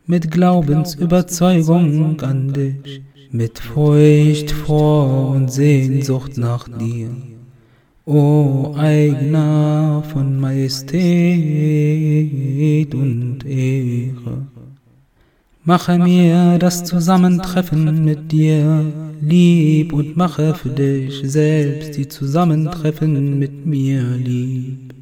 mit 0.06 0.30
Glaubensüberzeugung 0.30 2.20
an 2.20 2.52
dich, 2.52 3.02
mit 3.32 3.58
Furcht 3.58 4.52
vor 4.52 5.30
und 5.30 5.50
Sehnsucht 5.50 6.38
nach 6.38 6.68
dir. 6.68 7.08
O 8.06 8.74
Eigner 8.76 10.04
von 10.12 10.42
Majestät 10.42 10.94
und 12.94 13.46
Ehre, 13.46 14.48
mache 15.68 16.00
mir 16.00 16.58
das 16.60 16.86
Zusammentreffen 16.86 18.06
mit 18.06 18.32
dir 18.32 18.86
lieb 19.20 19.92
und 19.92 20.16
mache 20.16 20.56
für 20.56 20.70
dich 20.70 21.22
selbst 21.26 21.98
die 21.98 22.08
Zusammentreffen 22.08 23.38
mit 23.38 23.66
mir 23.66 24.02
lieb. 24.16 24.94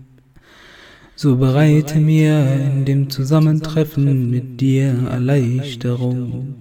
So 1.16 1.36
bereite 1.36 2.00
mir 2.00 2.48
in 2.66 2.84
dem 2.84 3.12
Zusammentreffen 3.12 4.32
mit 4.32 4.60
dir 4.60 4.96
Erleichterung, 5.12 6.56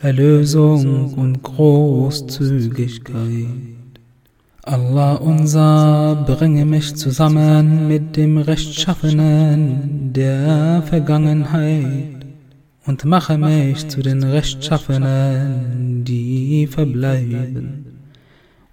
Erlösung 0.00 1.14
und 1.14 1.44
Großzügigkeit. 1.44 3.46
Allah 4.64 5.14
unser, 5.14 6.24
bringe 6.26 6.64
mich 6.64 6.96
zusammen 6.96 7.86
mit 7.86 8.16
dem 8.16 8.38
Rechtschaffenen 8.38 10.12
der 10.12 10.82
Vergangenheit 10.86 12.21
und 12.86 13.04
mache 13.04 13.38
mich 13.38 13.88
zu 13.88 14.02
den 14.02 14.22
Rechtschaffenen, 14.24 16.04
die 16.04 16.66
verbleiben, 16.66 17.86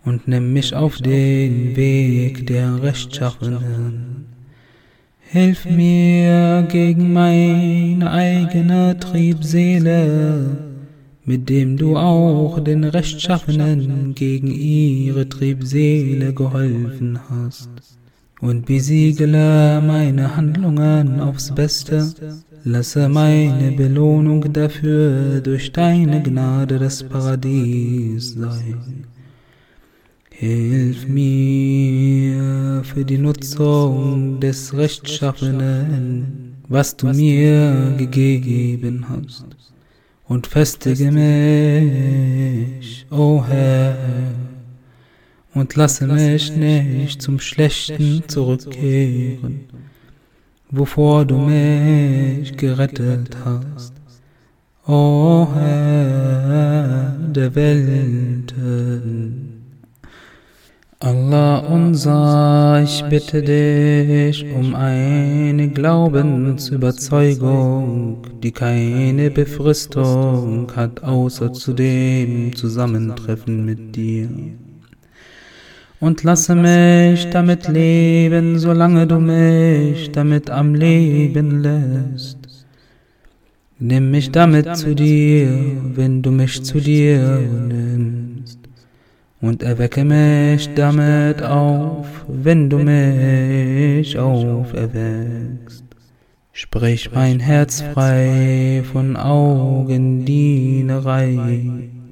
und 0.03 0.27
nimm 0.27 0.53
mich 0.53 0.73
auf 0.73 0.97
den 0.97 1.75
Weg 1.75 2.47
der 2.47 2.81
Rechtschaffenen. 2.81 4.25
Hilf 5.19 5.65
mir 5.65 6.65
gegen 6.71 7.13
meine 7.13 8.09
eigene 8.11 8.97
Triebseele, 8.99 10.57
mit 11.23 11.49
dem 11.49 11.77
du 11.77 11.95
auch 11.95 12.59
den 12.59 12.83
Rechtschaffenen 12.83 14.15
gegen 14.15 14.47
ihre 14.47 15.29
Triebseele 15.29 16.33
geholfen 16.33 17.19
hast. 17.29 17.98
Und 18.41 18.65
besiegle 18.65 19.81
meine 19.85 20.35
Handlungen 20.35 21.19
aufs 21.19 21.53
Beste, 21.53 22.13
lasse 22.63 23.09
meine 23.09 23.73
Belohnung 23.73 24.53
dafür 24.53 25.41
durch 25.41 25.71
deine 25.73 26.23
Gnade 26.23 26.79
das 26.79 27.03
Paradies 27.03 28.35
sein. 28.35 29.05
Hilf 30.29 31.05
mir 31.05 32.81
für 32.85 33.03
die 33.03 33.17
Nutzung 33.17 34.39
des 34.39 34.73
Rechtschaffenen, 34.73 36.55
was 36.69 36.95
du 36.95 37.07
mir 37.07 37.93
gegeben 37.97 39.05
hast, 39.09 39.47
und 40.29 40.47
festige 40.47 41.11
mich, 41.11 43.05
o 43.11 43.15
oh 43.17 43.43
Herr, 43.45 43.97
und 45.53 45.75
lasse 45.75 46.07
mich 46.07 46.55
nicht 46.55 47.21
zum 47.21 47.39
Schlechten 47.39 48.23
zurückkehren, 48.27 49.61
wovor 50.69 51.25
du 51.25 51.37
mich 51.37 52.55
gerettet 52.57 53.35
hast. 53.43 53.93
O 54.87 55.47
Herr 55.53 57.15
der 57.35 57.53
Welten. 57.55 59.49
Allah 61.01 61.59
unser, 61.59 62.81
ich 62.83 63.05
bitte 63.05 63.41
dich 63.41 64.45
um 64.53 64.75
eine 64.75 65.69
Glaubensüberzeugung, 65.69 68.17
die 68.43 68.51
keine 68.51 69.31
Befristung 69.31 70.69
hat, 70.75 71.01
außer 71.03 71.53
zu 71.53 71.73
dem 71.73 72.53
Zusammentreffen 72.53 73.65
mit 73.65 73.95
dir. 73.95 74.27
Und 76.01 76.23
lasse 76.23 76.55
mich 76.55 77.29
damit 77.29 77.67
leben, 77.67 78.57
solange 78.57 79.05
du 79.05 79.19
mich 79.19 80.11
damit 80.11 80.49
am 80.49 80.73
Leben 80.73 81.61
lässt. 81.61 82.37
Nimm 83.79 84.11
mich 84.11 84.31
damit 84.31 84.77
zu 84.77 84.95
dir, 84.95 85.49
wenn 85.95 86.21
du 86.21 86.31
mich 86.31 86.63
zu 86.63 86.79
dir 86.79 87.39
nimmst 87.39 88.59
und 89.41 89.63
erwecke 89.63 90.05
mich 90.05 90.73
damit 90.73 91.41
auf, 91.43 92.07
wenn 92.27 92.69
du 92.69 92.77
mich 92.77 94.19
auferweckst. 94.19 95.85
Sprich 96.51 97.11
mein 97.13 97.39
Herz 97.39 97.81
frei 97.93 98.83
von 98.91 99.15
Augendienerei, 99.15 101.37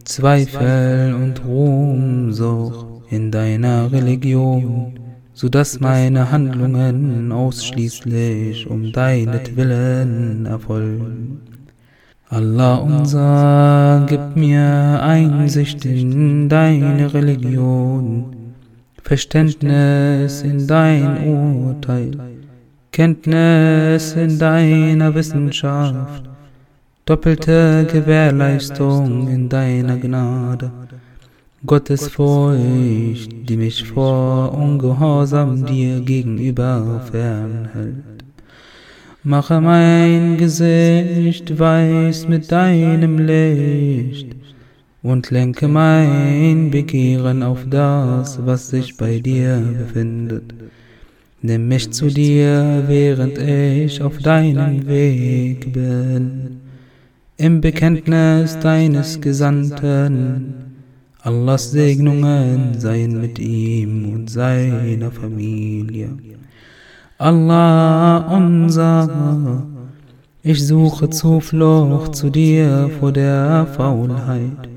Zweifel 0.06 1.16
und 1.16 1.44
Ruhmsucht 1.46 2.87
in 3.10 3.32
deiner 3.32 3.92
Religion, 3.92 5.00
so 5.34 5.50
dass 5.50 5.80
meine 5.80 6.32
Handlungen 6.32 7.32
ausschließlich 7.32 8.68
um 8.70 8.92
deinetwillen 8.92 10.46
erfolgen. 10.46 11.42
Allah 12.30 12.76
unser, 12.76 14.06
gib 14.10 14.36
mir 14.36 15.00
Einsicht 15.02 15.86
in 15.86 16.50
deine 16.50 17.14
Religion, 17.14 18.54
Verständnis 19.02 20.42
in 20.42 20.68
dein 20.68 21.26
Urteil, 21.26 22.12
Kenntnis 22.92 24.14
in 24.14 24.38
deiner 24.38 25.16
Wissenschaft, 25.16 26.24
doppelte 27.06 27.88
Gewährleistung 27.90 29.30
in 29.30 29.48
deiner 29.48 29.96
Gnade, 29.96 30.70
Gottes 31.68 32.08
Furcht, 32.08 33.30
die 33.50 33.58
mich 33.58 33.84
vor 33.84 34.54
Ungehorsam 34.54 35.66
dir 35.66 36.00
gegenüber 36.00 37.06
fernhält. 37.12 38.24
Mache 39.24 39.60
mein 39.60 40.38
Gesicht 40.38 41.60
weiß 41.60 42.30
mit 42.30 42.50
deinem 42.54 43.18
Licht 43.20 44.34
und 45.04 45.30
lenke 45.30 45.68
mein 45.68 46.72
Begehren 46.72 47.44
auf 47.44 47.66
das, 47.70 48.40
was 48.46 48.70
sich 48.70 48.96
bei 48.96 49.20
dir 49.20 49.62
befindet. 49.78 50.54
Nimm 51.42 51.68
mich 51.68 51.92
zu 51.92 52.08
dir, 52.08 52.86
während 52.88 53.38
ich 53.40 54.02
auf 54.02 54.20
deinem 54.20 54.88
Weg 54.88 55.74
bin. 55.74 56.62
Im 57.36 57.60
Bekenntnis 57.60 58.58
deines 58.60 59.20
Gesandten, 59.20 60.67
Allahs 61.28 61.72
Segnungen 61.72 62.80
seien 62.80 63.20
mit 63.20 63.38
ihm 63.38 64.14
und 64.14 64.30
seiner 64.30 65.12
Familie. 65.12 66.08
Allah 67.18 68.20
unser, 68.34 69.66
ich 70.42 70.66
suche 70.66 71.10
Zuflucht 71.10 72.16
zu 72.16 72.30
dir 72.30 72.90
vor 72.98 73.12
der 73.12 73.68
Faulheit, 73.76 74.70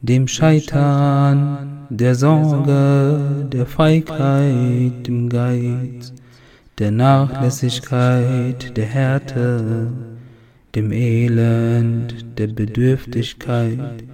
dem 0.00 0.26
Scheitern, 0.28 1.88
der 1.90 2.14
Sorge, 2.14 3.46
der 3.52 3.66
Feigheit, 3.66 5.06
dem 5.06 5.28
Geiz, 5.28 6.14
der 6.78 6.90
Nachlässigkeit, 6.90 8.74
der 8.74 8.86
Härte, 8.86 9.88
dem 10.74 10.90
Elend, 10.90 12.38
der 12.38 12.46
Bedürftigkeit, 12.46 14.04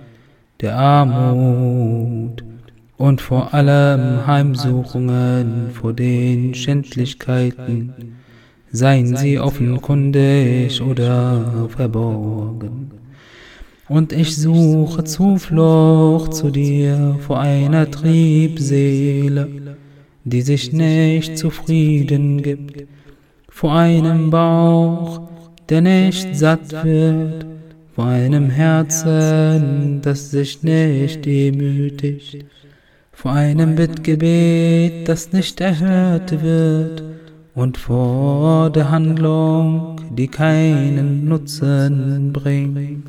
der 0.61 0.77
Armut, 0.77 2.45
und 3.01 3.23
vor 3.23 3.55
allem 3.55 4.27
Heimsuchungen 4.27 5.71
vor 5.73 5.95
den 5.95 6.55
Schändlichkeiten, 6.55 7.95
seien 8.71 9.17
sie 9.17 9.39
offenkundig 9.39 10.83
oder 10.83 11.67
verborgen. 11.71 12.91
Und 13.89 14.13
ich 14.13 14.37
suche 14.37 15.05
Zuflucht 15.05 16.35
zu 16.35 16.51
dir 16.51 17.17
vor 17.21 17.41
einer 17.41 17.91
Triebseele, 17.91 19.49
die 20.25 20.43
sich 20.43 20.75
nicht 20.75 21.39
zufrieden 21.39 22.43
gibt, 22.43 22.87
vor 23.49 23.73
einem 23.73 24.29
Bauch, 24.29 25.23
der 25.71 25.81
nicht 25.81 26.37
satt 26.37 26.85
wird, 26.85 27.47
einem 28.07 28.51
Herzen, 28.51 30.01
das 30.03 30.31
sich 30.31 30.63
nicht 30.63 31.25
demütigt. 31.25 32.45
vor 33.21 33.33
einem 33.33 33.75
Bittgebet, 33.75 35.07
das 35.07 35.31
nicht 35.31 35.61
erhört 35.61 36.43
wird, 36.43 37.03
und 37.55 37.77
vor 37.77 38.71
der 38.71 38.91
Handlung, 38.91 39.97
die 40.17 40.27
keinen 40.27 41.27
Nutzen 41.27 42.33
bringt. 42.33 43.05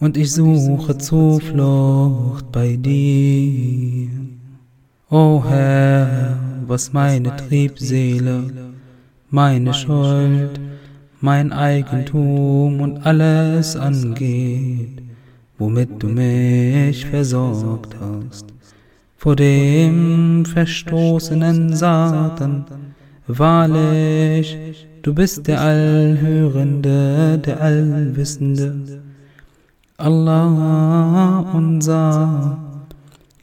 Und 0.00 0.16
ich 0.16 0.32
suche 0.32 0.96
Zuflucht 0.96 2.50
bei 2.50 2.76
dir. 2.76 4.08
O 5.10 5.44
Herr, 5.46 6.38
was 6.66 6.94
meine 6.94 7.36
Triebseele, 7.36 8.44
meine 9.28 9.74
Schuld, 9.74 10.58
mein 11.22 11.52
Eigentum 11.52 12.80
und 12.80 13.06
alles 13.06 13.76
angeht, 13.76 15.02
womit 15.58 16.02
du 16.02 16.08
mich 16.08 17.06
versorgt 17.06 17.96
hast 17.98 18.52
vor 19.22 19.36
dem 19.36 20.44
verstoßenen 20.44 21.76
Satan. 21.76 22.64
Wahrlich, 23.28 24.58
du 25.02 25.14
bist 25.14 25.46
der 25.46 25.60
Allhörende, 25.60 27.38
der 27.38 27.60
Allwissende. 27.60 29.00
Allah 29.96 31.52
unser, 31.54 32.58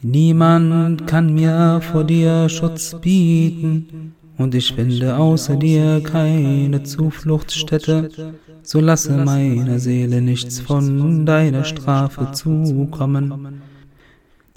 niemand 0.02 1.06
kann 1.06 1.32
mir 1.32 1.80
vor 1.80 2.04
dir 2.04 2.50
Schutz 2.50 2.94
bieten, 3.00 4.14
und 4.40 4.54
ich 4.54 4.72
finde 4.72 5.18
außer 5.18 5.56
dir 5.56 6.02
keine 6.02 6.82
Zufluchtsstätte, 6.82 8.08
so 8.62 8.80
lasse 8.80 9.12
meiner 9.12 9.78
Seele 9.78 10.22
nichts 10.22 10.60
von 10.60 11.26
deiner 11.26 11.64
Strafe 11.64 12.32
zukommen. 12.32 13.60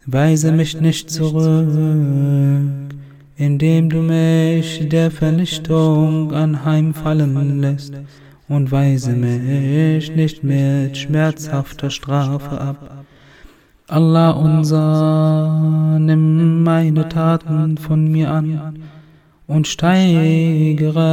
Weise 0.06 0.54
mich 0.54 0.80
nicht 0.80 1.12
zurück, 1.12 1.68
indem 3.36 3.90
du 3.90 3.98
mich 3.98 4.88
der 4.88 5.12
Vernichtung 5.12 6.32
anheimfallen 6.32 7.60
lässt, 7.60 7.94
und 8.48 8.72
weise 8.72 9.12
mich 9.12 10.16
nicht 10.16 10.46
mit 10.46 10.98
schmerzhafter 10.98 11.90
Strafe 11.90 12.62
ab. 12.62 13.06
Allah 13.88 14.32
unser, 14.32 15.98
nimm 16.00 16.64
meine 16.64 17.10
Taten 17.10 17.78
von 17.78 18.10
mir 18.10 18.32
an 18.32 18.76
und 19.48 19.68
steigere 19.68 21.06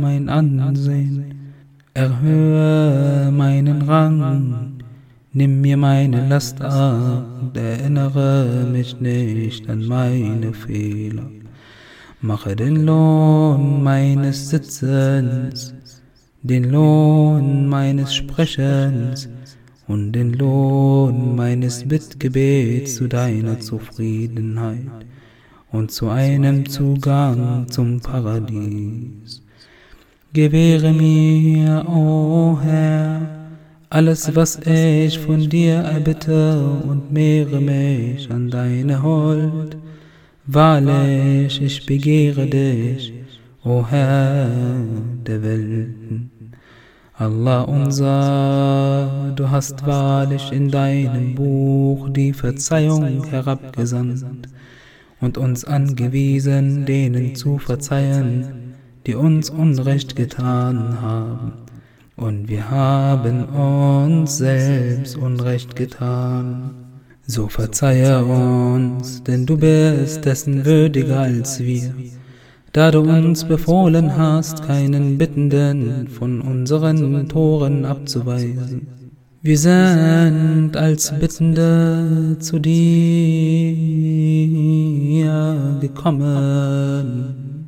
mein 0.00 0.28
Ansehen, 0.28 1.54
erhöhe 1.94 3.30
meinen 3.30 3.82
Rang. 3.82 4.78
Nimm 5.34 5.60
mir 5.60 5.76
meine 5.76 6.28
Last 6.28 6.60
ab. 6.60 7.24
Und 7.40 7.56
erinnere 7.56 8.66
mich 8.70 9.00
nicht 9.00 9.68
an 9.68 9.86
meine 9.86 10.52
Fehler. 10.52 11.30
Mache 12.20 12.54
den 12.54 12.84
Lohn 12.84 13.82
meines 13.82 14.50
Sitzens, 14.50 15.74
den 16.42 16.70
Lohn 16.70 17.66
meines 17.66 18.14
Sprechens 18.14 19.28
und 19.88 20.12
den 20.12 20.34
Lohn 20.34 21.34
meines 21.34 21.88
Bittgebets 21.88 22.94
zu 22.96 23.08
deiner 23.08 23.58
Zufriedenheit 23.58 25.06
und 25.72 25.90
zu 25.90 26.08
einem 26.10 26.68
Zugang 26.68 27.66
zum 27.68 28.00
Paradies. 28.00 29.42
Gewähre 30.32 30.92
mir, 30.92 31.84
o 31.88 32.52
oh 32.52 32.60
Herr, 32.62 33.20
alles, 33.90 34.34
was 34.34 34.58
ich 34.66 35.18
von 35.18 35.48
dir 35.48 35.76
erbitte 35.76 36.58
und 36.88 37.12
mehre 37.12 37.60
mich 37.60 38.30
an 38.30 38.50
deine 38.50 39.02
Hold. 39.02 39.76
Wahrlich, 40.46 41.60
ich 41.60 41.86
begehre 41.86 42.46
dich, 42.46 43.12
o 43.64 43.84
Herr 43.86 44.48
der 45.26 45.42
Welten. 45.42 46.30
Allah 47.14 47.62
unser, 47.62 49.32
du 49.36 49.48
hast 49.50 49.86
wahrlich 49.86 50.50
in 50.50 50.70
deinem 50.70 51.34
Buch 51.34 52.08
die 52.08 52.32
Verzeihung 52.32 53.24
herabgesandt 53.24 54.48
und 55.22 55.38
uns 55.38 55.64
angewiesen, 55.64 56.84
denen 56.84 57.34
zu 57.34 57.56
verzeihen, 57.56 58.74
die 59.06 59.14
uns 59.14 59.48
Unrecht 59.48 60.14
getan 60.16 61.00
haben 61.00 61.52
und 62.16 62.48
wir 62.48 62.70
haben 62.70 63.44
uns 63.46 64.38
selbst 64.38 65.16
Unrecht 65.16 65.74
getan. 65.74 66.70
So 67.26 67.48
verzeihe 67.48 68.24
uns, 68.24 69.22
denn 69.22 69.46
du 69.46 69.56
bist 69.56 70.24
dessen 70.24 70.64
würdiger 70.64 71.20
als 71.20 71.60
wir, 71.60 71.94
da 72.72 72.90
du 72.90 73.00
uns 73.00 73.44
befohlen 73.44 74.16
hast, 74.16 74.66
keinen 74.66 75.18
Bittenden 75.18 76.08
von 76.08 76.40
unseren 76.40 77.28
Toren 77.28 77.84
abzuweisen. 77.84 79.01
Wir 79.44 79.58
sind 79.58 80.76
als 80.76 81.12
Bittende 81.18 82.36
zu 82.38 82.60
dir 82.60 83.74
gekommen, 85.80 87.66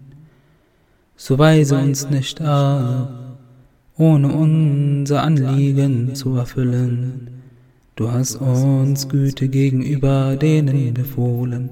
so 1.16 1.36
weise 1.36 1.76
uns 1.76 2.08
nicht 2.08 2.40
ab 2.40 3.24
ohne 3.96 4.28
unser 4.28 5.24
Anliegen 5.24 6.14
zu 6.14 6.36
erfüllen. 6.36 7.42
Du 7.96 8.12
hast 8.12 8.36
uns 8.36 9.08
Güte 9.08 9.48
gegenüber 9.48 10.36
denen 10.36 10.94
befohlen, 10.94 11.70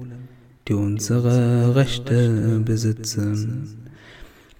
die 0.67 0.73
unsere 0.73 1.75
Rechte 1.77 2.61
besitzen. 2.65 3.82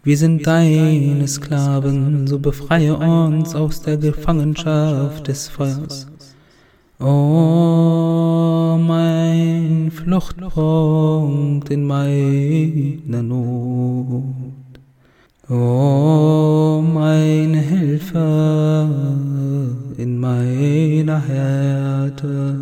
Wir 0.06 0.18
sind 0.18 0.46
deine 0.46 1.26
Sklaven, 1.30 2.28
so 2.28 2.38
befreie 2.38 2.94
uns 2.94 3.56
aus 3.56 3.82
der 3.84 3.96
Gefangenschaft 3.96 5.30
des 5.30 5.48
Feuers. 5.48 6.08
O 7.00 8.78
mein 8.86 9.90
Fluchtpunkt 9.92 11.70
in 11.70 11.86
meiner 11.86 13.24
Not. 13.24 14.26
O 15.50 16.82
meine 16.82 17.60
Hilfe 17.60 18.90
in 19.98 20.18
meiner 20.20 21.22
Härte, 21.22 22.60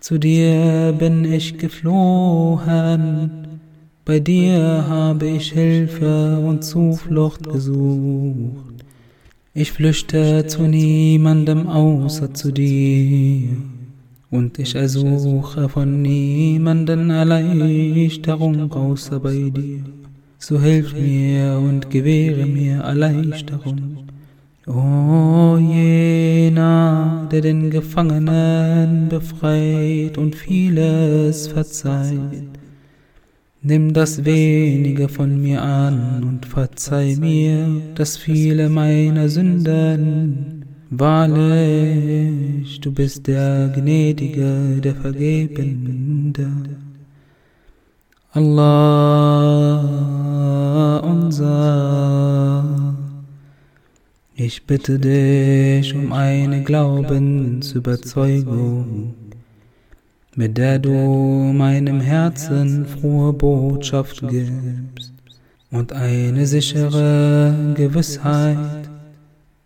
zu 0.00 0.18
dir 0.18 0.92
bin 0.98 1.24
ich 1.24 1.56
geflohen, 1.56 3.39
Bei 4.10 4.18
dir 4.18 4.86
habe 4.88 5.28
ich 5.28 5.52
Hilfe 5.52 6.36
und 6.44 6.64
Zuflucht 6.64 7.48
gesucht. 7.48 8.74
Ich 9.54 9.70
flüchte 9.70 10.44
zu 10.48 10.62
niemandem 10.62 11.68
außer 11.68 12.34
zu 12.34 12.50
dir. 12.50 13.50
Und 14.28 14.58
ich 14.58 14.74
ersuche 14.74 15.68
von 15.68 16.02
niemanden 16.02 17.10
Erleichterung 17.10 18.72
außer 18.72 19.20
bei 19.20 19.48
dir. 19.48 19.84
So 20.38 20.60
hilf 20.60 20.92
mir 20.92 21.60
und 21.64 21.88
gewähre 21.88 22.46
mir 22.46 22.80
Erleichterung. 22.80 24.08
O 24.66 25.56
jener, 25.56 27.28
der 27.30 27.42
den 27.42 27.70
Gefangenen 27.70 29.08
befreit 29.08 30.18
und 30.18 30.34
vieles 30.34 31.46
verzeiht, 31.46 32.59
nimm 33.62 33.92
das 33.92 34.24
wenige 34.24 35.08
von 35.08 35.40
mir 35.40 35.62
an 35.62 36.24
und 36.24 36.46
verzeih 36.46 37.16
mir 37.18 37.80
das 37.94 38.16
viele 38.16 38.68
meiner 38.68 39.28
Sünden. 39.28 40.64
Wahrlich, 40.90 42.80
du 42.80 42.92
bist 42.92 43.26
der 43.26 43.68
Gnädige, 43.68 44.80
der 44.82 44.94
Vergebende. 44.96 46.48
Allah 48.32 49.80
unser 51.00 52.90
ich 54.42 54.66
bitte 54.66 54.98
dich 54.98 55.94
um 55.94 56.14
eine 56.14 56.62
Glaubensüberzeugung, 56.62 59.12
mit 60.36 60.56
der 60.58 60.78
du 60.78 60.92
meinem 60.92 62.00
Herzen 62.00 62.86
frohe 62.86 63.32
Botschaft 63.32 64.22
gibst 64.28 65.12
und 65.70 65.92
eine 65.92 66.46
sichere 66.46 67.74
Gewissheit, 67.76 68.88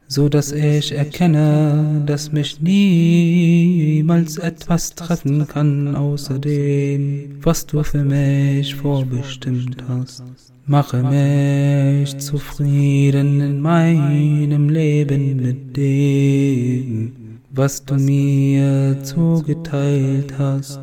so 0.06 0.28
dass 0.28 0.52
ich 0.52 0.92
erkenne, 0.92 2.02
dass 2.06 2.32
mich 2.32 2.60
niemals 2.60 4.38
etwas 4.38 4.94
treffen 4.94 5.46
kann 5.46 5.94
außer 5.96 6.38
dem, 6.38 7.38
was 7.42 7.66
du 7.66 7.82
für 7.82 8.04
mich 8.04 8.74
vorbestimmt 8.74 9.82
hast. 9.88 10.22
Mache 10.66 11.02
mich 11.02 12.16
zufrieden 12.18 13.40
in 13.40 13.60
meinem 13.60 14.70
Leben 14.70 15.36
mit 15.36 15.76
dem, 15.76 17.23
was 17.56 17.84
du 17.84 17.94
mir 17.94 19.02
zugeteilt 19.02 20.36
hast. 20.38 20.80